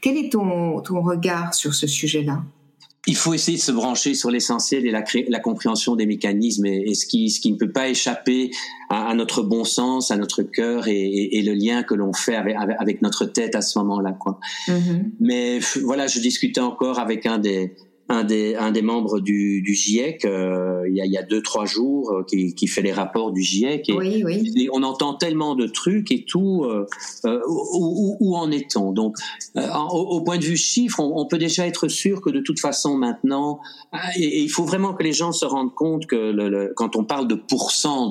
Quel 0.00 0.16
est 0.16 0.32
ton 0.32 0.80
ton 0.80 1.00
regard 1.02 1.54
sur 1.54 1.72
ce 1.72 1.86
sujet-là? 1.86 2.42
Il 3.06 3.16
faut 3.16 3.32
essayer 3.32 3.56
de 3.56 3.62
se 3.62 3.72
brancher 3.72 4.14
sur 4.14 4.30
l'essentiel 4.30 4.86
et 4.86 4.90
la, 4.90 5.02
la, 5.28 5.40
compréhension 5.40 5.96
des 5.96 6.04
mécanismes 6.04 6.66
et, 6.66 6.94
ce, 6.94 7.06
qui, 7.06 7.30
ce 7.30 7.40
qui 7.40 7.50
ne 7.50 7.56
peut 7.56 7.72
pas 7.72 7.88
échapper 7.88 8.50
à, 8.90 9.14
notre 9.14 9.42
bon 9.42 9.64
sens, 9.64 10.10
à 10.10 10.16
notre 10.16 10.42
cœur 10.42 10.86
et, 10.86 11.42
le 11.42 11.54
lien 11.54 11.82
que 11.82 11.94
l'on 11.94 12.12
fait 12.12 12.34
avec, 12.34 12.56
avec, 12.56 13.00
notre 13.00 13.24
tête 13.24 13.54
à 13.54 13.62
ce 13.62 13.78
moment-là. 13.78 14.12
Quoi. 14.12 14.38
Mm-hmm. 14.68 15.04
Mais 15.20 15.60
voilà, 15.82 16.06
je 16.06 16.20
discutais 16.20 16.60
encore 16.60 16.98
avec 16.98 17.24
un 17.24 17.38
des, 17.38 17.74
un 18.10 18.24
des, 18.24 18.56
un 18.56 18.72
des 18.72 18.82
membres 18.82 19.20
du, 19.20 19.62
du 19.62 19.72
GIEC 19.72 20.24
euh, 20.24 20.82
il, 20.88 20.96
y 20.96 21.00
a, 21.00 21.06
il 21.06 21.12
y 21.12 21.16
a 21.16 21.22
deux 21.22 21.40
trois 21.42 21.64
jours 21.64 22.10
euh, 22.10 22.24
qui, 22.24 22.56
qui 22.56 22.66
fait 22.66 22.82
les 22.82 22.92
rapports 22.92 23.30
du 23.30 23.40
GIEC 23.40 23.88
et, 23.88 23.92
oui, 23.92 24.24
oui. 24.24 24.68
on 24.72 24.82
entend 24.82 25.14
tellement 25.14 25.54
de 25.54 25.68
trucs 25.68 26.10
et 26.10 26.24
tout 26.24 26.64
euh, 26.64 26.86
où, 27.46 28.16
où, 28.18 28.36
en 28.36 28.50
est-on? 28.50 28.90
Donc 28.90 29.16
au, 29.54 29.60
au, 29.60 30.20
point 30.22 30.38
de 30.38 30.44
vue 30.44 30.56
chiffre 30.56 30.98
on, 30.98 31.20
on, 31.20 31.26
peut 31.26 31.38
déjà 31.38 31.68
être 31.68 31.86
sûr 31.86 32.20
que 32.20 32.30
de 32.30 32.40
toute 32.40 32.58
façon 32.58 32.96
maintenant 32.96 33.60
et, 34.16 34.42
il 34.42 34.48
faut 34.48 34.64
vraiment 34.64 34.92
que 34.92 35.04
les 35.04 35.12
gens 35.12 35.30
se 35.30 35.44
rendent 35.44 35.74
compte 35.74 36.06
que 36.06 36.16
le, 36.16 36.72
quand 36.74 36.96
on 36.96 37.04
parle 37.04 37.28
de 37.28 37.36
pourcent 37.36 38.10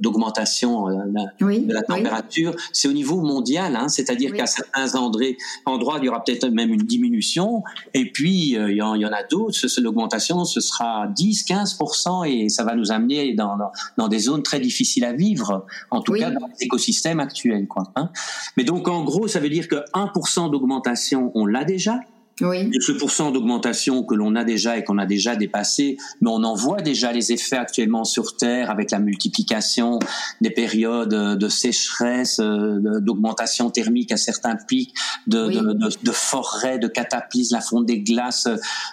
d'augmentation 0.00 0.86
de, 0.86 1.44
oui, 1.44 1.60
de, 1.62 1.74
la 1.74 1.82
température 1.82 2.54
c'est 2.72 2.86
au 2.86 2.92
niveau 2.92 3.20
mondial 3.20 3.74
hein, 3.74 3.88
c'est-à-dire 3.88 4.32
qu'à 4.32 4.46
certains 4.46 4.94
endroits 4.94 5.98
il 5.98 6.04
y 6.04 6.08
aura 6.08 6.22
peut-être 6.22 6.48
même 6.48 6.72
une 6.72 6.82
diminution 6.82 7.64
et 7.94 8.12
puis 8.12 8.52
il 8.52 8.76
y 8.76 8.80
il 8.94 9.02
y 9.02 9.06
en 9.06 9.12
a 9.12 9.22
d'autres, 9.22 9.58
l'augmentation, 9.80 10.44
ce 10.44 10.60
sera 10.60 11.06
10, 11.08 11.46
15%, 11.46 12.28
et 12.28 12.48
ça 12.48 12.64
va 12.64 12.74
nous 12.74 12.92
amener 12.92 13.34
dans, 13.34 13.56
dans, 13.96 14.08
des 14.08 14.18
zones 14.18 14.42
très 14.42 14.60
difficiles 14.60 15.04
à 15.04 15.12
vivre, 15.12 15.66
en 15.90 16.00
tout 16.00 16.12
cas 16.12 16.30
dans 16.30 16.46
les 16.46 16.64
écosystèmes 16.64 17.20
actuels. 17.20 17.66
Quoi, 17.68 17.84
hein. 17.96 18.10
Mais 18.56 18.64
donc, 18.64 18.88
en 18.88 19.04
gros, 19.04 19.28
ça 19.28 19.40
veut 19.40 19.50
dire 19.50 19.68
que 19.68 19.76
1% 19.94 20.50
d'augmentation, 20.50 21.30
on 21.34 21.46
l'a 21.46 21.64
déjà, 21.64 22.00
oui. 22.42 22.70
ce 22.80 22.92
pourcent 22.92 23.30
d'augmentation 23.30 24.02
que 24.04 24.14
l'on 24.14 24.34
a 24.36 24.44
déjà 24.44 24.78
et 24.78 24.84
qu'on 24.84 24.98
a 24.98 25.06
déjà 25.06 25.36
dépassé, 25.36 25.96
mais 26.20 26.30
on 26.30 26.42
en 26.44 26.54
voit 26.54 26.80
déjà 26.80 27.12
les 27.12 27.32
effets 27.32 27.56
actuellement 27.56 28.04
sur 28.04 28.36
Terre 28.36 28.70
avec 28.70 28.90
la 28.90 28.98
multiplication 28.98 29.98
des 30.40 30.50
périodes 30.50 31.38
de 31.38 31.48
sécheresse, 31.48 32.40
euh, 32.40 33.00
d'augmentation 33.00 33.70
thermique 33.70 34.12
à 34.12 34.16
certains 34.16 34.56
pics, 34.56 34.94
de, 35.26 35.72
de, 36.02 36.12
forêts, 36.12 36.78
de 36.78 36.88
cataclysmes, 36.88 37.54
la 37.54 37.60
fonte 37.60 37.86
des 37.86 38.00
glaces. 38.00 38.48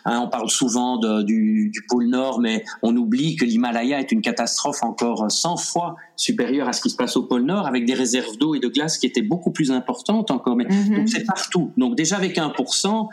Hein, 0.05 0.21
on 0.23 0.29
parle 0.29 0.49
souvent 0.49 0.97
du, 1.23 1.69
du 1.71 1.81
pôle 1.87 2.07
Nord, 2.07 2.39
mais 2.39 2.63
on 2.81 2.95
oublie 2.95 3.35
que 3.35 3.45
l'Himalaya 3.45 3.99
est 3.99 4.11
une 4.11 4.21
catastrophe 4.21 4.83
encore 4.83 5.29
100 5.29 5.57
fois 5.57 5.95
supérieure 6.15 6.67
à 6.67 6.73
ce 6.73 6.81
qui 6.81 6.89
se 6.89 6.95
passe 6.95 7.15
au 7.15 7.23
pôle 7.23 7.43
Nord, 7.43 7.65
avec 7.65 7.85
des 7.85 7.93
réserves 7.93 8.37
d'eau 8.37 8.53
et 8.53 8.59
de 8.59 8.67
glace 8.67 8.97
qui 8.97 9.05
étaient 9.05 9.21
beaucoup 9.21 9.51
plus 9.51 9.71
importantes 9.71 10.31
encore. 10.31 10.55
Mais, 10.55 10.65
mm-hmm. 10.65 10.95
Donc 10.95 11.09
c'est 11.09 11.25
partout. 11.25 11.71
Donc 11.77 11.95
déjà 11.95 12.17
avec 12.17 12.35
1%, 12.35 13.07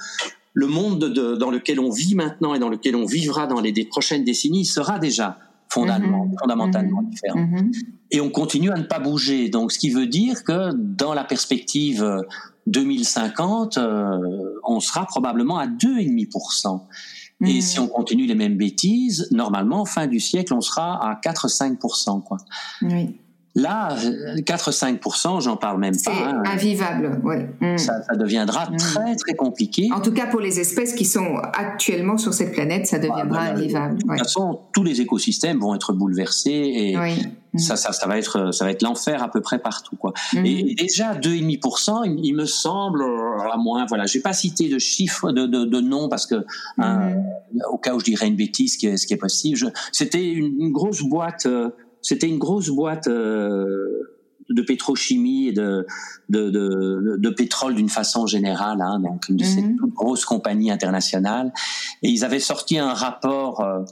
le 0.56 0.66
monde 0.68 1.12
dans 1.38 1.50
lequel 1.50 1.78
on 1.78 1.90
vit 1.90 2.14
maintenant 2.14 2.54
et 2.54 2.58
dans 2.58 2.70
lequel 2.70 2.96
on 2.96 3.04
vivra 3.04 3.46
dans 3.46 3.60
les, 3.60 3.84
prochaines 3.84 4.24
décennies 4.24 4.64
sera 4.64 4.98
déjà 4.98 5.38
fondamentalement, 5.68 6.24
mhm. 6.24 6.36
fondamentalement 6.40 7.02
mhm. 7.02 7.10
différent. 7.10 7.38
Mhm. 7.38 7.72
Et 8.10 8.20
on 8.22 8.30
continue 8.30 8.70
à 8.70 8.76
ne 8.76 8.84
pas 8.84 8.98
bouger. 8.98 9.50
Donc, 9.50 9.70
ce 9.70 9.78
qui 9.78 9.90
veut 9.90 10.06
dire 10.06 10.44
que 10.44 10.72
dans 10.74 11.12
la 11.12 11.24
perspective 11.24 12.22
2050, 12.68 13.76
euh, 13.76 14.18
on 14.64 14.80
sera 14.80 15.04
probablement 15.04 15.58
à 15.58 15.66
2,5%. 15.66 16.80
Et 17.44 17.60
si 17.60 17.78
on 17.78 17.86
continue 17.86 18.24
les 18.24 18.34
mêmes 18.34 18.56
bêtises, 18.56 19.28
normalement, 19.30 19.84
fin 19.84 20.06
du 20.06 20.20
siècle, 20.20 20.54
on 20.54 20.62
sera 20.62 21.06
à 21.06 21.20
4-5%. 21.20 22.22
Quoi. 22.22 22.38
Oui. 22.80 23.20
Là, 23.56 23.96
4-5%, 24.36 25.40
j'en 25.40 25.56
parle 25.56 25.80
même 25.80 25.94
pas. 25.94 26.12
C'est 26.12 26.22
hein. 26.22 26.42
invivable, 26.44 27.20
oui. 27.24 27.36
Mm. 27.62 27.78
Ça, 27.78 28.02
deviendra 28.14 28.68
mm. 28.68 28.76
très 28.76 29.16
très 29.16 29.34
compliqué. 29.34 29.88
En 29.94 30.00
tout 30.02 30.12
cas, 30.12 30.26
pour 30.26 30.40
les 30.40 30.60
espèces 30.60 30.92
qui 30.92 31.06
sont 31.06 31.36
actuellement 31.54 32.18
sur 32.18 32.34
cette 32.34 32.52
planète, 32.52 32.86
ça 32.86 32.98
deviendra 32.98 33.40
ah, 33.40 33.52
bah, 33.52 33.58
invivable. 33.58 33.96
De 33.96 34.02
toute 34.02 34.18
façon, 34.18 34.60
tous 34.74 34.82
les 34.82 35.00
écosystèmes 35.00 35.58
vont 35.58 35.74
être 35.74 35.94
bouleversés 35.94 36.50
et 36.50 36.96
mm. 36.98 37.58
ça, 37.58 37.76
ça, 37.76 37.92
ça, 37.92 38.06
va 38.06 38.18
être 38.18 38.52
ça 38.52 38.66
va 38.66 38.72
être 38.72 38.82
l'enfer 38.82 39.22
à 39.22 39.30
peu 39.30 39.40
près 39.40 39.58
partout, 39.58 39.96
quoi. 39.96 40.12
Et 40.44 40.74
déjà 40.74 41.14
2,5%, 41.14 42.02
il, 42.04 42.26
il 42.26 42.34
me 42.34 42.44
semble, 42.44 43.02
à 43.02 43.56
moins, 43.56 43.86
voilà, 43.86 44.04
j'ai 44.04 44.20
pas 44.20 44.34
cité 44.34 44.68
de 44.68 44.78
chiffres, 44.78 45.32
de, 45.32 45.46
de, 45.46 46.08
parce 46.08 46.26
que 46.26 46.44
hein, 46.76 47.14
au 47.70 47.78
cas 47.78 47.94
où 47.94 48.00
je 48.00 48.04
dirais 48.04 48.26
une 48.26 48.36
bêtise, 48.36 48.74
ce 48.74 48.78
qui 48.78 48.86
est, 48.86 48.98
ce 48.98 49.06
qui 49.06 49.14
est 49.14 49.18
possible, 49.18 49.72
c'était 49.92 50.30
une, 50.30 50.54
une, 50.60 50.72
grosse 50.72 51.02
boîte. 51.02 51.46
Euh, 51.46 51.70
c'était 52.02 52.28
une 52.28 52.38
grosse 52.38 52.68
boîte 52.68 53.08
euh, 53.08 54.16
de 54.48 54.62
pétrochimie 54.62 55.48
et 55.48 55.52
de, 55.52 55.86
de, 56.28 56.50
de, 56.50 57.16
de 57.18 57.30
pétrole 57.30 57.74
d'une 57.74 57.88
façon 57.88 58.26
générale, 58.26 58.80
hein, 58.80 59.00
donc 59.00 59.28
une 59.28 59.36
de 59.36 59.44
ces 59.44 59.62
mhm. 59.62 59.76
grosses 59.94 60.24
compagnies 60.24 60.70
internationales. 60.70 61.52
Et 62.02 62.10
ils 62.10 62.24
avaient 62.24 62.40
sorti 62.40 62.78
un 62.78 62.92
rapport 62.92 63.60
euh, 63.60 63.82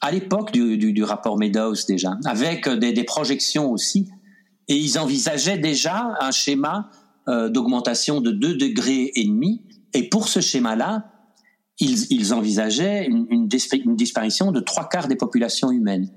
à 0.00 0.10
l'époque 0.10 0.52
du, 0.52 0.78
du, 0.78 0.92
du, 0.92 1.04
rapport 1.04 1.38
Meadows 1.38 1.74
déjà, 1.86 2.16
avec 2.24 2.68
des, 2.68 2.92
des, 2.92 3.04
projections 3.04 3.70
aussi. 3.70 4.08
Et 4.68 4.76
ils 4.76 4.98
envisageaient 4.98 5.58
déjà 5.58 6.14
un 6.20 6.30
schéma 6.30 6.90
euh, 7.28 7.48
d'augmentation 7.48 8.20
de 8.20 8.30
2 8.30 8.56
degrés 8.56 9.10
et 9.14 9.24
demi. 9.24 9.62
Et 9.92 10.08
pour 10.08 10.28
ce 10.28 10.40
schéma-là, 10.40 11.12
ils, 11.78 12.06
ils 12.10 12.32
envisageaient 12.32 13.06
une 13.06 13.48
disparition 13.48 14.52
de 14.52 14.60
trois 14.60 14.88
quarts 14.88 15.08
des 15.08 15.16
populations 15.16 15.70
humaines. 15.70 16.10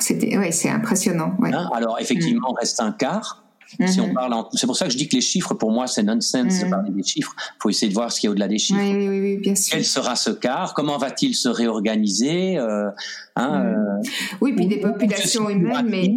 C'était, 0.00 0.36
ouais, 0.38 0.52
c'est 0.52 0.70
impressionnant. 0.70 1.34
Ouais. 1.38 1.52
Hein, 1.52 1.68
alors 1.72 1.98
effectivement, 2.00 2.54
il 2.56 2.60
reste 2.60 2.80
un 2.80 2.92
quart. 2.92 3.44
Si 3.86 4.00
on 4.00 4.08
mhm. 4.08 4.14
parle, 4.14 4.34
c'est 4.52 4.66
pour 4.66 4.76
ça 4.76 4.86
que 4.86 4.92
je 4.92 4.96
dis 4.96 5.08
que 5.08 5.14
les 5.14 5.20
chiffres, 5.20 5.54
pour 5.54 5.70
moi, 5.70 5.86
c'est 5.86 6.02
nonsense 6.02 6.58
de 6.58 6.64
mhm. 6.64 6.70
parler 6.70 6.90
des 6.90 7.02
chiffres. 7.02 7.34
Il 7.38 7.62
faut 7.62 7.70
essayer 7.70 7.88
de 7.88 7.94
voir 7.94 8.10
ce 8.10 8.20
qu'il 8.20 8.26
y 8.26 8.28
a 8.28 8.32
au-delà 8.32 8.48
des 8.48 8.58
chiffres. 8.58 8.80
Oui, 8.80 9.08
oui, 9.08 9.20
oui, 9.20 9.36
bien 9.38 9.54
sûr. 9.54 9.76
Quel 9.76 9.84
sera 9.84 10.16
ce 10.16 10.30
quart? 10.30 10.74
Comment 10.74 10.98
va-t-il 10.98 11.36
se 11.36 11.48
réorganiser? 11.48 12.58
Euh, 12.58 12.90
hein, 13.36 13.58
mhm. 13.58 13.66
euh, 13.66 14.08
Oui, 14.40 14.54
puis 14.54 14.66
des 14.66 14.80
populations 14.80 15.48
humaines, 15.48 15.86
mais 15.88 16.12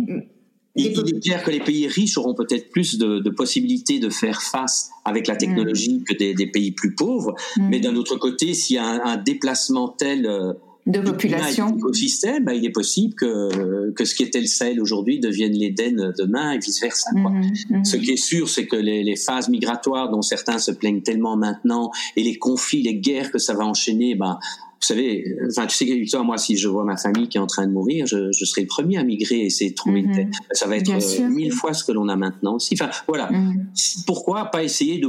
il, 0.75 0.87
est 0.87 1.23
clair 1.23 1.43
que 1.43 1.51
les 1.51 1.59
pays 1.59 1.87
riches 1.87 2.17
auront 2.17 2.33
peut-être 2.33 2.71
plus 2.71 2.97
de, 2.97 3.19
de, 3.19 3.29
possibilités 3.29 3.99
de 3.99 4.09
faire 4.09 4.41
face 4.41 4.89
avec 5.05 5.27
la 5.27 5.35
technologie 5.35 6.03
que 6.03 6.17
des, 6.17 6.33
des, 6.33 6.47
pays 6.47 6.71
plus 6.71 6.95
pauvres. 6.95 7.35
Mais 7.59 7.79
d'un 7.79 7.95
autre 7.95 8.15
côté, 8.15 8.55
s'il 8.55 8.77
y 8.77 8.79
a 8.79 8.85
un, 8.85 9.05
un 9.05 9.17
déplacement 9.17 9.87
tel 9.87 10.25
euh, 10.25 10.53
de 10.85 10.99
population. 10.99 11.77
Écosystème, 11.77 12.43
bah, 12.43 12.53
il 12.53 12.65
est 12.65 12.71
possible 12.71 13.13
que, 13.15 13.91
que 13.91 14.05
ce 14.05 14.15
qui 14.15 14.23
était 14.23 14.41
le 14.41 14.47
Sahel 14.47 14.81
aujourd'hui 14.81 15.19
devienne 15.19 15.53
l'Éden 15.53 16.13
demain 16.17 16.51
et 16.51 16.59
vice 16.59 16.81
versa. 16.81 17.09
Mhm, 17.15 17.51
mhm. 17.69 17.85
Ce 17.85 17.97
qui 17.97 18.11
est 18.11 18.17
sûr, 18.17 18.49
c'est 18.49 18.67
que 18.67 18.75
les, 18.75 19.03
les, 19.03 19.15
phases 19.15 19.49
migratoires 19.49 20.09
dont 20.09 20.21
certains 20.21 20.57
se 20.57 20.71
plaignent 20.71 21.01
tellement 21.01 21.37
maintenant 21.37 21.91
et 22.15 22.23
les 22.23 22.35
conflits, 22.35 22.83
les 22.83 22.95
guerres 22.95 23.31
que 23.31 23.37
ça 23.37 23.53
va 23.53 23.65
enchaîner, 23.65 24.15
bah, 24.15 24.39
vous 24.83 24.87
savez, 24.87 25.37
enfin, 25.49 25.65
tu 25.65 25.77
sais, 25.77 25.85
Victor, 25.85 26.25
moi, 26.25 26.37
si 26.37 26.57
je 26.57 26.67
vois 26.67 26.83
ma 26.83 26.97
famille 26.97 27.29
qui 27.29 27.37
est 27.37 27.41
en 27.41 27.47
train 27.47 27.65
de 27.65 27.71
mourir, 27.71 28.05
je, 28.05 28.33
je 28.33 28.43
serai 28.43 28.61
le 28.63 28.67
premier 28.67 28.97
à 28.97 29.05
migrer 29.05 29.37
et 29.37 29.45
essayer 29.45 29.69
de 29.69 29.75
trouver 29.75 30.01
une 30.01 30.11
tête. 30.11 30.27
Ça 30.51 30.67
va 30.67 30.75
être 30.75 30.91
euh, 30.91 31.29
mille 31.29 31.53
fois 31.53 31.73
ce 31.73 31.85
que 31.85 31.93
l'on 31.93 32.09
a 32.09 32.17
maintenant 32.17 32.55
aussi. 32.55 32.73
Enfin, 32.73 32.89
voilà. 33.07 33.31
Mhm. 33.31 33.67
Pourquoi 34.05 34.51
pas 34.51 34.61
essayer 34.61 34.99
de... 34.99 35.07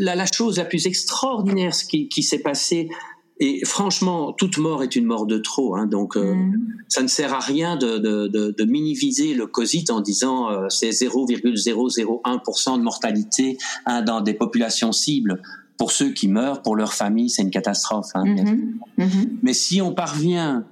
La, 0.00 0.14
la, 0.14 0.26
chose 0.26 0.58
la 0.58 0.66
plus 0.66 0.86
extraordinaire 0.86 1.74
ce 1.74 1.86
qui, 1.86 2.10
qui 2.10 2.22
s'est 2.22 2.40
passé, 2.40 2.90
et 3.38 3.64
franchement, 3.64 4.32
toute 4.32 4.58
mort 4.58 4.82
est 4.82 4.94
une 4.94 5.06
mort 5.06 5.26
de 5.26 5.38
trop. 5.38 5.74
Hein, 5.74 5.86
donc, 5.86 6.16
euh, 6.16 6.34
mhm. 6.34 6.74
ça 6.88 7.02
ne 7.02 7.08
sert 7.08 7.34
à 7.34 7.40
rien 7.40 7.76
de, 7.76 7.98
de, 7.98 8.28
de, 8.28 8.54
de 8.56 8.64
minimiser 8.64 9.34
le 9.34 9.46
COSIT 9.46 9.86
en 9.90 10.00
disant 10.00 10.50
euh, 10.50 10.68
c'est 10.68 10.90
0,001% 10.90 12.78
de 12.78 12.82
mortalité 12.82 13.58
hein, 13.86 14.02
dans 14.02 14.20
des 14.20 14.34
populations 14.34 14.92
cibles 14.92 15.42
pour 15.78 15.90
ceux 15.90 16.10
qui 16.10 16.28
meurent, 16.28 16.62
pour 16.62 16.76
leur 16.76 16.92
famille, 16.92 17.30
c'est 17.30 17.42
une 17.42 17.50
catastrophe. 17.50 18.10
Hein, 18.14 18.24
mhm. 18.24 18.78
Mhm. 18.98 19.38
Mais 19.42 19.54
si 19.54 19.80
on 19.80 19.92
parvient 19.92 20.64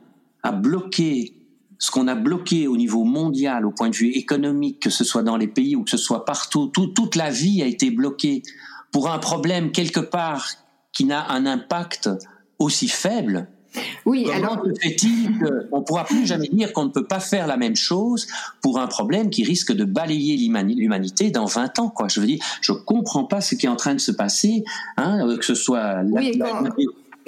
à 0.43 0.53
bloquer 0.53 1.35
ce 1.79 1.91
qu'on 1.91 2.09
a 2.09 2.15
bloqué 2.15 2.69
au 2.69 2.77
niveau 2.77 3.05
mondial, 3.05 3.65
au 3.65 3.71
point 3.71 3.89
de 3.89 3.97
vue 3.97 4.11
économique, 4.11 4.81
que 4.81 4.91
ce 4.91 5.03
soit 5.03 5.23
dans 5.23 5.39
les 5.39 5.49
pays 5.49 5.75
ou 5.75 5.83
que 5.83 5.91
ce 5.91 5.97
soit 5.97 6.27
partout, 6.27 6.69
toute 6.69 7.17
la 7.17 7.31
vie 7.31 7.63
a 7.63 7.67
été 7.67 7.91
bloquée 7.91 8.43
pour 8.93 9.11
un 9.11 9.19
problème 9.19 9.73
quelque 9.73 10.01
part 10.01 10.47
qui 10.93 11.05
n'a 11.05 11.31
un 11.31 11.47
impact 11.47 12.11
aussi 12.61 12.89
faible, 12.89 13.49
oui, 14.05 14.29
alors 14.33 14.53
alors 14.53 14.65
fait-il 14.83 15.39
qu'on 15.71 15.83
pourra 15.83 16.05
plus 16.05 16.27
jamais 16.27 16.49
dire 16.49 16.73
qu'on 16.73 16.85
ne 16.85 16.91
peut 16.91 17.07
pas 17.07 17.21
faire 17.21 17.47
la 17.47 17.57
même 17.57 17.77
chose 17.77 18.27
pour 18.63 18.81
un 18.81 18.87
problème 18.87 19.31
qui 19.31 19.45
risque 19.45 19.73
de 19.73 19.85
balayer 19.85 20.37
l'humanité 20.37 21.31
dans 21.31 21.45
20 21.45 21.79
ans 21.79 21.89
quoi? 21.89 22.09
Je 22.09 22.21
veux 22.21 22.27
dire, 22.27 22.43
je 22.61 22.73
comprends 22.73 23.25
pas 23.25 23.41
ce 23.41 23.55
qui 23.55 23.67
est 23.67 23.69
en 23.69 23.77
train 23.77 23.95
de 23.95 24.01
se 24.01 24.11
passer, 24.11 24.65
hein, 24.97 25.37
que 25.37 25.45
ce 25.45 25.55
soit 25.55 26.03
oui, 26.05 26.41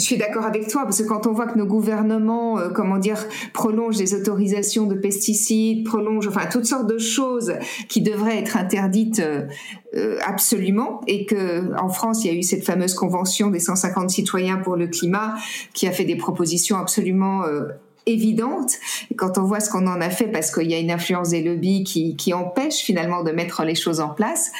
je 0.02 0.08
suis 0.08 0.16
d'accord 0.16 0.44
avec 0.44 0.66
toi 0.66 0.82
parce 0.82 1.00
que 1.00 1.06
quand 1.06 1.28
on 1.28 1.32
voit 1.32 1.46
que 1.46 1.56
nos 1.56 1.64
gouvernements, 1.64 2.58
euh, 2.58 2.70
comment 2.70 2.98
dire, 2.98 3.24
prolongent 3.52 3.98
les 3.98 4.14
autorisations 4.14 4.86
de 4.86 4.96
pesticides, 4.96 5.84
prolongent, 5.84 6.26
enfin 6.26 6.46
toutes 6.50 6.66
sortes 6.66 6.88
de 6.88 6.98
choses 6.98 7.54
qui 7.88 8.00
devraient 8.00 8.38
être 8.38 8.56
interdites 8.56 9.20
euh, 9.20 9.46
euh, 9.94 10.18
absolument, 10.26 11.02
et 11.06 11.24
que 11.24 11.72
en 11.80 11.88
France 11.88 12.24
il 12.24 12.32
y 12.32 12.34
a 12.34 12.36
eu 12.36 12.42
cette 12.42 12.64
fameuse 12.64 12.94
convention 12.94 13.50
des 13.50 13.60
150 13.60 14.10
citoyens 14.10 14.56
pour 14.56 14.74
le 14.74 14.88
climat 14.88 15.36
qui 15.72 15.86
a 15.86 15.92
fait 15.92 16.04
des 16.04 16.16
propositions 16.16 16.78
absolument 16.78 17.42
évidentes. 18.06 18.72
Et 19.10 19.14
quand 19.14 19.38
on 19.38 19.44
voit 19.44 19.60
ce 19.60 19.70
qu'on 19.70 19.86
en 19.86 20.00
a 20.00 20.10
fait, 20.10 20.26
parce 20.26 20.50
qu'il 20.50 20.68
y 20.68 20.74
a 20.74 20.78
une 20.78 20.90
influence 20.90 21.28
des 21.28 21.42
lobbies 21.42 21.84
qui 21.84 22.34
empêche 22.34 22.78
finalement 22.78 23.22
de 23.22 23.30
mettre 23.30 23.62
les 23.64 23.76
choses 23.76 24.00
en 24.00 24.08
place, 24.08 24.50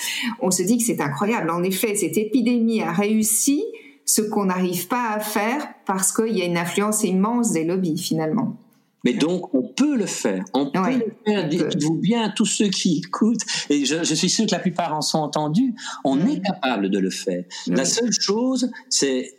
on 0.40 0.52
se 0.52 0.62
dit 0.62 0.78
que 0.78 0.84
c'est 0.84 1.00
incroyable. 1.00 1.50
En 1.50 1.64
effet, 1.64 1.96
cette 1.96 2.16
épidémie 2.16 2.82
a 2.82 2.92
réussi 2.92 3.64
ce 4.04 4.22
qu'on 4.22 4.46
n'arrive 4.46 4.88
pas 4.88 5.10
à 5.10 5.20
faire 5.20 5.66
parce 5.86 6.12
qu'il 6.12 6.36
y 6.36 6.42
a 6.42 6.44
une 6.44 6.58
influence 6.58 7.04
immense 7.04 7.52
des 7.52 7.64
lobbies 7.64 7.98
finalement. 7.98 8.56
Mais 9.04 9.14
donc, 9.14 9.52
on 9.54 9.62
peut 9.62 9.96
le 9.96 10.06
faire. 10.06 10.44
On 10.54 10.70
peut 10.70 10.78
le 10.78 11.16
faire. 11.26 11.48
Dites-vous 11.48 11.96
bien, 11.96 12.32
tous 12.36 12.46
ceux 12.46 12.68
qui 12.68 12.98
écoutent, 12.98 13.42
et 13.68 13.84
je, 13.84 14.14
suis 14.14 14.30
sûr 14.30 14.46
que 14.46 14.52
la 14.52 14.60
plupart 14.60 14.94
en 14.94 15.00
sont 15.00 15.18
entendus, 15.18 15.74
on 16.04 16.24
est 16.26 16.40
capable 16.40 16.88
de 16.88 16.98
le 16.98 17.10
faire. 17.10 17.44
La 17.66 17.84
seule 17.84 18.12
chose, 18.12 18.70
c'est 18.88 19.34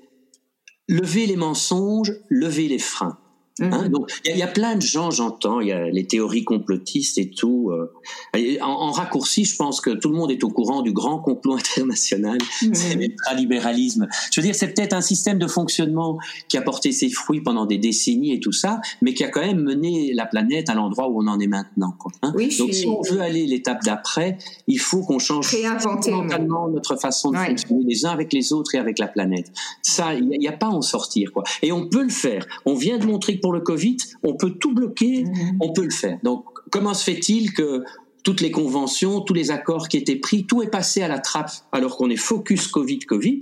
lever 0.89 1.25
les 1.27 1.37
mensonges, 1.37 2.13
lever 2.29 2.67
les 2.67 2.79
freins. 2.79 3.17
Hein, 3.61 3.83
mhm. 3.83 3.89
donc 3.89 4.11
il 4.25 4.35
y, 4.35 4.41
a 4.41 4.47
plein 4.47 4.75
de 4.75 4.81
gens, 4.81 5.11
j'entends, 5.11 5.59
il 5.59 5.67
y 5.67 5.71
a 5.71 5.87
les 5.87 6.07
théories 6.07 6.43
complotistes 6.43 7.19
et 7.19 7.29
tout. 7.29 7.69
Euh, 7.69 8.57
en, 8.61 8.91
raccourci, 8.91 9.45
je 9.45 9.55
pense 9.55 9.79
que 9.79 9.91
tout 9.91 10.09
le 10.09 10.15
monde 10.15 10.31
est 10.31 10.43
au 10.43 10.49
courant 10.49 10.81
du 10.81 10.91
grand 10.91 11.19
complot 11.19 11.53
international, 11.57 12.39
mhm. 12.63 12.73
c'est 12.73 12.95
l'ultralibéralisme. 12.95 14.07
Je 14.31 14.41
veux 14.41 14.47
dire, 14.47 14.55
c'est 14.55 14.73
peut-être 14.73 14.93
un 14.93 15.01
système 15.01 15.37
de 15.37 15.45
fonctionnement 15.45 16.17
qui 16.47 16.57
a 16.57 16.63
porté 16.63 16.91
ses 16.91 17.09
fruits 17.09 17.41
pendant 17.41 17.67
des 17.67 17.77
décennies 17.77 18.33
et 18.33 18.39
tout 18.39 18.51
ça, 18.51 18.81
mais 19.03 19.13
qui 19.13 19.23
a 19.23 19.29
quand 19.29 19.41
même 19.41 19.61
mené 19.61 20.13
la 20.13 20.25
planète 20.25 20.69
à 20.69 20.73
l'endroit 20.73 21.09
où 21.09 21.21
on 21.21 21.27
en 21.27 21.39
est 21.39 21.47
maintenant. 21.47 21.93
Quoi, 21.99 22.11
hein. 22.23 22.33
donc 22.57 22.73
si 22.73 22.87
on 22.87 23.01
veut 23.01 23.21
aller 23.21 23.45
l'étape 23.45 23.83
d'après, 23.83 24.39
il 24.65 24.79
faut 24.79 25.01
qu'on 25.01 25.19
change 25.19 25.45
fondamentalement 25.79 26.69
notre 26.69 26.95
façon 26.95 27.29
de 27.29 27.37
fonctionner 27.37 27.83
les 27.85 28.05
uns 28.05 28.09
avec 28.09 28.33
les 28.33 28.51
autres 28.51 28.73
et 28.73 28.79
avec 28.79 28.97
la 28.97 29.07
planète. 29.07 29.51
Ça, 29.83 30.15
il 30.15 30.27
n'y 30.27 30.47
a, 30.47 30.51
a, 30.51 30.57
pas 30.57 30.67
à 30.67 30.71
en 30.71 30.81
sortir. 30.81 31.31
quoi. 31.31 31.43
Et 31.61 31.71
on 31.71 31.87
peut 31.87 32.01
le 32.01 32.09
faire. 32.09 32.47
On 32.65 32.73
vient 32.73 32.97
de 32.97 33.05
montrer 33.05 33.37
que 33.37 33.42
pour 33.43 33.53
le 33.53 33.59
Covid, 33.59 33.97
on 34.23 34.35
peut 34.35 34.51
tout 34.51 34.73
bloquer, 34.73 35.25
mhm. 35.25 35.57
on 35.59 35.73
peut 35.73 35.83
le 35.83 35.91
faire. 35.91 36.17
Donc, 36.23 36.45
comment 36.71 36.93
se 36.93 37.03
fait-il 37.03 37.51
que 37.51 37.83
toutes 38.23 38.39
les 38.39 38.51
conventions, 38.51 39.19
tous 39.19 39.33
les 39.33 39.51
accords 39.51 39.89
qui 39.89 39.97
étaient 39.97 40.15
pris, 40.15 40.45
tout 40.45 40.63
est 40.63 40.69
passé 40.69 41.01
à 41.01 41.09
la 41.09 41.19
trappe 41.19 41.51
alors 41.73 41.97
qu'on 41.97 42.09
est 42.09 42.15
focus 42.15 42.69
Covid, 42.69 42.99
Covid, 42.99 43.41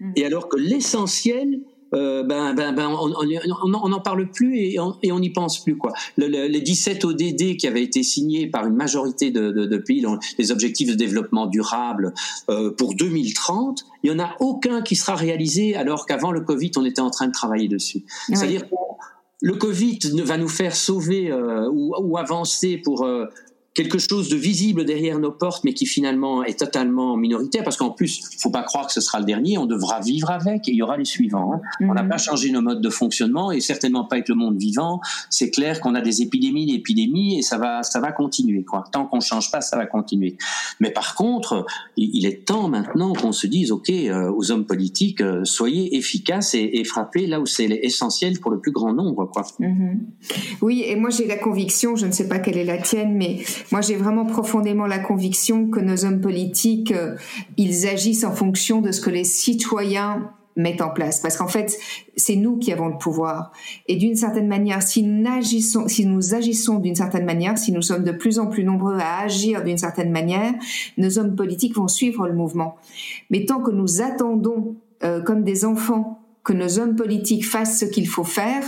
mhm. 0.00 0.12
et 0.16 0.26
alors 0.26 0.48
que 0.48 0.56
l'essentiel, 0.56 1.60
euh, 1.94 2.24
ben, 2.24 2.54
ben, 2.54 2.72
ben 2.72 2.90
on 2.90 3.88
n'en 3.88 4.00
parle 4.00 4.28
plus 4.32 4.58
et 4.58 4.80
on 4.80 5.20
n'y 5.20 5.30
pense 5.30 5.62
plus. 5.62 5.78
Quoi. 5.78 5.92
les 6.16 6.60
17 6.60 7.04
ODD 7.04 7.56
qui 7.56 7.68
avaient 7.68 7.84
été 7.84 8.02
signés 8.02 8.48
par 8.48 8.66
une 8.66 8.74
majorité 8.74 9.30
de, 9.30 9.76
pays, 9.76 10.04
les 10.38 10.50
objectifs 10.50 10.88
de 10.88 10.94
développement 10.94 11.46
durable 11.46 12.12
euh, 12.50 12.72
pour 12.72 12.96
2030, 12.96 13.86
il 14.02 14.10
n'y 14.10 14.20
en 14.20 14.24
a 14.24 14.34
aucun 14.40 14.82
qui 14.82 14.96
sera 14.96 15.14
réalisé 15.14 15.76
alors 15.76 16.04
qu'avant 16.04 16.32
le 16.32 16.40
Covid, 16.40 16.72
on 16.76 16.84
était 16.84 17.00
en 17.00 17.10
train 17.10 17.28
de 17.28 17.32
travailler 17.32 17.68
dessus. 17.68 18.02
C'est-à-dire 18.28 18.64
le 19.42 19.54
Covid 19.54 19.98
va 20.24 20.38
nous 20.38 20.48
faire 20.48 20.74
sauver 20.74 21.30
euh, 21.30 21.68
ou, 21.70 22.16
avancer 22.16 22.78
pour 22.78 23.04
euh, 23.04 23.26
quelque 23.76 23.98
chose 23.98 24.30
de 24.30 24.36
visible 24.36 24.86
derrière 24.86 25.18
nos 25.18 25.30
portes, 25.30 25.62
mais 25.62 25.74
qui 25.74 25.84
finalement 25.84 26.42
est 26.42 26.58
totalement 26.58 27.16
minoritaire, 27.18 27.62
parce 27.62 27.76
qu'en 27.76 27.90
plus, 27.90 28.22
il 28.32 28.40
faut 28.40 28.50
pas 28.50 28.62
croire 28.62 28.86
que 28.86 28.92
ce 28.92 29.02
sera 29.02 29.20
le 29.20 29.26
dernier, 29.26 29.58
on 29.58 29.66
devra 29.66 30.00
vivre 30.00 30.30
avec, 30.30 30.66
et 30.66 30.72
il 30.72 30.76
y 30.76 30.82
aura 30.82 30.96
les 30.96 31.04
suivants. 31.04 31.52
Hein. 31.52 31.60
On 31.80 31.92
n'a 31.92 32.02
mhm. 32.02 32.08
pas 32.08 32.16
changé 32.16 32.50
nos 32.50 32.62
modes 32.62 32.80
de 32.80 32.88
fonctionnement, 32.88 33.52
et 33.52 33.60
certainement 33.60 34.04
pas 34.04 34.16
avec 34.16 34.30
le 34.30 34.34
monde 34.34 34.56
vivant. 34.56 35.00
C'est 35.28 35.50
clair 35.50 35.80
qu'on 35.80 35.94
a 35.94 36.00
des 36.00 36.22
épidémies, 36.22 36.64
des 36.64 36.72
épidémies, 36.72 37.38
et 37.38 37.42
ça 37.42 37.58
va, 37.58 37.82
ça 37.82 38.00
va 38.00 38.12
continuer. 38.12 38.64
Quoi. 38.64 38.84
Tant 38.90 39.04
qu'on 39.04 39.20
change 39.20 39.50
pas, 39.50 39.60
ça 39.60 39.76
va 39.76 39.84
continuer. 39.84 40.38
Mais 40.80 40.90
par 40.90 41.14
contre, 41.14 41.66
il 41.98 42.24
est 42.24 42.46
temps 42.46 42.68
maintenant 42.68 43.12
qu'on 43.12 43.32
se 43.32 43.46
dise, 43.46 43.72
ok, 43.72 43.90
euh, 43.90 44.32
aux 44.34 44.50
hommes 44.50 44.64
politiques, 44.64 45.20
euh, 45.20 45.44
soyez 45.44 45.96
efficaces 45.96 46.54
et, 46.54 46.70
et, 46.72 46.84
frappez 46.84 47.26
là 47.26 47.40
où 47.40 47.46
c'est 47.46 47.66
essentiel 47.66 48.40
pour 48.40 48.50
le 48.50 48.58
plus 48.58 48.72
grand 48.72 48.94
nombre. 48.94 49.26
Quoi. 49.26 49.44
Mhm. 49.58 50.00
Oui, 50.62 50.82
et 50.86 50.96
moi 50.96 51.10
j'ai 51.10 51.26
la 51.26 51.36
conviction, 51.36 51.94
je 51.94 52.06
ne 52.06 52.12
sais 52.12 52.28
pas 52.28 52.38
quelle 52.38 52.56
est 52.56 52.64
la 52.64 52.78
tienne, 52.78 53.14
mais 53.14 53.40
moi, 53.72 53.80
j'ai 53.80 53.96
vraiment 53.96 54.26
profondément 54.26 54.86
la 54.86 54.98
conviction 54.98 55.68
que 55.68 55.80
nos 55.80 56.04
hommes 56.04 56.20
politiques, 56.20 56.92
euh, 56.92 57.16
ils 57.56 57.86
agissent 57.86 58.24
en 58.24 58.32
fonction 58.32 58.80
de 58.80 58.92
ce 58.92 59.00
que 59.00 59.10
les 59.10 59.24
citoyens 59.24 60.30
mettent 60.56 60.80
en 60.80 60.90
place. 60.90 61.20
Parce 61.20 61.36
qu'en 61.36 61.48
fait, 61.48 61.76
c'est 62.16 62.36
nous 62.36 62.56
qui 62.58 62.72
avons 62.72 62.88
le 62.88 62.96
pouvoir. 62.96 63.52
Et 63.88 63.96
d'une 63.96 64.16
certaine 64.16 64.48
manière, 64.48 64.82
si 64.82 65.02
nous 65.02 65.30
agissons, 65.30 65.86
si 65.86 66.06
nous 66.06 66.34
agissons 66.34 66.78
d'une 66.78 66.94
certaine 66.94 67.26
manière, 67.26 67.58
si 67.58 67.72
nous 67.72 67.82
sommes 67.82 68.04
de 68.04 68.12
plus 68.12 68.38
en 68.38 68.46
plus 68.46 68.64
nombreux 68.64 68.98
à 68.98 69.20
agir 69.20 69.62
d'une 69.62 69.78
certaine 69.78 70.10
manière, 70.10 70.54
nos 70.96 71.18
hommes 71.18 71.36
politiques 71.36 71.76
vont 71.76 71.88
suivre 71.88 72.26
le 72.26 72.34
mouvement. 72.34 72.76
Mais 73.30 73.44
tant 73.44 73.60
que 73.60 73.70
nous 73.70 74.00
attendons, 74.00 74.76
euh, 75.04 75.22
comme 75.22 75.44
des 75.44 75.66
enfants, 75.66 76.15
que 76.46 76.52
nos 76.52 76.78
hommes 76.78 76.94
politiques 76.94 77.44
fassent 77.44 77.80
ce 77.80 77.84
qu'il 77.84 78.06
faut 78.06 78.22
faire, 78.22 78.62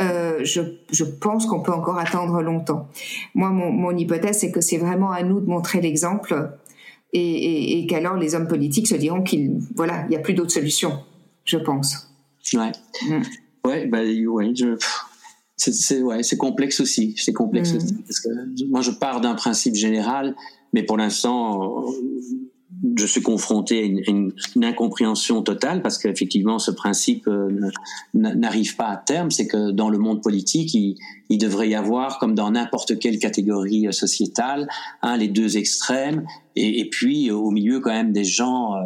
euh, 0.00 0.40
je, 0.42 0.60
je, 0.90 1.04
pense 1.04 1.46
qu'on 1.46 1.62
peut 1.62 1.72
encore 1.72 1.96
attendre 1.96 2.42
longtemps. 2.42 2.88
Moi, 3.36 3.50
mon, 3.50 3.70
mon 3.70 3.96
hypothèse, 3.96 4.38
c'est 4.40 4.50
que 4.50 4.60
c'est 4.60 4.76
vraiment 4.76 5.12
à 5.12 5.22
nous 5.22 5.40
de 5.40 5.46
montrer 5.46 5.80
l'exemple 5.80 6.50
et, 7.12 7.20
et, 7.20 7.78
et 7.78 7.86
qu'alors 7.86 8.16
les 8.16 8.34
hommes 8.34 8.48
politiques 8.48 8.88
se 8.88 8.96
diront 8.96 9.22
qu'il 9.22 9.60
voilà, 9.76 10.02
il 10.06 10.08
n'y 10.10 10.16
a 10.16 10.18
plus 10.18 10.34
d'autre 10.34 10.50
solution, 10.50 10.98
je 11.44 11.58
pense. 11.58 12.12
Ouais. 12.54 12.72
Mm. 13.08 13.22
Ouais, 13.68 13.86
bah, 13.86 14.00
ouais, 14.02 14.52
je, 14.56 14.76
c'est 15.56 16.02
ouais, 16.02 16.22
complexe 16.36 16.80
aussi. 16.80 17.14
C'est 17.16 17.32
complexe 17.32 17.72
mm. 17.72 17.76
aussi 17.76 17.94
parce 18.02 18.18
que 18.18 18.66
moi, 18.68 18.80
je 18.80 18.90
pars 18.90 19.20
d'un 19.20 19.36
principe 19.36 19.76
général, 19.76 20.34
mais 20.72 20.82
pour 20.82 20.96
l'instant, 20.96 21.84
je 22.96 23.06
suis 23.06 23.22
confronté 23.22 23.80
à 23.80 24.10
une, 24.10 24.32
incompréhension 24.62 25.42
totale 25.42 25.82
parce 25.82 25.98
qu'effectivement 25.98 26.58
ce 26.58 26.70
principe 26.70 27.28
euh, 27.28 27.70
n'arrive 28.14 28.76
pas 28.76 28.88
à 28.88 28.96
terme. 28.96 29.30
C'est 29.30 29.46
que 29.46 29.70
dans 29.70 29.88
le 29.88 29.98
monde 29.98 30.22
politique, 30.22 30.74
il, 30.74 31.38
devrait 31.38 31.68
y 31.68 31.74
avoir, 31.74 32.18
comme 32.18 32.34
dans 32.34 32.50
n'importe 32.50 32.98
quelle 32.98 33.18
catégorie 33.18 33.86
euh, 33.86 33.92
sociétale, 33.92 34.68
hein, 35.02 35.16
les 35.16 35.28
deux 35.28 35.56
extrêmes, 35.56 36.26
et, 36.56 36.88
puis 36.90 37.30
au 37.30 37.50
milieu 37.50 37.80
quand 37.80 37.92
même 37.92 38.12
des 38.12 38.24
gens, 38.24 38.74
euh, 38.74 38.80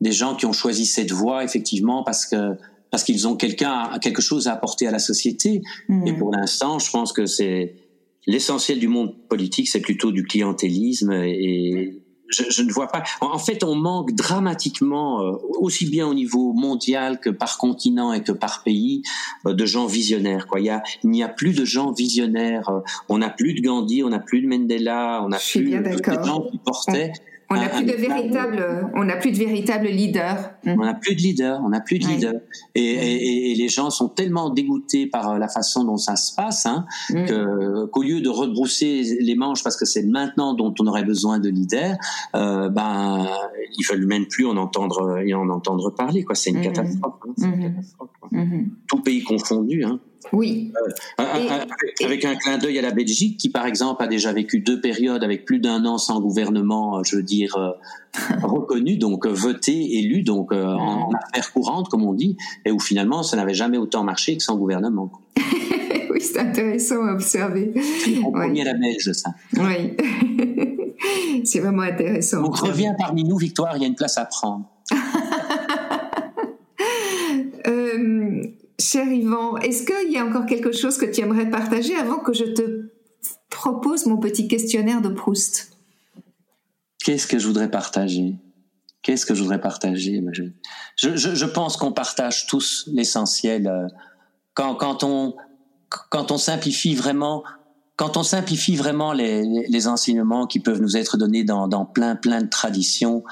des 0.00 0.12
gens 0.12 0.34
qui 0.34 0.46
ont 0.46 0.52
choisi 0.52 0.84
cette 0.84 1.12
voie 1.12 1.44
effectivement 1.44 2.02
parce 2.02 2.26
que 2.26 2.56
parce 2.90 3.02
qu'ils 3.02 3.26
ont 3.26 3.36
quelqu'un 3.36 3.90
quelque 4.00 4.22
chose 4.22 4.46
à 4.46 4.52
apporter 4.52 4.86
à 4.86 4.90
la 4.90 5.00
société. 5.00 5.60
Mmh. 5.88 6.06
Et 6.06 6.12
pour 6.14 6.30
l'instant, 6.30 6.78
je 6.78 6.90
pense 6.90 7.12
que 7.12 7.26
c'est 7.26 7.74
l'essentiel 8.26 8.78
du 8.78 8.88
monde 8.88 9.14
politique, 9.28 9.68
c'est 9.68 9.80
plutôt 9.80 10.12
du 10.12 10.22
clientélisme 10.22 11.12
et 11.12 12.05
je, 12.28 12.44
je, 12.50 12.62
ne 12.62 12.72
vois 12.72 12.88
pas. 12.88 13.02
En 13.20 13.38
fait, 13.38 13.62
on 13.64 13.74
manque 13.74 14.14
dramatiquement, 14.14 15.22
euh, 15.22 15.36
aussi 15.58 15.88
bien 15.88 16.06
au 16.06 16.14
niveau 16.14 16.52
mondial 16.52 17.20
que 17.20 17.30
par 17.30 17.58
continent 17.58 18.12
et 18.12 18.22
que 18.22 18.32
par 18.32 18.62
pays, 18.62 19.02
euh, 19.46 19.52
de 19.52 19.66
gens 19.66 19.86
visionnaires. 19.86 20.46
Quoi. 20.46 20.60
Il, 20.60 20.66
y 20.66 20.70
a, 20.70 20.82
il 21.04 21.10
n'y 21.10 21.22
a 21.22 21.28
plus 21.28 21.54
de 21.54 21.64
gens 21.64 21.92
visionnaires. 21.92 22.68
Euh, 22.68 22.80
on 23.08 23.18
n'a 23.18 23.30
plus 23.30 23.54
de 23.54 23.60
Gandhi, 23.60 24.02
on 24.02 24.10
n'a 24.10 24.18
plus 24.18 24.40
de 24.40 24.48
Mandela, 24.48 25.22
on 25.24 25.28
n'a 25.28 25.38
plus 25.38 25.70
de 25.70 26.24
gens 26.24 26.42
qui 26.50 26.58
portaient 26.58 27.12
on 27.48 27.54
n'a 27.54 27.68
plus 27.68 27.84
de 27.84 27.92
véritable, 27.92 28.90
on 28.94 29.04
n'a 29.04 29.16
plus 29.16 29.30
de 29.30 29.36
véritable 29.36 29.86
leader. 29.86 30.50
On 30.66 30.84
n'a 30.84 30.94
plus 30.94 31.14
de 31.14 31.20
leader, 31.20 31.60
on 31.64 31.68
n'a 31.68 31.80
plus 31.80 31.98
de 31.98 32.06
leader. 32.06 32.34
Et, 32.74 33.54
les 33.56 33.68
gens 33.68 33.90
sont 33.90 34.08
tellement 34.08 34.50
dégoûtés 34.50 35.06
par 35.06 35.38
la 35.38 35.48
façon 35.48 35.84
dont 35.84 35.96
ça 35.96 36.16
se 36.16 36.34
passe, 36.34 36.66
hein, 36.66 36.86
mm. 37.10 37.86
qu'au 37.92 38.02
lieu 38.02 38.20
de 38.20 38.28
rebrousser 38.28 39.02
les 39.20 39.34
manches 39.34 39.62
parce 39.62 39.76
que 39.76 39.84
c'est 39.84 40.02
maintenant 40.02 40.54
dont 40.54 40.74
on 40.80 40.86
aurait 40.86 41.04
besoin 41.04 41.38
de 41.38 41.48
leader, 41.48 41.96
euh, 42.34 42.68
ben 42.68 43.26
ils 43.78 43.84
veulent 43.84 44.06
même 44.06 44.26
plus 44.26 44.46
en 44.46 44.56
entendre, 44.56 45.22
en 45.34 45.48
entendre 45.48 45.90
parler. 45.90 46.24
Quoi, 46.24 46.34
c'est 46.34 46.50
une, 46.50 46.58
mm-hmm. 46.58 46.62
catastrophe. 46.62 47.14
Hein, 47.26 47.32
une 47.38 47.44
mm-hmm. 47.44 47.62
catastrophe. 47.62 48.10
Mm-hmm. 48.32 48.68
Tout 48.88 49.02
pays 49.02 49.22
confondu. 49.22 49.84
Hein. 49.84 50.00
Oui. 50.32 50.72
Euh, 51.20 51.24
avec, 52.04 52.24
un 52.24 52.34
clin 52.36 52.58
d'œil 52.58 52.78
à 52.78 52.82
la 52.82 52.90
Belgique, 52.90 53.38
qui 53.38 53.50
par 53.50 53.66
exemple 53.66 54.02
a 54.02 54.06
déjà 54.06 54.32
vécu 54.32 54.60
deux 54.60 54.80
périodes 54.80 55.22
avec 55.24 55.44
plus 55.44 55.58
d'un 55.58 55.84
an 55.84 55.98
sans 55.98 56.20
gouvernement, 56.20 57.02
je 57.04 57.16
veux 57.16 57.22
dire, 57.22 57.56
euh, 57.56 57.70
reconnu, 58.42 58.96
donc 58.96 59.26
euh, 59.26 59.32
voté, 59.32 59.98
élu, 59.98 60.22
donc 60.22 60.52
en, 60.52 61.10
affaires 61.32 61.52
courantes, 61.52 61.88
comme 61.88 62.04
on 62.04 62.14
dit, 62.14 62.36
et 62.64 62.70
où 62.70 62.78
finalement 62.78 63.22
ça 63.22 63.36
n'avait 63.36 63.54
jamais 63.54 63.78
autant 63.78 64.04
marché 64.04 64.36
que 64.36 64.42
sans 64.42 64.56
gouvernement. 64.56 65.10
oui, 66.10 66.20
c'est 66.20 66.38
intéressant 66.38 67.04
à 67.06 67.12
observer. 67.12 67.72
C'est 68.04 68.18
oui. 68.18 68.60
à 68.60 68.64
la 68.64 68.74
Belge, 68.74 69.12
ça. 69.12 69.30
Oui. 69.56 69.96
c'est 71.44 71.60
vraiment 71.60 71.82
intéressant. 71.82 72.42
Donc 72.42 72.56
reviens 72.56 72.94
parmi 72.98 73.24
nous, 73.24 73.36
Victoire, 73.36 73.76
il 73.76 73.82
y 73.82 73.84
a 73.84 73.88
une 73.88 73.94
place 73.94 74.18
à 74.18 74.24
prendre. 74.24 74.64
Cher 78.78 79.06
Yvan, 79.06 79.56
est-ce 79.58 79.84
qu'il 79.84 80.12
y 80.12 80.18
a 80.18 80.24
encore 80.24 80.46
quelque 80.46 80.72
chose 80.72 80.98
que 80.98 81.06
tu 81.06 81.22
aimerais 81.22 81.48
partager 81.48 81.96
avant 81.96 82.18
que 82.18 82.32
je 82.32 82.44
te 82.44 82.90
propose 83.48 84.06
mon 84.06 84.18
petit 84.18 84.48
questionnaire 84.48 85.00
de 85.00 85.08
Proust? 85.08 85.78
Qu'est-ce 87.02 87.26
que 87.26 87.38
je 87.38 87.46
voudrais 87.46 87.70
partager? 87.70 88.34
Qu'est-ce 89.02 89.24
que 89.24 89.34
je 89.34 89.42
voudrais 89.42 89.60
partager? 89.60 90.22
Je, 90.96 91.44
pense 91.44 91.76
qu'on 91.76 91.92
partage 91.92 92.46
tous 92.48 92.88
l'essentiel. 92.92 93.68
Euh, 93.68 93.86
quand, 94.52 95.04
on, 95.04 95.36
quand 95.88 96.32
on 96.32 96.38
simplifie 96.38 96.94
vraiment 96.94 97.44
quand 97.96 98.18
on 98.18 98.22
simplifie 98.22 98.76
vraiment 98.76 99.14
les, 99.14 99.88
enseignements 99.88 100.46
qui 100.46 100.60
peuvent 100.60 100.82
nous 100.82 100.98
être 100.98 101.16
donnés 101.16 101.44
dans, 101.44 101.86
plein 101.86 102.14
plein 102.14 102.42
de 102.42 102.48
traditions, 102.48 103.24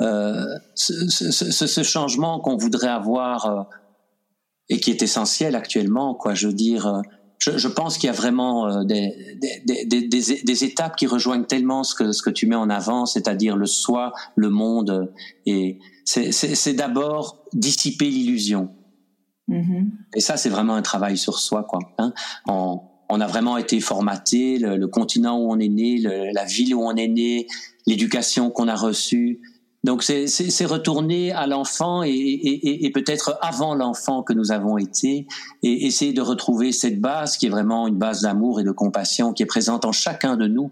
euh, 0.00 0.46
ce, 0.74 1.82
changement 1.82 2.38
qu'on 2.38 2.56
voudrait 2.56 2.88
avoir 2.88 3.46
euh, 3.46 3.62
et 4.72 4.80
qui 4.80 4.90
est 4.90 5.02
essentiel 5.02 5.54
actuellement. 5.54 6.14
Quoi, 6.14 6.32
je 6.32 6.46
veux 6.46 6.54
dire, 6.54 6.86
euh, 6.86 7.02
je, 7.38 7.58
je 7.58 7.68
pense 7.68 7.98
qu'il 7.98 8.06
y 8.06 8.10
a 8.10 8.14
vraiment 8.14 8.66
euh, 8.66 8.84
des, 8.84 9.36
des, 9.66 9.84
des, 9.84 10.08
des, 10.42 10.64
étapes 10.64 10.96
qui 10.96 11.06
rejoignent 11.06 11.44
tellement 11.44 11.84
ce 11.84 11.94
que 11.94 12.12
ce 12.12 12.22
que 12.22 12.30
tu 12.30 12.46
mets 12.46 12.56
en 12.56 12.70
avant, 12.70 13.04
c'est-à-dire 13.04 13.54
le 13.54 13.66
soi, 13.66 14.14
le 14.34 14.48
monde, 14.48 15.12
et 15.44 15.78
c'est 16.06 16.72
d'abord 16.72 17.44
dissiper 17.52 18.08
l'illusion. 18.08 18.70
Mm-hmm. 19.50 19.90
Et 20.16 20.20
ça, 20.20 20.38
c'est 20.38 20.48
vraiment 20.48 20.74
un 20.74 20.82
travail 20.82 21.18
sur 21.18 21.38
soi, 21.38 21.64
quoi. 21.64 21.80
Hein. 21.98 22.14
On, 22.48 22.80
on, 23.10 23.20
a 23.20 23.26
vraiment 23.26 23.58
été 23.58 23.78
formaté, 23.80 24.58
le, 24.58 24.78
le, 24.78 24.88
continent 24.88 25.38
où 25.38 25.52
on 25.52 25.58
est 25.58 25.68
né, 25.68 25.98
la 25.98 26.44
ville 26.46 26.74
où 26.74 26.80
on 26.82 26.96
est 26.96 27.08
né, 27.08 27.46
l'éducation 27.86 28.50
qu'on 28.50 28.68
a 28.68 28.74
reçue, 28.74 29.40
donc 29.84 30.04
c'est 30.04 30.64
retourner 30.64 31.32
à 31.32 31.46
l'enfant 31.46 32.04
et, 32.04 32.10
et, 32.10 32.84
et 32.86 32.90
peut-être 32.90 33.38
avant 33.42 33.74
l'enfant 33.74 34.22
que 34.22 34.32
nous 34.32 34.52
avons 34.52 34.78
été 34.78 35.26
et 35.62 35.86
essayer 35.86 36.12
de 36.12 36.20
retrouver 36.20 36.70
cette 36.70 37.00
base 37.00 37.36
qui 37.36 37.46
est 37.46 37.50
vraiment 37.50 37.88
une 37.88 37.98
base 37.98 38.22
d'amour 38.22 38.60
et 38.60 38.64
de 38.64 38.70
compassion 38.70 39.32
qui 39.32 39.42
est 39.42 39.46
présente 39.46 39.84
en 39.84 39.92
chacun 39.92 40.36
de 40.36 40.46
nous, 40.46 40.70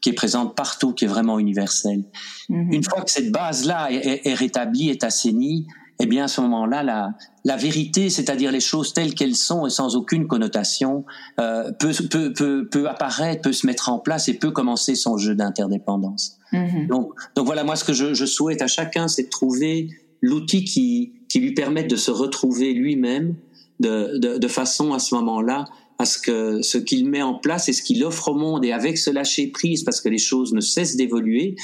qui 0.00 0.10
est 0.10 0.14
présente 0.14 0.54
partout, 0.54 0.92
qui 0.92 1.06
est 1.06 1.08
vraiment 1.08 1.38
universelle. 1.38 2.04
Mm-hmm. 2.50 2.74
Une 2.74 2.84
fois 2.84 3.02
que 3.02 3.10
cette 3.10 3.32
base-là 3.32 3.90
est, 3.90 4.26
est, 4.26 4.34
rétablie, 4.34 4.90
est 4.90 5.02
assainie, 5.02 5.66
eh 6.02 6.06
bien 6.06 6.24
à 6.24 6.28
ce 6.28 6.40
moment-là, 6.40 6.82
la, 6.82 7.14
la 7.44 7.56
vérité, 7.56 8.10
c'est-à-dire 8.10 8.50
les 8.50 8.60
choses 8.60 8.92
telles 8.92 9.14
qu'elles 9.14 9.36
sont 9.36 9.66
et 9.66 9.70
sans 9.70 9.94
aucune 9.94 10.26
connotation, 10.26 11.04
euh, 11.38 11.70
peut, 11.78 11.92
peut, 12.10 12.32
peut, 12.32 12.68
peut 12.68 12.88
apparaître, 12.88 13.42
peut 13.42 13.52
se 13.52 13.68
mettre 13.68 13.88
en 13.88 14.00
place 14.00 14.28
et 14.28 14.34
peut 14.34 14.50
commencer 14.50 14.96
son 14.96 15.16
jeu 15.16 15.36
d'interdépendance. 15.36 16.38
Mhm. 16.52 16.88
Donc, 16.88 17.12
donc 17.36 17.46
voilà, 17.46 17.62
moi 17.62 17.76
ce 17.76 17.84
que 17.84 17.92
je, 17.92 18.14
je 18.14 18.26
souhaite 18.26 18.62
à 18.62 18.66
chacun, 18.66 19.06
c'est 19.06 19.24
de 19.24 19.28
trouver 19.28 19.90
l'outil 20.20 20.64
qui, 20.64 21.12
qui 21.28 21.38
lui 21.38 21.54
permette 21.54 21.88
de 21.88 21.96
se 21.96 22.10
retrouver 22.10 22.74
lui-même 22.74 23.36
de, 23.78 24.18
de, 24.18 24.38
de, 24.38 24.48
façon 24.48 24.92
à 24.92 24.98
ce 24.98 25.14
moment-là 25.14 25.66
à 25.98 26.04
ce 26.04 26.18
que 26.18 26.62
ce 26.62 26.78
qu'il 26.78 27.08
met 27.08 27.22
en 27.22 27.34
place 27.34 27.68
et 27.68 27.72
ce 27.72 27.82
qu'il 27.82 28.04
offre 28.04 28.28
au 28.28 28.34
monde 28.34 28.64
et 28.64 28.72
avec 28.72 28.98
ce 28.98 29.10
lâcher 29.10 29.46
prise 29.48 29.84
parce 29.84 30.00
que 30.00 30.08
les 30.08 30.18
choses 30.18 30.52
ne 30.52 30.60
cessent 30.60 30.96
d'évoluer, 30.96 31.54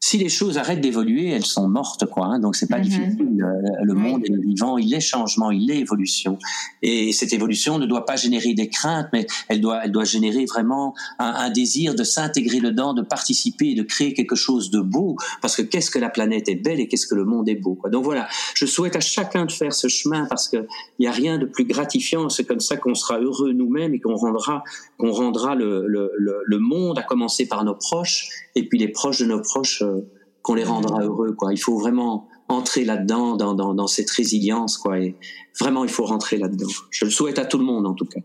si 0.00 0.18
les 0.18 0.28
choses 0.28 0.58
arrêtent 0.58 0.80
d'évoluer, 0.80 1.30
elles 1.30 1.44
sont 1.44 1.68
mortes, 1.68 2.06
quoi. 2.06 2.26
Hein, 2.26 2.38
donc 2.38 2.56
c'est 2.56 2.68
pas 2.68 2.78
mhm. 2.78 2.84
difficile. 2.84 3.46
Le 3.82 3.94
monde 3.94 4.22
est 4.24 4.36
vivant, 4.36 4.78
il 4.78 4.92
est 4.94 5.00
changement, 5.00 5.50
il 5.50 5.70
est 5.70 5.78
évolution. 5.78 6.38
Et 6.82 7.12
cette 7.12 7.32
évolution 7.32 7.78
ne 7.78 7.86
doit 7.86 8.04
pas 8.04 8.16
générer 8.16 8.54
des 8.54 8.68
craintes, 8.68 9.08
mais 9.12 9.26
elle 9.48 9.60
doit, 9.60 9.80
elle 9.84 9.92
doit 9.92 10.04
générer 10.04 10.44
vraiment 10.44 10.94
un, 11.18 11.26
un 11.26 11.50
désir 11.50 11.94
de 11.94 12.04
s'intégrer 12.04 12.60
dedans, 12.60 12.94
de 12.94 13.02
participer, 13.02 13.74
de 13.74 13.82
créer 13.82 14.14
quelque 14.14 14.36
chose 14.36 14.70
de 14.70 14.80
beau. 14.80 15.16
Parce 15.40 15.56
que 15.56 15.62
qu'est-ce 15.62 15.90
que 15.90 15.98
la 15.98 16.10
planète 16.10 16.48
est 16.48 16.56
belle 16.56 16.80
et 16.80 16.88
qu'est-ce 16.88 17.06
que 17.06 17.14
le 17.14 17.24
monde 17.24 17.48
est 17.48 17.54
beau. 17.54 17.74
Quoi. 17.74 17.90
Donc 17.90 18.04
voilà, 18.04 18.28
je 18.54 18.66
souhaite 18.66 18.96
à 18.96 19.00
chacun 19.00 19.46
de 19.46 19.52
faire 19.52 19.72
ce 19.72 19.88
chemin 19.88 20.26
parce 20.26 20.48
que 20.48 20.66
il 20.98 21.04
y 21.04 21.08
a 21.08 21.12
rien 21.12 21.38
de 21.38 21.46
plus 21.46 21.64
gratifiant. 21.64 22.28
C'est 22.28 22.44
comme 22.44 22.60
ça 22.60 22.76
qu'on 22.76 22.94
sera 22.94 23.18
heureux 23.18 23.52
nous-mêmes 23.52 23.94
et 23.94 24.00
qu'on 24.00 24.16
rendra, 24.16 24.62
qu'on 24.98 25.12
rendra 25.12 25.54
le, 25.54 25.86
le, 25.86 26.10
le, 26.16 26.42
le 26.44 26.58
monde, 26.58 26.98
à 26.98 27.02
commencer 27.02 27.46
par 27.46 27.64
nos 27.64 27.74
proches 27.74 28.28
et 28.54 28.68
puis 28.68 28.78
les 28.78 28.88
proches 28.88 29.20
de 29.20 29.26
nos 29.26 29.40
proches. 29.40 29.82
Euh, 29.82 30.00
qu'on 30.46 30.54
les 30.54 30.62
rendra 30.62 31.02
heureux. 31.02 31.32
Quoi. 31.32 31.52
Il 31.52 31.58
faut 31.58 31.76
vraiment 31.76 32.28
entrer 32.46 32.84
là-dedans, 32.84 33.34
dans, 33.34 33.54
dans, 33.54 33.74
dans, 33.74 33.88
cette 33.88 34.08
résilience. 34.10 34.78
Quoi. 34.78 35.00
Et 35.00 35.16
vraiment, 35.58 35.82
il 35.82 35.90
faut 35.90 36.04
rentrer 36.04 36.36
là-dedans. 36.36 36.68
Je 36.90 37.04
le 37.04 37.10
souhaite 37.10 37.40
à 37.40 37.44
tout 37.44 37.58
le 37.58 37.64
monde, 37.64 37.84
en 37.84 37.94
tout 37.94 38.04
cas. 38.04 38.20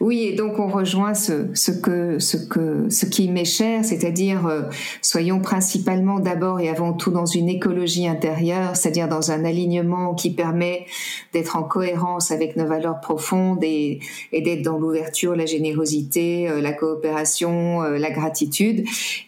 Oui, 0.00 0.24
et 0.24 0.32
donc 0.34 0.58
on 0.58 0.68
rejoint 0.68 1.14
ce, 1.14 1.70
que 1.70 2.18
ce 2.18 2.36
que 2.36 2.88
ce 2.90 3.06
qui 3.06 3.28
m'est 3.28 3.44
cher, 3.44 3.84
c'est-à-dire 3.84 4.46
euh, 4.46 4.62
soyons 5.02 5.40
principalement 5.40 6.20
d'abord 6.20 6.60
et 6.60 6.68
avant 6.68 6.92
tout 6.92 7.10
dans 7.10 7.26
une 7.26 7.48
écologie 7.48 8.06
intérieure, 8.06 8.76
c'est-à-dire 8.76 9.08
dans 9.08 9.30
un 9.30 9.44
alignement 9.44 10.14
qui 10.14 10.34
permet 10.34 10.86
d'être 11.32 11.56
en 11.56 11.62
cohérence 11.62 12.30
avec 12.30 12.56
nos 12.56 12.66
valeurs 12.66 13.00
profondes 13.00 13.62
et, 13.62 14.00
d'être 14.32 14.62
dans 14.62 14.78
l'ouverture, 14.78 15.34
la 15.34 15.46
générosité, 15.46 16.48
euh, 16.48 16.60
la 16.60 16.72
coopération, 16.72 17.82
euh, 17.82 17.98
la 17.98 18.10
gratitude, 18.10 18.84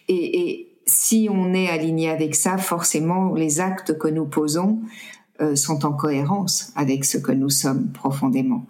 et, 0.07 0.39
et, 0.39 0.65
si 0.85 1.29
on 1.31 1.53
est 1.53 1.69
aligné 1.69 2.09
avec 2.09 2.33
ça, 2.33 2.57
forcément, 2.57 3.35
les 3.35 3.59
actes 3.59 3.99
que 3.99 4.07
nous 4.07 4.25
posons 4.25 4.79
sont 5.53 5.85
en 5.85 5.93
cohérence 5.93 6.71
avec 6.75 7.05
ce 7.05 7.19
que 7.19 7.31
nous 7.31 7.51
sommes 7.51 7.91
profondément. 7.91 8.65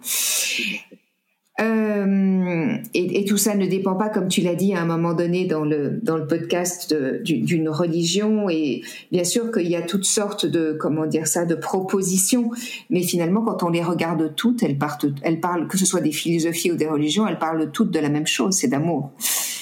Euh, 1.60 2.76
et, 2.94 3.24
tout 3.26 3.36
ça 3.36 3.54
ne 3.54 3.66
dépend 3.66 3.94
pas, 3.94 4.08
comme 4.08 4.28
tu 4.28 4.40
l'as 4.40 4.54
dit 4.54 4.74
à 4.74 4.80
un 4.80 4.86
moment 4.86 5.12
donné 5.12 5.44
dans 5.44 5.64
le 5.64 6.00
dans 6.02 6.16
le 6.16 6.26
podcast 6.26 6.94
d'une 7.22 7.68
religion. 7.68 8.48
Et 8.48 8.82
bien 9.12 9.24
sûr 9.24 9.52
qu'il 9.52 9.68
y 9.68 9.76
a 9.76 9.82
toutes 9.82 10.06
sortes 10.06 10.46
de 10.46 10.76
comment 10.78 11.06
dire 11.06 11.26
ça 11.26 11.44
de 11.44 11.54
propositions, 11.54 12.50
mais 12.88 13.02
finalement 13.02 13.42
quand 13.42 13.62
on 13.62 13.68
les 13.68 13.82
regarde 13.82 14.34
toutes, 14.36 14.62
elles 14.62 14.78
partent, 14.78 15.06
elles 15.22 15.40
parlent 15.40 15.68
que 15.68 15.76
ce 15.76 15.84
soit 15.84 16.00
des 16.00 16.12
philosophies 16.12 16.72
ou 16.72 16.76
des 16.76 16.88
religions, 16.88 17.26
elles 17.26 17.38
parlent 17.38 17.70
toutes 17.70 17.90
de 17.90 17.98
la 17.98 18.08
même 18.08 18.26
chose, 18.26 18.54
c'est 18.54 18.68
d'amour, 18.68 19.12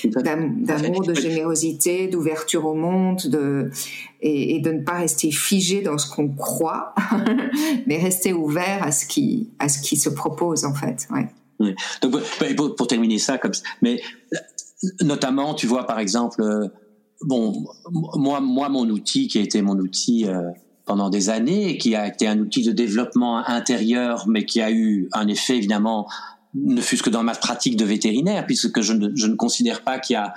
d'amour, 0.04 1.02
de 1.02 1.14
générosité, 1.14 2.06
d'ouverture 2.06 2.64
au 2.66 2.74
monde, 2.74 3.22
de 3.26 3.70
et, 4.20 4.56
et, 4.56 4.60
de 4.60 4.72
ne 4.72 4.82
pas 4.82 4.94
rester 4.98 5.30
figé 5.30 5.80
dans 5.80 5.96
ce 5.96 6.10
qu'on 6.10 6.28
croit, 6.28 6.94
mais 7.86 7.98
rester 7.98 8.32
ouvert 8.32 8.82
à 8.82 8.92
ce 8.92 9.06
qui 9.06 9.50
à 9.58 9.68
ce 9.68 9.80
qui 9.80 9.96
se 9.96 10.08
propose 10.08 10.64
en 10.64 10.74
fait. 10.74 11.08
Ouais. 11.12 11.26
Donc, 12.02 12.16
pour, 12.76 12.86
terminer 12.86 13.18
ça, 13.18 13.38
comme 13.38 13.52
mais 13.82 14.00
notamment, 15.00 15.54
tu 15.54 15.66
vois, 15.66 15.86
par 15.86 15.98
exemple, 15.98 16.42
euh, 16.42 16.68
bon, 17.22 17.66
moi, 17.90 18.40
moi, 18.40 18.68
mon 18.68 18.88
outil 18.88 19.28
qui 19.28 19.38
a 19.38 19.42
été 19.42 19.62
mon 19.62 19.76
outil 19.78 20.26
euh, 20.26 20.40
pendant 20.84 21.10
des 21.10 21.30
années, 21.30 21.78
qui 21.78 21.94
a 21.94 22.06
été 22.06 22.26
un 22.26 22.38
outil 22.38 22.62
de 22.62 22.72
développement 22.72 23.38
intérieur, 23.46 24.26
mais 24.28 24.44
qui 24.44 24.60
a 24.60 24.70
eu 24.70 25.08
un 25.12 25.28
effet 25.28 25.56
évidemment, 25.56 26.08
ne 26.54 26.80
fût-ce 26.80 27.02
que 27.02 27.10
dans 27.10 27.22
ma 27.22 27.34
pratique 27.34 27.76
de 27.76 27.84
vétérinaire, 27.84 28.46
puisque 28.46 28.80
je 28.80 28.92
ne, 28.92 29.10
je 29.14 29.26
ne 29.26 29.34
considère 29.34 29.82
pas 29.82 29.98
qu'il 29.98 30.14
y 30.14 30.16
a 30.16 30.32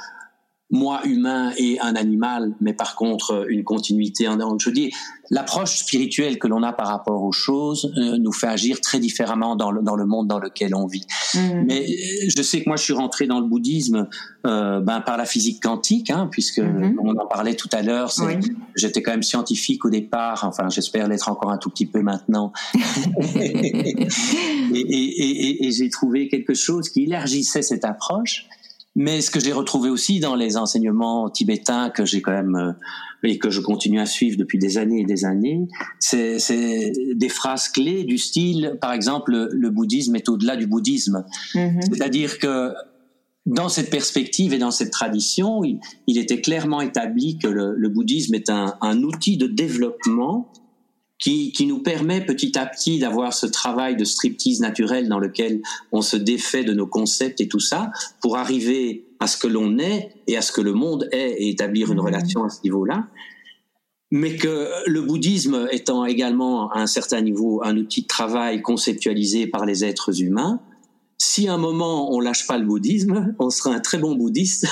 moi 0.71 1.01
humain 1.03 1.51
et 1.57 1.79
un 1.81 1.95
animal, 1.95 2.53
mais 2.61 2.73
par 2.73 2.95
contre 2.95 3.45
une 3.49 3.63
continuité. 3.63 4.27
Je 4.59 4.69
dis, 4.69 4.91
l'approche 5.29 5.79
spirituelle 5.79 6.39
que 6.39 6.47
l'on 6.47 6.63
a 6.63 6.71
par 6.71 6.87
rapport 6.87 7.23
aux 7.23 7.31
choses 7.31 7.91
euh, 7.97 8.17
nous 8.17 8.31
fait 8.31 8.47
agir 8.47 8.79
très 8.81 8.99
différemment 8.99 9.55
dans 9.55 9.71
le, 9.71 9.81
dans 9.81 9.95
le 9.95 10.05
monde 10.05 10.27
dans 10.27 10.39
lequel 10.39 10.75
on 10.75 10.87
vit. 10.87 11.05
Mm. 11.33 11.63
Mais 11.65 11.81
euh, 11.81 12.29
je 12.35 12.41
sais 12.41 12.61
que 12.61 12.69
moi 12.69 12.77
je 12.77 12.83
suis 12.83 12.93
rentré 12.93 13.27
dans 13.27 13.39
le 13.39 13.47
bouddhisme 13.47 14.07
euh, 14.45 14.79
ben, 14.79 15.01
par 15.01 15.17
la 15.17 15.25
physique 15.25 15.61
quantique, 15.61 16.09
hein, 16.09 16.29
puisque 16.31 16.59
mm-hmm. 16.59 16.95
on 17.01 17.17
en 17.17 17.27
parlait 17.27 17.55
tout 17.55 17.69
à 17.71 17.81
l'heure. 17.81 18.11
J'étais 18.75 19.01
quand 19.01 19.11
même 19.11 19.23
scientifique 19.23 19.83
au 19.85 19.89
départ, 19.89 20.43
enfin 20.45 20.69
j'espère 20.69 21.07
l'être 21.07 21.29
encore 21.29 21.51
un 21.51 21.57
tout 21.57 21.69
petit 21.69 21.85
peu 21.85 22.01
maintenant. 22.01 22.53
et, 23.35 23.79
et, 24.73 24.79
et, 24.79 25.65
et 25.67 25.71
j'ai 25.71 25.89
trouvé 25.89 26.27
quelque 26.27 26.53
chose 26.53 26.89
qui 26.89 27.03
élargissait 27.03 27.61
cette 27.61 27.85
approche 27.85 28.47
Mais 28.95 29.21
ce 29.21 29.31
que 29.31 29.39
j'ai 29.39 29.53
retrouvé 29.53 29.89
aussi 29.89 30.19
dans 30.19 30.35
les 30.35 30.57
enseignements 30.57 31.29
tibétains 31.29 31.89
que 31.89 32.05
j'ai 32.05 32.21
quand 32.21 32.33
même 32.33 32.55
euh, 32.55 32.73
et 33.23 33.37
que 33.37 33.49
je 33.49 33.61
continue 33.61 33.99
à 33.99 34.05
suivre 34.05 34.37
depuis 34.37 34.57
des 34.59 34.77
années 34.77 35.01
et 35.01 35.05
des 35.05 35.25
années, 35.25 35.67
c'est 35.99 36.91
des 37.15 37.29
phrases 37.29 37.69
clés 37.69 38.03
du 38.03 38.17
style, 38.17 38.77
par 38.81 38.91
exemple, 38.93 39.49
le 39.51 39.69
bouddhisme 39.69 40.15
est 40.15 40.27
au-delà 40.27 40.57
du 40.57 40.67
bouddhisme. 40.67 41.23
Mm-hmm. 41.53 41.81
C'est-à-dire 41.83 42.39
que 42.39 42.73
dans 43.45 43.69
cette 43.69 43.89
perspective 43.89 44.53
et 44.53 44.57
dans 44.57 44.71
cette 44.71 44.91
tradition, 44.91 45.63
il, 45.63 46.17
était 46.17 46.41
clairement 46.41 46.81
établi 46.81 47.37
que 47.37 47.47
le, 47.47 47.89
bouddhisme 47.89 48.35
est 48.35 48.49
un, 48.49 48.75
un, 48.81 49.01
outil 49.03 49.37
de 49.37 49.47
développement 49.47 50.51
qui, 51.21 51.51
qui, 51.51 51.67
nous 51.67 51.79
permet 51.79 52.25
petit 52.25 52.57
à 52.57 52.65
petit 52.65 52.99
d'avoir 52.99 53.33
ce 53.33 53.45
travail 53.45 53.95
de 53.95 54.03
striptease 54.03 54.59
naturel 54.59 55.07
dans 55.07 55.19
lequel 55.19 55.61
on 55.91 56.01
se 56.01 56.17
défait 56.17 56.63
de 56.63 56.73
nos 56.73 56.87
concepts 56.87 57.39
et 57.39 57.47
tout 57.47 57.59
ça 57.59 57.91
pour 58.21 58.37
arriver 58.37 59.05
à 59.19 59.27
ce 59.27 59.37
que 59.37 59.47
l'on 59.47 59.77
est 59.77 60.09
et 60.27 60.35
à 60.35 60.41
ce 60.41 60.51
que 60.51 60.61
le 60.61 60.73
monde 60.73 61.07
est 61.11 61.35
et 61.37 61.49
établir 61.49 61.91
une 61.91 61.99
mmh. 61.99 62.05
relation 62.05 62.43
à 62.43 62.49
ce 62.49 62.61
niveau-là. 62.63 63.07
Mais 64.09 64.35
que 64.35 64.67
le 64.87 65.01
bouddhisme 65.01 65.69
étant 65.71 66.03
également 66.03 66.69
à 66.71 66.79
un 66.79 66.87
certain 66.87 67.21
niveau 67.21 67.61
un 67.63 67.77
outil 67.77 68.01
de 68.01 68.07
travail 68.07 68.61
conceptualisé 68.61 69.47
par 69.47 69.65
les 69.65 69.85
êtres 69.85 70.21
humains, 70.21 70.59
si 71.23 71.47
à 71.47 71.53
un 71.53 71.57
moment 71.59 72.11
on 72.11 72.19
lâche 72.19 72.47
pas 72.47 72.57
le 72.57 72.65
bouddhisme, 72.65 73.35
on 73.37 73.51
sera 73.51 73.75
un 73.75 73.79
très 73.79 73.99
bon 73.99 74.15
bouddhiste, 74.15 74.65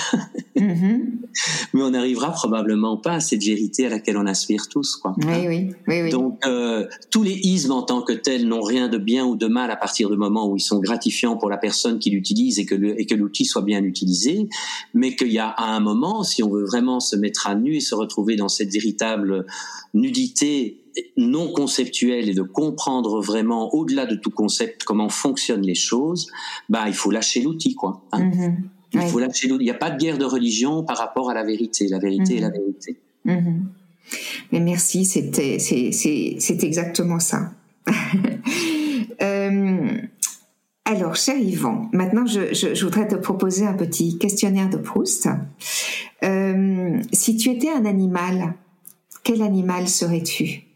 mm-hmm. 0.58 1.02
mais 1.74 1.82
on 1.84 1.91
n'arrivera 1.91 2.32
probablement 2.32 2.97
pas 2.97 3.14
à 3.14 3.20
cette 3.20 3.43
vérité 3.43 3.86
à 3.86 3.89
laquelle 3.89 4.18
on 4.18 4.26
aspire 4.26 4.68
tous. 4.68 4.95
Quoi. 4.95 5.14
Oui, 5.20 5.47
oui, 5.47 5.70
oui, 5.88 6.10
Donc 6.10 6.43
euh, 6.47 6.88
tous 7.12 7.22
les 7.22 7.36
ismes 7.36 7.74
en 7.74 7.84
tant 7.84 8.02
que 8.02 8.14
tels 8.14 8.47
n'ont 8.47 8.64
rien 8.64 8.88
de 8.88 8.97
bien 8.97 9.28
ou 9.28 9.36
de 9.36 9.45
mal 9.45 9.70
à 9.70 9.76
partir 9.76 10.10
du 10.10 10.18
moment 10.18 10.50
où 10.50 10.58
ils 10.58 10.62
sont 10.62 10.80
gratifiants 10.80 11.38
pour 11.38 11.52
la 11.52 11.58
personne 11.58 12.00
qui 12.00 12.10
l'utilise 12.10 12.58
et 12.58 12.66
que 12.66 13.14
l'outil 13.14 13.45
soit 13.45 13.62
bien 13.62 13.84
utilisé, 13.84 14.50
mais 14.95 15.16
qu'il 15.16 15.32
y 15.32 15.38
a 15.38 15.50
à 15.50 15.76
un 15.76 15.80
moment, 15.80 16.24
si 16.24 16.41
on 16.41 16.50
veut 16.50 16.66
vraiment 16.66 17.00
se 17.00 17.16
mettre 17.16 17.45
à 17.45 17.54
nu 17.54 17.76
et 17.76 17.80
se 17.80 17.93
retrouver 17.93 18.38
dans 18.38 18.50
cette 18.50 18.74
véritable 18.74 19.45
nudité 19.93 20.80
non 21.18 21.52
conceptuel 21.52 22.30
et 22.30 22.34
de 22.34 22.42
comprendre 22.42 23.22
vraiment 23.22 23.74
au-delà 23.74 24.06
de 24.06 24.16
tout 24.16 24.32
concept 24.32 24.84
comment 24.84 25.10
fonctionnent 25.10 25.66
les 25.66 25.76
choses, 25.76 26.32
bah 26.70 26.86
il 26.88 26.94
faut 26.94 27.12
lâcher 27.12 27.42
l'outil 27.42 27.76
quoi. 27.76 28.02
Hein. 28.12 28.30
Mm-hmm. 28.30 28.56
Il 28.94 29.02
faut 29.02 29.20
lâcher 29.20 29.48
l'outil. 29.48 29.64
Il 29.64 29.68
n'y 29.68 29.72
a 29.72 29.76
pas 29.76 29.92
de 29.92 29.98
guerre 29.98 30.18
de 30.18 30.26
religion 30.26 30.84
par 30.84 30.98
rapport 30.98 31.30
à 31.30 31.34
la 31.34 31.44
vérité. 31.44 31.88
La 31.88 32.00
vérité 32.00 32.38
est 32.38 32.42
la 32.42 32.50
mm-hmm. 32.50 32.54
vérité. 32.54 32.98
Mm-hmm. 33.26 33.62
Mais 34.52 34.60
merci, 34.60 35.06
c'était 35.06 35.60
c'est 35.60 36.64
exactement 36.64 37.20
ça. 37.20 37.52
Euh, 39.22 40.00
alors, 40.86 41.16
cher 41.16 41.38
Yvan, 41.38 41.90
maintenant 41.94 42.26
je, 42.26 42.84
voudrais 42.84 43.08
te 43.08 43.16
proposer 43.16 43.66
un 43.66 43.74
petit 43.74 44.18
questionnaire 44.18 44.70
de 44.70 44.78
Proust. 44.78 45.30
Euh, 46.24 47.00
si 47.12 47.38
tu 47.38 47.50
étais 47.50 47.70
un 47.70 47.86
animal, 47.86 48.56
quel 49.24 49.42
animal 49.42 49.88
serais-tu? 49.88 50.68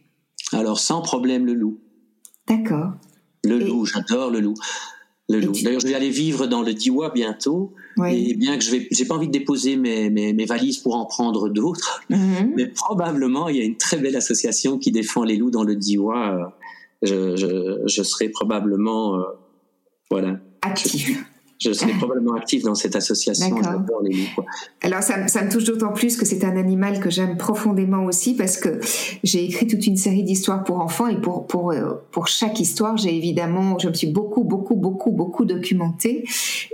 Alors 0.54 0.80
sans 0.80 1.02
problème 1.02 1.46
le 1.46 1.54
loup. 1.54 1.80
D'accord. 2.48 2.94
Le 3.44 3.60
loup, 3.60 3.86
j'adore 3.86 4.30
le 4.30 4.40
loup. 4.40 4.56
Le 5.30 5.40
loup. 5.40 5.54
D'ailleurs, 5.64 5.80
je 5.80 5.88
vais 5.88 5.94
aller 5.94 6.10
vivre 6.10 6.48
dans 6.48 6.62
le 6.62 6.74
Diwa 6.74 7.10
bientôt. 7.10 7.74
Et 8.08 8.34
bien 8.34 8.58
que 8.58 8.64
je 8.64 8.72
vais, 8.72 8.88
j'ai 8.92 9.06
pas 9.06 9.16
envie 9.16 9.28
de 9.28 9.32
déposer 9.32 9.76
mes, 9.78 10.10
mes, 10.10 10.46
valises 10.46 10.78
pour 10.80 10.96
en 10.96 11.06
prendre 11.06 11.48
d'autres, 11.50 12.02
mhm. 12.10 12.54
mais 12.56 12.68
probablement 12.68 13.50
il 13.50 13.58
y 13.58 13.62
a 13.62 13.64
une 13.64 13.78
très 13.78 13.98
belle 13.98 14.16
association 14.16 14.80
qui 14.80 14.92
défend 14.92 15.24
les 15.24 15.38
loups 15.38 15.52
dans 15.52 15.64
le 15.64 15.76
Diwa. 15.76 16.58
Je, 17.04 17.36
je, 17.36 17.82
je 17.86 18.04
serai 18.04 18.30
probablement, 18.30 19.18
euh, 19.18 19.24
voilà. 20.10 20.40
Actif 20.62 21.24
je 21.60 21.72
serai 21.72 21.92
probablement 21.94 22.34
actif 22.34 22.64
dans 22.64 22.76
cette 22.76 22.96
association. 22.96 23.56
Les 24.04 24.28
Alors 24.82 25.02
ça, 25.02 25.28
ça, 25.28 25.44
me 25.44 25.52
touche 25.52 25.64
d'autant 25.64 25.94
plus 25.94 26.18
que 26.18 26.26
c'est 26.26 26.44
un 26.44 26.58
animal 26.58 27.00
que 27.00 27.10
j'aime 27.10 27.38
profondément 27.38 28.06
aussi 28.06 28.36
parce 28.36 28.58
que 28.58 28.80
j'ai 29.24 29.46
écrit 29.46 29.68
toute 29.68 29.86
une 29.88 29.98
série 29.98 30.24
d'histoires 30.24 30.64
pour 30.64 30.80
enfants 30.80 31.08
et 31.08 31.20
pour 31.20 31.48
pour 31.48 31.72
euh, 31.72 31.94
pour 32.12 32.28
chaque 32.28 32.60
histoire 32.60 32.98
j'ai 32.98 33.16
évidemment 33.16 33.78
je 33.80 33.88
me 33.88 33.94
suis 33.94 34.08
beaucoup 34.08 34.44
beaucoup 34.44 34.76
beaucoup 34.76 35.12
beaucoup 35.12 35.46
documentée 35.46 36.26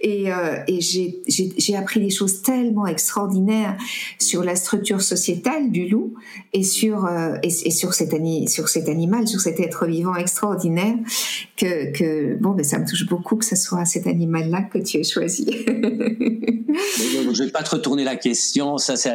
et 0.02 0.32
euh, 0.32 0.58
et 0.68 0.82
j'ai 0.82 1.22
j'ai 1.28 1.76
appris 1.76 2.00
des 2.00 2.10
choses 2.10 2.42
tellement 2.42 2.88
extraordinaires 2.88 3.78
sur 4.18 4.44
la 4.44 4.56
structure 4.56 5.02
sociétale 5.02 5.72
du 5.72 5.88
loup 5.88 6.16
et 6.54 6.64
sur 6.64 7.06
euh, 7.06 7.36
et, 7.44 7.50
sur 7.50 7.94
cet 7.94 8.16
sur 8.48 8.70
cet 8.70 8.90
animal 8.90 9.28
sur 9.28 9.40
cet 9.40 9.60
être 9.60 9.86
vivant 9.86 10.16
extraordinaire 10.16 10.96
que 11.58 11.92
que 11.92 12.36
bon 12.42 12.52
ben 12.52 12.64
ça 12.64 12.80
me 12.80 12.88
touche 12.88 13.06
beaucoup 13.06 13.36
que 13.36 13.46
ce 13.46 13.56
soit 13.56 13.86
cet 13.86 14.08
animal 14.08 14.50
là 14.50 14.62
que 14.70 14.78
tu 14.78 15.00
as 15.00 15.04
choisi. 15.04 15.46
je 15.68 17.30
ne 17.30 17.46
vais 17.46 17.52
pas 17.52 17.64
te 17.64 17.72
retourner 17.72 18.04
la 18.04 18.16
question, 18.16 18.78
ça 18.78 18.96
c'est 18.96 19.12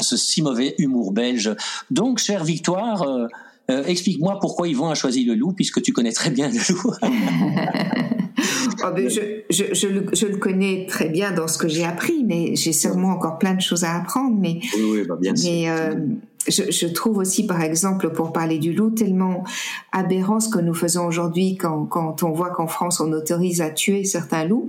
ce 0.00 0.16
si 0.16 0.42
mauvais 0.42 0.74
humour 0.78 1.12
belge. 1.12 1.54
Donc, 1.90 2.18
chère 2.18 2.44
Victoire, 2.44 3.02
euh, 3.02 3.26
euh, 3.70 3.84
explique-moi 3.84 4.38
pourquoi 4.40 4.68
Yvon 4.68 4.88
a 4.88 4.94
choisi 4.94 5.24
le 5.24 5.34
loup, 5.34 5.52
puisque 5.52 5.82
tu 5.82 5.92
connais 5.92 6.12
très 6.12 6.30
bien 6.30 6.48
le 6.48 6.58
loup. 6.72 6.92
Oh, 8.84 8.88
ben, 8.96 9.08
je, 9.08 9.20
je, 9.50 9.74
je, 9.74 9.86
le, 9.86 10.06
je, 10.12 10.26
le, 10.26 10.36
connais 10.36 10.86
très 10.88 11.08
bien 11.08 11.32
dans 11.32 11.46
ce 11.46 11.58
que 11.58 11.68
j'ai 11.68 11.84
appris, 11.84 12.24
mais 12.24 12.56
j'ai 12.56 12.72
sûrement 12.72 13.10
encore 13.10 13.38
plein 13.38 13.54
de 13.54 13.60
choses 13.60 13.84
à 13.84 13.96
apprendre. 13.96 14.36
Mais, 14.38 14.60
oui, 14.76 14.82
oui, 14.90 15.02
bah 15.06 15.16
bien 15.20 15.32
mais, 15.42 15.70
euh, 15.70 15.94
je, 16.48 16.70
je, 16.70 16.86
trouve 16.86 17.18
aussi, 17.18 17.46
par 17.46 17.62
exemple, 17.62 18.10
pour 18.10 18.32
parler 18.32 18.58
du 18.58 18.72
loup, 18.72 18.90
tellement 18.90 19.44
aberrant 19.92 20.40
ce 20.40 20.48
que 20.48 20.58
nous 20.58 20.74
faisons 20.74 21.06
aujourd'hui 21.06 21.56
quand, 21.56 21.86
quand, 21.86 22.22
on 22.22 22.32
voit 22.32 22.50
qu'en 22.50 22.66
France 22.66 23.00
on 23.00 23.12
autorise 23.12 23.60
à 23.60 23.70
tuer 23.70 24.04
certains 24.04 24.44
loups 24.44 24.68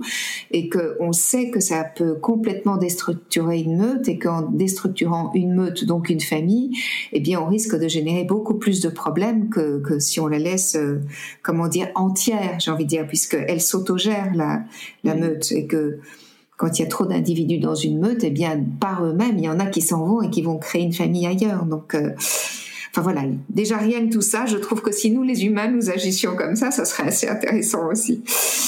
et 0.50 0.68
qu'on 0.68 1.12
sait 1.12 1.50
que 1.50 1.60
ça 1.60 1.84
peut 1.84 2.14
complètement 2.14 2.76
déstructurer 2.76 3.60
une 3.60 3.76
meute 3.78 4.08
et 4.08 4.18
qu'en 4.18 4.42
déstructurant 4.42 5.30
une 5.34 5.54
meute, 5.54 5.84
donc 5.84 6.10
une 6.10 6.20
famille, 6.20 6.76
eh 7.12 7.20
bien 7.20 7.40
on 7.40 7.46
risque 7.46 7.76
de 7.76 7.88
générer 7.88 8.24
beaucoup 8.24 8.54
plus 8.54 8.80
de 8.80 8.88
problèmes 8.88 9.48
que, 9.48 9.80
que 9.80 9.98
si 9.98 10.20
on 10.20 10.26
la 10.26 10.38
laisse, 10.38 10.76
euh, 10.76 11.00
comment 11.42 11.68
dire, 11.68 11.88
entière, 11.94 12.58
j'ai 12.60 12.70
envie 12.70 12.84
de 12.84 12.90
dire, 12.90 13.06
puisqu'elle 13.06 13.60
s'autogère 13.60 14.32
la, 14.34 14.62
la 15.02 15.14
meute 15.14 15.50
et 15.52 15.66
que 15.66 15.98
quand 16.56 16.78
il 16.78 16.82
y 16.82 16.84
a 16.84 16.88
trop 16.88 17.04
d'individus 17.04 17.58
dans 17.58 17.74
une 17.74 17.98
meute, 17.98 18.22
eh 18.22 18.30
bien, 18.30 18.64
par 18.80 19.04
eux-mêmes, 19.04 19.38
il 19.38 19.44
y 19.44 19.48
en 19.48 19.58
a 19.58 19.66
qui 19.66 19.80
s'en 19.80 20.04
vont 20.04 20.22
et 20.22 20.30
qui 20.30 20.42
vont 20.42 20.58
créer 20.58 20.82
une 20.82 20.92
famille 20.92 21.26
ailleurs. 21.26 21.64
Donc, 21.64 21.94
euh, 21.94 22.10
enfin 22.90 23.02
voilà, 23.02 23.22
déjà 23.50 23.76
rien 23.76 24.06
que 24.06 24.12
tout 24.12 24.22
ça, 24.22 24.46
je 24.46 24.56
trouve 24.56 24.80
que 24.80 24.92
si 24.92 25.10
nous, 25.10 25.24
les 25.24 25.44
humains, 25.44 25.68
nous 25.68 25.90
agissions 25.90 26.36
comme 26.36 26.54
ça, 26.54 26.70
ça 26.70 26.84
serait 26.84 27.08
assez 27.08 27.28
intéressant 27.28 27.90
aussi. 27.90 28.22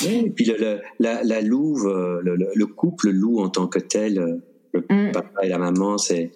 et 0.09 0.31
puis 0.31 0.53
la, 0.99 1.23
la, 1.23 1.41
louve, 1.41 1.87
euh, 1.87 2.21
le, 2.23 2.67
couple 2.67 3.11
loup 3.11 3.41
en 3.41 3.49
tant 3.49 3.69
que 3.69 3.79
tel, 3.79 4.19
euh, 4.19 4.37
le 4.73 4.81
mm. 4.81 5.13
papa 5.13 5.45
et 5.45 5.49
la 5.49 5.59
maman, 5.59 5.97
c'est 5.97 6.33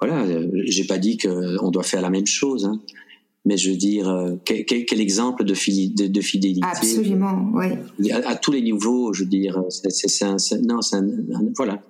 voilà, 0.00 0.24
j'ai 0.64 0.84
pas 0.84 0.96
dit 0.96 1.18
qu'on 1.18 1.70
doit 1.70 1.82
faire 1.82 2.00
la 2.00 2.08
même 2.08 2.26
chose. 2.26 2.64
Hein 2.64 2.80
mais 3.44 3.56
je 3.56 3.70
veux 3.70 3.76
dire, 3.76 4.08
euh, 4.08 4.36
quel, 4.44 4.64
quel, 4.64 5.00
exemple 5.00 5.44
de, 5.44 5.54
de, 5.54 6.06
de, 6.06 6.20
fidélité 6.20 6.66
Absolument, 6.70 7.50
oui. 7.54 8.10
À, 8.10 8.36
tous 8.36 8.52
les 8.52 8.62
niveaux, 8.62 9.12
je 9.12 9.22
veux 9.22 9.28
dire, 9.28 9.62
c'est 9.70 10.24
un, 10.24 10.36
non, 10.62 10.82
c'est 10.82 10.98
voilà. 11.56 11.82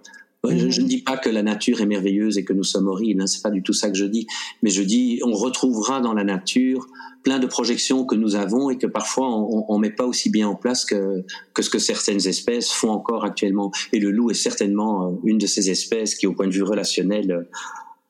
Je, 0.48 0.70
je, 0.70 0.80
ne 0.80 0.86
dis 0.86 1.02
pas 1.02 1.18
que 1.18 1.28
la 1.28 1.42
nature 1.42 1.82
est 1.82 1.86
merveilleuse 1.86 2.38
et 2.38 2.44
que 2.44 2.54
nous 2.54 2.64
sommes 2.64 2.86
horribles, 2.86 3.20
hein, 3.20 3.26
c'est 3.26 3.42
pas 3.42 3.50
du 3.50 3.62
tout 3.62 3.74
ça 3.74 3.90
que 3.90 3.96
je 3.96 4.06
dis, 4.06 4.26
mais 4.62 4.70
je 4.70 4.82
dis 4.82 5.20
on 5.22 5.32
retrouvera 5.32 6.00
dans 6.00 6.14
la 6.14 6.24
nature 6.24 6.86
plein 7.22 7.38
de 7.38 7.46
projections 7.46 8.06
que 8.06 8.14
nous 8.14 8.36
avons 8.36 8.70
et 8.70 8.78
que 8.78 8.86
parfois 8.86 9.28
on, 9.28 9.66
on 9.68 9.78
met 9.78 9.90
pas 9.90 10.06
aussi 10.06 10.30
bien 10.30 10.48
en 10.48 10.54
place 10.54 10.86
que, 10.86 11.24
que 11.52 11.62
ce 11.62 11.68
que 11.68 11.78
certaines 11.78 12.26
espèces 12.26 12.70
font 12.70 12.88
encore 12.88 13.24
actuellement. 13.24 13.70
Et 13.92 13.98
le 13.98 14.10
loup 14.10 14.30
est 14.30 14.34
certainement 14.34 15.08
euh, 15.08 15.16
une 15.24 15.36
de 15.36 15.46
ces 15.46 15.68
espèces 15.70 16.14
qui, 16.14 16.26
au 16.26 16.32
point 16.32 16.46
de 16.46 16.52
vue 16.52 16.62
relationnel, 16.62 17.46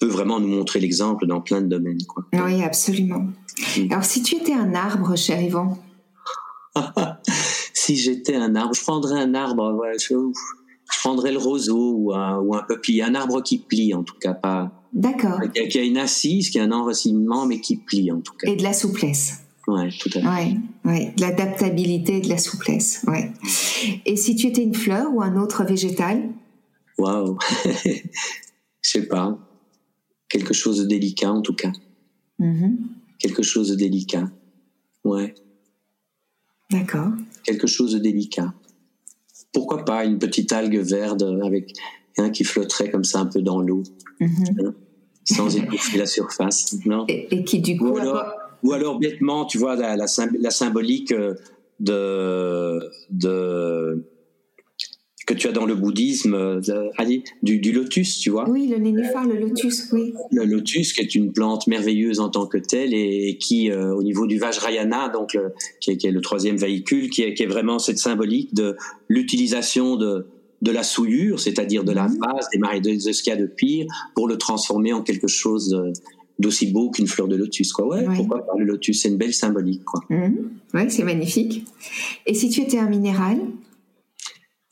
peut 0.01 0.09
vraiment 0.09 0.41
nous 0.41 0.49
montrer 0.49 0.81
l'exemple 0.81 1.27
dans 1.27 1.41
plein 1.41 1.61
de 1.61 1.69
domaines. 1.69 2.03
Quoi. 2.09 2.25
Oui, 2.33 2.63
absolument. 2.65 3.27
Mm. 3.77 3.93
Alors, 3.93 4.05
si 4.05 4.23
tu 4.23 4.35
étais 4.37 4.55
un 4.55 4.75
arbre, 4.75 5.17
cher 5.17 5.41
Yvan? 5.41 5.79
Si 7.73 7.97
j'étais 7.97 8.37
un 8.37 8.55
arbre, 8.57 8.75
je 8.75 8.83
prendrais 8.83 9.19
un 9.19 9.35
arbre, 9.35 9.73
ouais, 9.73 9.99
je, 9.99 10.15
prendrais 11.01 11.33
le 11.33 11.39
roseau 11.39 11.95
ou 11.97 12.13
un, 12.13 12.39
ou 12.39 12.55
un 12.55 12.63
peuplier, 12.63 13.03
un 13.03 13.15
arbre 13.15 13.43
qui 13.43 13.59
plie 13.59 13.95
en 13.95 14.03
tout 14.03 14.15
cas, 14.21 14.35
pas. 14.35 14.71
D'accord. 14.93 15.41
Qui 15.55 15.79
a, 15.79 15.83
une 15.83 15.97
assise, 15.97 16.51
qui 16.51 16.59
a 16.61 16.65
un 16.65 16.73
enracinement, 16.73 17.47
mais 17.47 17.61
qui 17.61 17.77
plie 17.77 18.13
en 18.13 18.21
tout 18.21 18.35
cas. 18.35 18.51
Et 18.51 18.57
de 18.57 18.63
la 18.63 18.75
souplesse. 18.75 19.41
Oui, 19.67 19.97
tout 19.99 20.11
à 20.15 20.21
fait. 20.21 20.27
Ouais, 20.27 20.57
ouais. 20.85 21.15
de 21.17 21.23
l'adaptabilité 21.23 22.19
et 22.19 22.21
de 22.21 22.29
la 22.29 22.39
souplesse. 22.39 23.03
Ouais. 23.07 23.33
Et 24.05 24.17
si 24.17 24.37
tu 24.37 24.47
étais 24.47 24.63
une 24.63 24.75
fleur 24.75 25.07
ou 25.13 25.23
un 25.23 25.37
autre 25.37 25.65
végétal? 25.65 26.29
Waouh 26.99 27.39
Je 28.83 28.91
sais 28.91 29.07
pas 29.07 29.39
quelque 30.31 30.55
chose 30.55 30.79
de 30.79 30.87
délicat 30.87 31.31
en 31.31 31.43
tout 31.43 31.55
cas. 31.55 31.73
Mm-hmm. 32.39 32.77
Quelque 33.19 33.43
chose 33.43 33.69
de 33.69 33.75
délicat. 33.75 34.31
Ouais. 35.05 35.35
D'accord. 36.71 37.11
Quelque 37.45 37.67
chose 37.67 37.93
de 37.93 37.99
délicat. 37.99 38.55
Pourquoi 39.53 39.85
pas 39.85 40.05
une 40.05 40.19
petite 40.19 40.53
algue 40.53 40.79
verte 40.79 41.23
avec 41.23 41.75
un 42.17 42.31
qui 42.31 42.45
flotterait 42.45 42.91
comme 42.91 43.05
ça 43.05 43.21
un 43.21 43.27
peu 43.27 43.43
dans 43.43 43.61
l'eau, 43.61 43.83
mm-hmm. 44.21 44.67
hein, 44.67 44.75
sans 45.25 45.55
étouffer 45.57 45.99
la 45.99 46.07
surface, 46.07 46.77
non? 46.87 47.05
Et, 47.09 47.45
qui 47.45 47.61
du 47.61 47.77
coup 47.77 47.89
ou 47.89 47.97
alors, 47.99 48.33
ou 48.63 48.73
alors 48.73 48.99
bêtement, 48.99 49.45
tu 49.45 49.59
vois 49.59 49.75
la, 49.75 49.97
la, 49.97 50.07
la 50.39 50.51
symbolique 50.51 51.13
de 51.81 52.81
de 53.11 54.10
que 55.31 55.39
tu 55.39 55.47
as 55.47 55.53
dans 55.53 55.67
le 55.67 55.77
bouddhisme, 55.77 56.35
euh, 56.35 56.61
du, 57.43 57.59
du, 57.59 57.73
lotus, 57.73 58.19
tu 58.19 58.31
vois. 58.31 58.49
Oui, 58.49 58.67
le 58.67 58.79
nénuphar, 58.79 59.27
le 59.29 59.39
lotus, 59.39 59.89
oui. 59.93 60.13
Le 60.33 60.45
lotus, 60.45 60.93
qui 60.93 61.01
est 61.01 61.15
une 61.15 61.33
plante 61.33 61.69
merveilleuse 61.69 62.19
en 62.19 62.31
tant 62.31 62.47
que 62.47 62.59
telle 62.59 62.93
et, 62.95 63.37
qui, 63.39 63.71
euh, 63.71 63.95
au 63.95 64.03
niveau 64.03 64.27
du 64.27 64.39
Vajrayana, 64.39 65.09
donc 65.09 65.39
qui, 65.81 65.91
est, 65.93 66.11
le 66.11 66.21
troisième 66.21 66.57
véhicule, 66.57 67.11
qui 67.11 67.23
est, 67.23 67.35
qui 67.35 67.45
est 67.45 67.47
vraiment 67.47 67.79
cette 67.79 67.99
symbolique 67.99 68.55
de 68.55 68.77
l'utilisation 69.09 69.95
de, 69.95 70.27
de 70.63 70.71
la 70.73 70.83
souillure, 70.83 71.39
c'est-à-dire 71.39 71.85
de 71.85 71.93
la 71.93 72.09
mhm. 72.09 72.19
base 72.19 72.49
des 72.53 72.59
marais 72.59 72.81
de, 72.81 72.99
ce 72.99 73.23
qu'il 73.23 73.33
y 73.33 73.37
a 73.37 73.41
de 73.41 73.47
pire, 73.47 73.87
pour 74.17 74.27
le 74.27 74.37
transformer 74.37 74.93
en 74.93 75.03
quelque 75.03 75.29
chose 75.29 75.93
d'aussi 76.41 76.73
beau 76.73 76.91
qu'une 76.91 77.07
fleur 77.07 77.29
de 77.29 77.37
lotus. 77.37 77.73
Quoi. 77.73 77.87
Ouais, 77.87 78.05
pourquoi 78.17 78.45
pas 78.45 78.55
le 78.59 78.65
lotus 78.65 79.03
C'est 79.03 79.09
une 79.09 79.17
belle 79.17 79.35
symbolique. 79.35 79.85
Quoi. 79.85 80.01
Mhm. 80.11 80.51
Oui, 80.75 80.83
c'est 80.89 81.05
magnifique. 81.05 81.65
Et 82.27 82.35
si 82.35 82.49
tu 82.49 82.63
étais 82.63 82.79
un 82.79 82.89
minéral? 82.89 83.39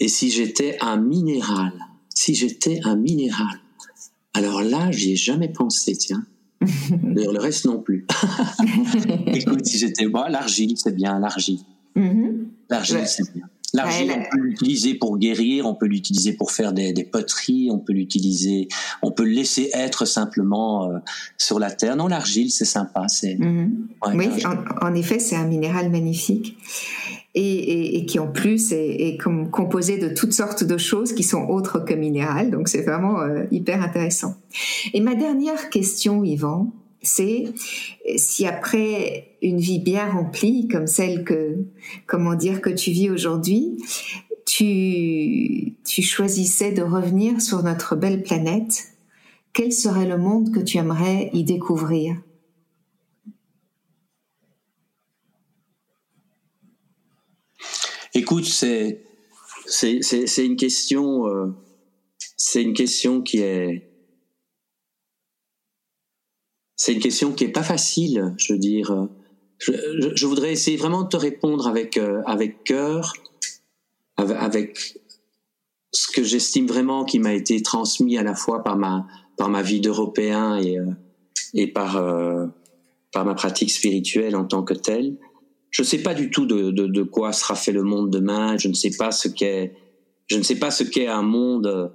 Et 0.00 0.08
si 0.08 0.30
j'étais 0.30 0.76
un 0.80 0.96
minéral, 0.96 1.72
si 2.14 2.34
j'étais 2.34 2.80
un 2.84 2.96
minéral, 2.96 3.60
alors 4.34 4.62
là, 4.62 4.90
j'y 4.90 5.12
ai 5.12 5.16
jamais 5.16 5.48
pensé, 5.48 5.96
tiens. 5.96 6.24
D'ailleurs, 6.90 7.32
le 7.32 7.40
reste 7.40 7.64
non 7.64 7.80
plus. 7.80 8.06
Écoute, 9.26 9.66
si 9.66 9.78
j'étais 9.78 10.06
moi, 10.06 10.28
l'argile, 10.28 10.76
c'est 10.76 10.94
bien, 10.94 11.18
l'argile. 11.18 11.60
Mm-hmm. 11.96 12.46
L'argile, 12.68 13.06
c'est 13.06 13.32
bien. 13.32 13.46
L'argile, 13.74 14.10
on 14.10 14.30
peut 14.30 14.40
l'utiliser 14.40 14.94
pour 14.94 15.18
guérir, 15.18 15.66
on 15.66 15.74
peut 15.74 15.86
l'utiliser 15.86 16.32
pour 16.32 16.52
faire 16.52 16.72
des, 16.72 17.04
poteries, 17.04 17.68
on 17.70 17.78
peut 17.78 17.92
l'utiliser, 17.92 18.68
on 19.02 19.10
peut 19.10 19.24
le 19.24 19.32
laisser 19.32 19.70
être 19.74 20.06
simplement 20.06 20.90
euh, 20.90 20.98
sur 21.36 21.58
la 21.58 21.70
terre. 21.70 21.96
Non, 21.96 22.06
l'argile, 22.06 22.50
c'est 22.50 22.64
sympa. 22.64 23.08
C'est. 23.08 23.34
Mm-hmm. 23.34 23.70
oui, 24.14 24.28
en, 24.80 24.94
effet, 24.94 25.18
c'est 25.18 25.36
un 25.36 25.46
minéral 25.46 25.90
magnifique 25.90 26.56
et, 27.38 28.06
qui 28.06 28.18
en 28.18 28.26
plus 28.26 28.72
est, 28.72 29.18
composé 29.50 29.98
de 29.98 30.08
toutes 30.08 30.32
sortes 30.32 30.64
de 30.64 30.76
choses 30.76 31.12
qui 31.12 31.22
sont 31.22 31.46
autres 31.48 31.78
que 31.80 31.94
minérales. 31.94 32.50
Donc 32.50 32.68
c'est 32.68 32.82
vraiment 32.82 33.20
euh, 33.20 33.44
hyper 33.50 33.82
intéressant. 33.82 34.34
Et 34.92 35.00
ma 35.00 35.14
dernière 35.14 35.70
question, 35.70 36.24
Yvan, 36.24 36.72
c'est 37.02 37.44
si 38.16 38.46
après 38.46 39.36
une 39.40 39.58
vie 39.58 39.78
bien 39.78 40.10
remplie 40.10 40.68
comme 40.68 40.86
celle 40.86 41.24
que, 41.24 41.58
comment 42.06 42.34
dire, 42.34 42.60
que 42.60 42.70
tu 42.70 42.90
vis 42.90 43.10
aujourd'hui, 43.10 43.76
tu 44.44 45.76
choisissais 45.86 46.72
de 46.72 46.82
revenir 46.82 47.40
sur 47.40 47.62
notre 47.62 47.94
belle 47.94 48.22
planète, 48.22 48.88
quel 49.52 49.72
serait 49.72 50.06
le 50.06 50.18
monde 50.18 50.52
que 50.52 50.60
tu 50.60 50.78
aimerais 50.78 51.30
y 51.32 51.44
découvrir? 51.44 52.16
Écoute, 58.14 58.44
c'est 58.46 59.02
c'est 59.66 60.46
une 60.46 60.56
question 60.56 61.26
euh, 61.28 61.46
c'est 62.36 62.62
une 62.62 62.72
question 62.72 63.20
qui 63.20 63.38
est 63.38 63.90
c'est 66.76 66.92
une 66.92 67.00
question 67.00 67.32
qui 67.32 67.44
est 67.44 67.52
pas 67.52 67.62
facile. 67.62 68.34
Je 68.38 68.52
veux 68.52 68.58
dire, 68.58 69.08
je, 69.58 70.26
voudrais 70.26 70.52
essayer 70.52 70.76
vraiment 70.76 71.02
de 71.02 71.08
te 71.08 71.16
répondre 71.16 71.66
avec 71.66 71.96
euh, 71.96 72.22
avec 72.24 72.64
cœur, 72.64 73.12
avec, 74.16 74.98
ce 75.92 76.10
que 76.12 76.22
j'estime 76.22 76.66
vraiment 76.66 77.04
qui 77.04 77.18
m'a 77.18 77.34
été 77.34 77.60
transmis 77.62 78.16
à 78.16 78.22
la 78.22 78.34
fois 78.34 78.62
par 78.62 78.76
ma 78.76 79.06
par 79.36 79.48
ma 79.48 79.62
vie 79.62 79.80
d'Européen 79.80 80.56
et 80.56 80.78
euh, 80.78 80.86
et 81.54 81.66
par 81.66 82.02
par 83.12 83.24
ma 83.24 83.34
pratique 83.34 83.70
spirituelle 83.70 84.36
en 84.36 84.44
tant 84.44 84.62
que 84.62 84.74
telle 84.74 85.16
je 85.70 85.82
ne 85.82 85.86
sais 85.86 86.02
pas 86.02 86.14
du 86.14 86.30
tout 86.30 86.46
de, 86.46 87.02
quoi 87.02 87.32
sera 87.32 87.54
fait 87.54 87.72
le 87.72 87.82
monde 87.82 88.10
demain. 88.10 88.56
Je 88.56 88.68
ne 88.68 88.74
sais 88.74 88.90
pas 88.96 89.10
ce 89.10 89.28
qu'est, 89.28 89.74
je 90.26 90.36
ne 90.36 90.42
sais 90.42 90.58
pas 90.58 90.70
ce 90.70 90.84
qu'est 90.84 91.06
un 91.06 91.22
monde 91.22 91.92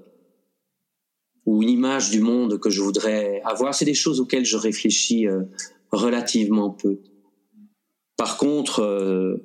ou 1.46 1.62
une 1.62 1.70
image 1.70 2.10
du 2.10 2.22
monde 2.22 2.60
que 2.60 2.70
je 2.70 2.82
voudrais 2.82 3.42
avoir. 3.44 3.74
C'est 3.74 3.86
des 3.86 3.94
choses 3.94 4.20
auxquelles 4.20 4.46
je 4.46 4.58
réfléchis 4.58 5.28
euh, 5.28 5.44
relativement 5.92 6.70
peu. 6.70 7.00
Par 8.16 8.38
contre, 8.38 8.82
euh, 8.82 9.36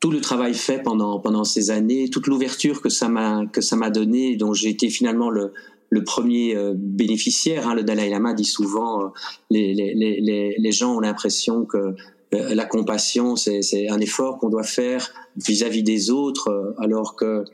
tout 0.00 0.10
le 0.10 0.20
travail 0.20 0.54
fait 0.54 0.82
pendant 0.82 1.20
pendant 1.20 1.44
ces 1.44 1.70
années, 1.70 2.10
toute 2.10 2.26
l'ouverture 2.26 2.82
que 2.82 2.88
ça 2.88 3.08
m'a 3.08 3.46
que 3.46 3.60
ça 3.60 3.76
m'a 3.76 3.90
donné, 3.90 4.36
dont 4.36 4.52
j'ai 4.52 4.70
été 4.70 4.90
finalement 4.90 5.30
le 5.30 5.52
le 5.90 6.04
premier 6.04 6.56
euh, 6.56 6.72
bénéficiaire. 6.76 7.68
Hein, 7.68 7.74
le 7.74 7.82
Dalai 7.84 8.08
Lama 8.08 8.34
dit 8.34 8.44
souvent, 8.44 9.04
euh, 9.04 9.08
les, 9.50 10.72
gens 10.72 10.96
ont 10.96 11.00
l'impression 11.00 11.64
que 11.64 11.78
euh, 11.78 12.54
la 12.54 12.64
compassion, 12.64 13.36
c'est 13.36 13.88
un 13.88 14.00
effort 14.00 14.38
qu'on 14.38 14.48
doit 14.48 14.64
faire 14.64 15.12
vis-à-vis 15.36 15.82
des 15.82 16.10
autres, 16.10 16.74
alors 16.78 17.16
que, 17.16 17.44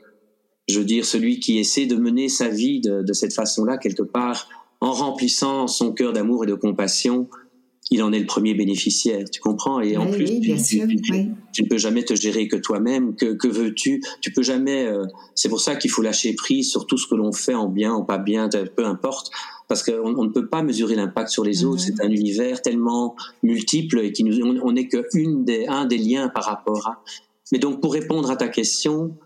je 0.67 0.79
veux 0.79 0.85
dire, 0.85 1.05
celui 1.05 1.39
qui 1.39 1.59
essaie 1.59 1.85
de 1.85 1.95
mener 1.95 2.29
sa 2.29 2.47
vie 2.47 2.81
de, 2.81 3.01
de 3.01 3.13
cette 3.13 3.33
façon-là, 3.33 3.77
quelque 3.77 4.03
part, 4.03 4.47
en 4.79 4.91
remplissant 4.91 5.67
son 5.67 5.91
cœur 5.91 6.13
d'amour 6.13 6.43
et 6.43 6.47
de 6.47 6.55
compassion, 6.55 7.27
il 7.91 8.01
en 8.03 8.13
est 8.13 8.19
le 8.19 8.25
premier 8.25 8.53
bénéficiaire, 8.53 9.29
tu 9.29 9.41
comprends? 9.41 9.81
Et 9.81 9.97
en 9.97 10.09
plus, 10.09 10.39
tu, 10.39 10.79
ne 10.81 11.67
peux 11.67 11.77
jamais 11.77 12.03
te 12.03 12.15
gérer 12.15 12.47
que 12.47 12.55
toi-même. 12.55 13.15
Que, 13.15 13.33
que 13.33 13.49
veux-tu? 13.49 14.01
Tu 14.21 14.31
peux 14.31 14.43
jamais. 14.43 14.85
Euh, 14.85 15.03
c'est 15.35 15.49
pour 15.49 15.59
ça 15.59 15.75
qu'il 15.75 15.91
faut 15.91 16.01
lâcher 16.01 16.33
prise 16.33 16.71
sur 16.71 16.87
tout 16.87 16.97
ce 16.97 17.05
que 17.05 17.15
l'on 17.15 17.33
fait 17.33 17.53
en 17.53 17.67
bien, 17.67 17.93
ou 17.93 18.05
pas 18.05 18.17
bien, 18.17 18.47
peu 18.77 18.85
importe, 18.85 19.29
parce 19.67 19.83
qu'on 19.83 20.15
on 20.15 20.23
ne 20.23 20.29
peut 20.29 20.47
pas 20.47 20.63
mesurer 20.63 20.95
l'impact 20.95 21.29
sur 21.29 21.43
les 21.43 21.65
autres. 21.65 21.81
C'est 21.81 22.01
un 22.01 22.09
univers 22.09 22.61
tellement 22.61 23.17
multiple 23.43 23.99
et 23.99 24.13
qui 24.13 24.23
nous, 24.23 24.39
on 24.41 24.71
n'est 24.71 24.87
que 24.87 25.05
une 25.13 25.43
des, 25.43 25.67
un 25.67 25.85
des 25.85 25.97
liens 25.97 26.29
par 26.29 26.45
rapport 26.45 26.87
à. 26.87 27.03
Mais 27.51 27.59
donc, 27.59 27.81
pour 27.81 27.91
répondre 27.91 28.31
à 28.31 28.37
ta 28.37 28.47
question, 28.47 29.17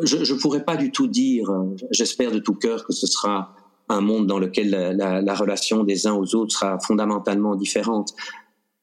je 0.00 0.32
ne 0.32 0.38
pourrais 0.38 0.64
pas 0.64 0.76
du 0.76 0.92
tout 0.92 1.08
dire. 1.08 1.50
Euh, 1.50 1.74
j'espère 1.90 2.30
de 2.30 2.38
tout 2.38 2.54
cœur 2.54 2.86
que 2.86 2.92
ce 2.92 3.08
sera 3.08 3.56
un 3.88 4.00
monde 4.00 4.26
dans 4.26 4.38
lequel 4.38 4.70
la, 4.70 5.34
relation 5.34 5.84
des 5.84 6.06
uns 6.06 6.14
aux 6.14 6.34
autres 6.34 6.56
sera 6.58 6.78
fondamentalement 6.78 7.54
différente. 7.56 8.14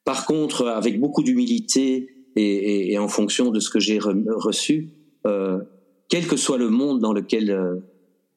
Par 0.04 0.26
contre, 0.26 0.68
avec 0.68 1.00
beaucoup 1.00 1.22
d'humilité 1.22 2.08
et, 2.36 2.98
en 2.98 3.08
fonction 3.08 3.50
de 3.50 3.60
ce 3.60 3.70
que 3.70 3.80
j'ai 3.80 3.98
reçu, 3.98 4.90
euh, 5.26 5.60
quel 6.08 6.26
que 6.26 6.36
soit 6.36 6.58
le 6.58 6.68
monde 6.68 7.00
dans 7.00 7.12
lequel 7.12 7.50
euh, 7.50 7.76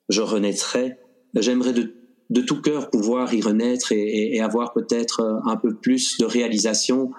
je 0.09 0.21
renaîtrai, 0.21 0.97
j'aimerais 1.35 1.73
de, 1.73 2.41
tout 2.41 2.61
cœur 2.61 2.89
pouvoir 2.89 3.33
y 3.33 3.41
renaître 3.41 3.91
et, 3.91 4.39
avoir 4.39 4.73
peut-être 4.73 5.21
euh, 5.21 5.49
un 5.49 5.57
peu 5.57 5.73
plus 5.75 6.17
de 6.17 6.25
réalisation 6.25 7.11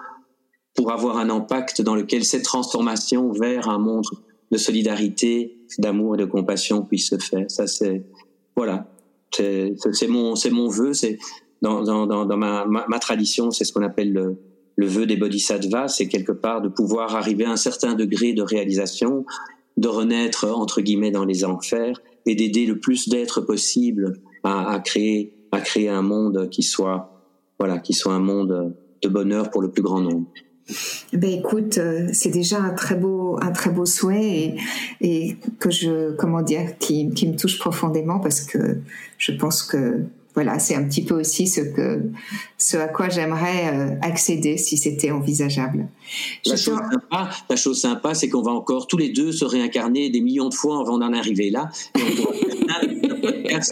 pour 0.75 0.91
avoir 0.91 1.17
un 1.17 1.29
impact 1.29 1.81
dans 1.81 1.95
lequel 1.95 2.23
cette 2.23 2.43
transformation 2.43 3.31
vers 3.31 3.67
un 3.67 3.79
monde 3.79 4.05
de 4.51 4.57
solidarité, 4.57 5.57
d'amour 5.79 6.15
et 6.15 6.17
de 6.17 6.25
compassion 6.25 6.83
puisse 6.83 7.09
se 7.09 7.17
faire. 7.17 7.49
Ça, 7.49 7.67
c'est 7.67 8.05
voilà. 8.55 8.87
C'est 9.31 10.07
mon, 10.07 10.33
mon 10.51 10.69
vœu. 10.69 10.93
C'est 10.93 11.17
dans, 11.61 11.83
dans, 11.83 12.05
dans, 12.05 12.37
ma, 12.37 12.65
ma, 12.65 12.99
tradition, 12.99 13.51
c'est 13.51 13.63
ce 13.63 13.73
qu'on 13.73 13.83
appelle 13.83 14.13
le, 14.13 14.37
le 14.75 14.87
vœu 14.87 15.05
des 15.05 15.17
bodhisattvas. 15.17 15.87
C'est 15.87 16.07
quelque 16.07 16.31
part 16.31 16.61
de 16.61 16.69
pouvoir 16.69 17.15
arriver 17.15 17.45
à 17.45 17.51
un 17.51 17.57
certain 17.57 17.95
degré 17.95 18.33
de 18.33 18.41
réalisation, 18.41 19.25
de 19.77 19.87
renaître 19.87 20.45
entre 20.45 20.81
guillemets 20.81 21.11
dans 21.11 21.25
les 21.25 21.45
enfers 21.45 22.01
et 22.25 22.35
d'aider 22.35 22.65
le 22.65 22.79
plus 22.79 23.09
d'êtres 23.09 23.41
possible 23.41 24.19
à, 24.43 24.71
à, 24.71 24.79
créer 24.79 25.33
à 25.51 25.61
créer 25.61 25.89
un 25.89 26.01
monde 26.01 26.49
qui 26.49 26.61
soit 26.63 27.13
voilà 27.57 27.79
qui 27.79 27.93
soit 27.93 28.13
un 28.13 28.19
monde 28.19 28.75
de 29.01 29.09
bonheur 29.09 29.49
pour 29.49 29.61
le 29.61 29.71
plus 29.71 29.83
grand 29.83 30.01
nombre. 30.01 30.27
Ben 31.13 31.31
écoute, 31.31 31.77
euh, 31.77 32.09
c'est 32.13 32.29
déjà 32.29 32.59
un 32.59 32.73
très 32.73 32.95
beau, 32.95 33.37
un 33.41 33.51
très 33.51 33.69
beau 33.69 33.85
souhait 33.85 34.25
et, 34.25 34.55
et 35.01 35.37
que 35.59 35.69
je, 35.69 36.11
comment 36.15 36.41
dire, 36.41 36.77
qui, 36.79 37.09
qui, 37.11 37.27
me 37.27 37.37
touche 37.37 37.57
profondément 37.57 38.19
parce 38.19 38.41
que 38.41 38.79
je 39.17 39.31
pense 39.31 39.63
que 39.63 40.03
voilà, 40.37 40.59
c'est 40.59 40.75
un 40.75 40.83
petit 40.83 41.03
peu 41.03 41.19
aussi 41.19 41.47
ce 41.47 41.61
que, 41.61 42.11
ce 42.59 42.77
à 42.77 42.87
quoi 42.87 43.09
j'aimerais 43.09 43.73
euh, 43.73 43.95
accéder 44.03 44.57
si 44.57 44.77
c'était 44.77 45.09
envisageable. 45.09 45.87
La, 46.45 46.55
chose 46.55 46.77
sympa, 46.77 47.29
la 47.49 47.55
chose 47.55 47.81
sympa, 47.81 48.13
c'est 48.13 48.29
qu'on 48.29 48.43
va 48.43 48.51
encore 48.51 48.85
tous 48.85 48.97
les 48.97 49.09
deux 49.09 49.31
se 49.31 49.45
réincarner 49.45 50.11
des 50.11 50.21
millions 50.21 50.49
de 50.49 50.53
fois 50.53 50.79
avant 50.81 50.99
d'en 50.99 51.11
arriver 51.11 51.49
là. 51.49 51.69
Et 51.97 52.01
on 52.03 52.15
pourra 52.15 52.33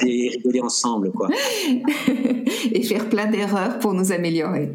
et 0.05 0.29
rigoler 0.29 0.61
ensemble, 0.61 1.11
quoi. 1.11 1.29
et 2.71 2.83
faire 2.83 3.09
plein 3.09 3.27
d'erreurs 3.27 3.79
pour 3.79 3.93
nous 3.93 4.11
améliorer. 4.11 4.71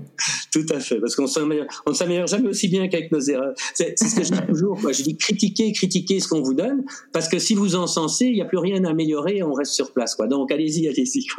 Tout 0.53 0.67
à 0.71 0.81
fait, 0.81 1.01
parce 1.01 1.15
qu'on 1.15 1.25
ne 1.25 1.95
s'améliore 1.95 2.27
jamais 2.27 2.49
aussi 2.49 2.69
bien 2.69 2.89
qu'avec 2.89 3.13
nos 3.13 3.21
erreurs. 3.21 3.55
C'est 3.75 3.99
ce 3.99 4.17
que 4.17 4.25
je 4.25 4.33
dis 4.33 4.47
toujours. 4.47 4.81
Quoi. 4.81 4.93
Je 4.93 5.03
dis 5.03 5.17
critiquez, 5.17 5.73
critiquez 5.73 6.21
ce 6.21 6.29
qu'on 6.29 6.43
vous 6.43 6.55
donne, 6.55 6.85
parce 7.13 7.29
que 7.29 7.39
si 7.39 7.55
vous 7.55 7.77
en 7.77 7.87
censez, 7.87 8.27
il 8.27 8.35
n'y 8.35 8.43
a 8.43 8.47
plus 8.47 8.59
rien 8.59 8.85
à 8.85 8.91
améliorer, 8.91 9.43
on 9.43 9.53
reste 9.53 9.73
sur 9.73 9.93
place. 9.93 10.15
Quoi. 10.15 10.27
Donc 10.27 10.51
allez-y, 10.53 10.89
allez-y. 10.89 11.27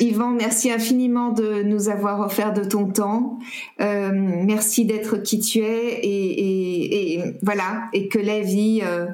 Yvan, 0.00 0.30
merci 0.30 0.70
infiniment 0.70 1.32
de 1.32 1.62
nous 1.62 1.88
avoir 1.88 2.20
offert 2.20 2.52
de 2.52 2.64
ton 2.64 2.90
temps. 2.90 3.38
Euh, 3.80 4.10
merci 4.12 4.84
d'être 4.84 5.18
qui 5.18 5.40
tu 5.40 5.60
es 5.60 6.00
et, 6.02 7.14
et, 7.14 7.22
voilà 7.42 7.88
et 7.92 8.08
que 8.08 8.18
la 8.18 8.40
vie, 8.40 8.80
euh, 8.82 9.06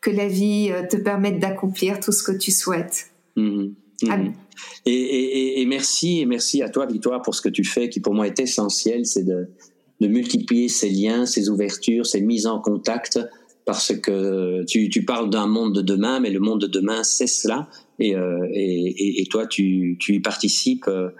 que 0.00 0.10
la 0.10 0.28
vie 0.28 0.70
euh, 0.70 0.86
te 0.86 0.96
permette 0.96 1.38
d'accomplir 1.38 2.00
tout 2.00 2.12
ce 2.12 2.22
que 2.22 2.36
tu 2.36 2.50
souhaites. 2.50 3.10
Mmh 3.36 3.72
mmh 4.02 4.32
et, 4.84 5.60
et, 5.60 5.66
merci 5.66 6.20
et 6.20 6.26
merci 6.26 6.62
à 6.62 6.68
toi 6.68 6.86
Victoire 6.86 7.22
pour 7.22 7.34
ce 7.34 7.40
que 7.40 7.48
tu 7.48 7.64
fais 7.64 7.88
qui 7.88 8.00
pour 8.00 8.14
moi 8.14 8.26
est 8.26 8.38
essentiel, 8.40 9.06
c'est 9.06 9.22
de 9.22 9.48
de 10.00 10.08
multiplier 10.08 10.68
ces 10.68 10.90
liens, 10.90 11.26
ces 11.26 11.48
ouvertures, 11.48 12.06
ces 12.06 12.20
mises 12.20 12.46
en 12.46 12.60
contact, 12.60 13.18
parce 13.66 13.94
que 13.94 14.64
tu, 14.64 14.88
tu 14.88 15.04
parles 15.04 15.28
d'un 15.28 15.46
monde 15.46 15.74
de 15.74 15.82
demain, 15.82 16.20
mais 16.20 16.30
le 16.30 16.40
monde 16.40 16.62
de 16.62 16.66
demain, 16.68 17.02
c'est 17.02 17.26
cela, 17.26 17.68
et, 17.98 18.16
euh, 18.16 18.46
et, 18.52 19.20
et, 19.20 19.26
toi, 19.26 19.46
tu, 19.46 19.96
tu 20.00 20.14
y 20.14 20.20
participes. 20.20 20.88
Euh, 20.88 21.10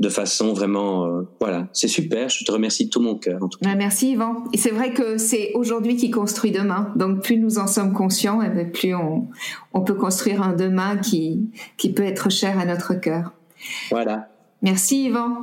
de 0.00 0.08
façon 0.08 0.52
vraiment 0.52 1.06
euh, 1.06 1.22
voilà. 1.40 1.66
C'est 1.72 1.88
super. 1.88 2.28
Je 2.28 2.44
te 2.44 2.52
remercie 2.52 2.84
de 2.84 2.90
tout 2.90 3.00
mon 3.00 3.16
cœur 3.16 3.42
en 3.42 3.48
tout 3.48 3.58
cas. 3.58 3.74
merci 3.74 4.12
Yvan. 4.12 4.44
Et 4.52 4.56
c'est 4.56 4.70
vrai 4.70 4.94
que 4.94 5.18
c'est 5.18 5.50
aujourd'hui 5.54 5.96
qui 5.96 6.12
construit 6.12 6.52
demain. 6.52 6.92
Donc 6.94 7.24
plus 7.24 7.36
nous 7.36 7.58
en 7.58 7.66
sommes 7.66 7.92
conscients 7.92 8.40
et 8.40 8.46
eh 8.46 8.54
ben, 8.54 8.70
plus 8.70 8.94
on, 8.94 9.26
on, 9.72 9.80
peut 9.80 9.94
construire 9.94 10.40
un 10.40 10.52
demain 10.52 10.98
qui 10.98 11.50
qui 11.76 11.92
peut 11.92 12.04
être 12.04 12.30
cher 12.30 12.60
à 12.60 12.64
notre 12.64 12.94
cœur. 12.94 13.32
Voilà. 13.90 14.28
Merci 14.62 15.06
Yvan 15.06 15.42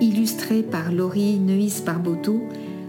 illustré 0.00 0.62
par 0.62 0.92
Laurie 0.92 1.38
Neuis 1.38 1.82
Barboteau, 1.84 2.40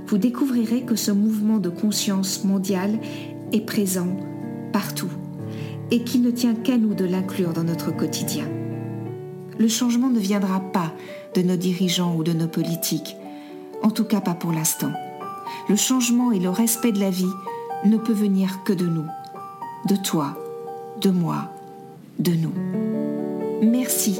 vous 0.07 0.17
découvrirez 0.17 0.81
que 0.81 0.95
ce 0.95 1.11
mouvement 1.11 1.57
de 1.57 1.69
conscience 1.69 2.43
mondiale 2.43 2.99
est 3.51 3.61
présent 3.61 4.07
partout 4.71 5.09
et 5.91 6.03
qu'il 6.03 6.21
ne 6.21 6.31
tient 6.31 6.55
qu'à 6.55 6.77
nous 6.77 6.93
de 6.93 7.05
l'inclure 7.05 7.53
dans 7.53 7.63
notre 7.63 7.95
quotidien. 7.95 8.45
Le 9.57 9.67
changement 9.67 10.09
ne 10.09 10.19
viendra 10.19 10.59
pas 10.59 10.93
de 11.35 11.41
nos 11.41 11.57
dirigeants 11.57 12.15
ou 12.15 12.23
de 12.23 12.33
nos 12.33 12.47
politiques, 12.47 13.15
en 13.83 13.91
tout 13.91 14.05
cas 14.05 14.21
pas 14.21 14.33
pour 14.35 14.51
l'instant. 14.51 14.91
Le 15.67 15.75
changement 15.75 16.31
et 16.31 16.39
le 16.39 16.49
respect 16.49 16.91
de 16.91 16.99
la 16.99 17.09
vie 17.09 17.25
ne 17.85 17.97
peut 17.97 18.13
venir 18.13 18.63
que 18.63 18.73
de 18.73 18.85
nous, 18.85 19.05
de 19.87 19.95
toi, 19.95 20.37
de 21.01 21.09
moi, 21.09 21.51
de 22.19 22.31
nous. 22.31 22.53
Merci 23.61 24.19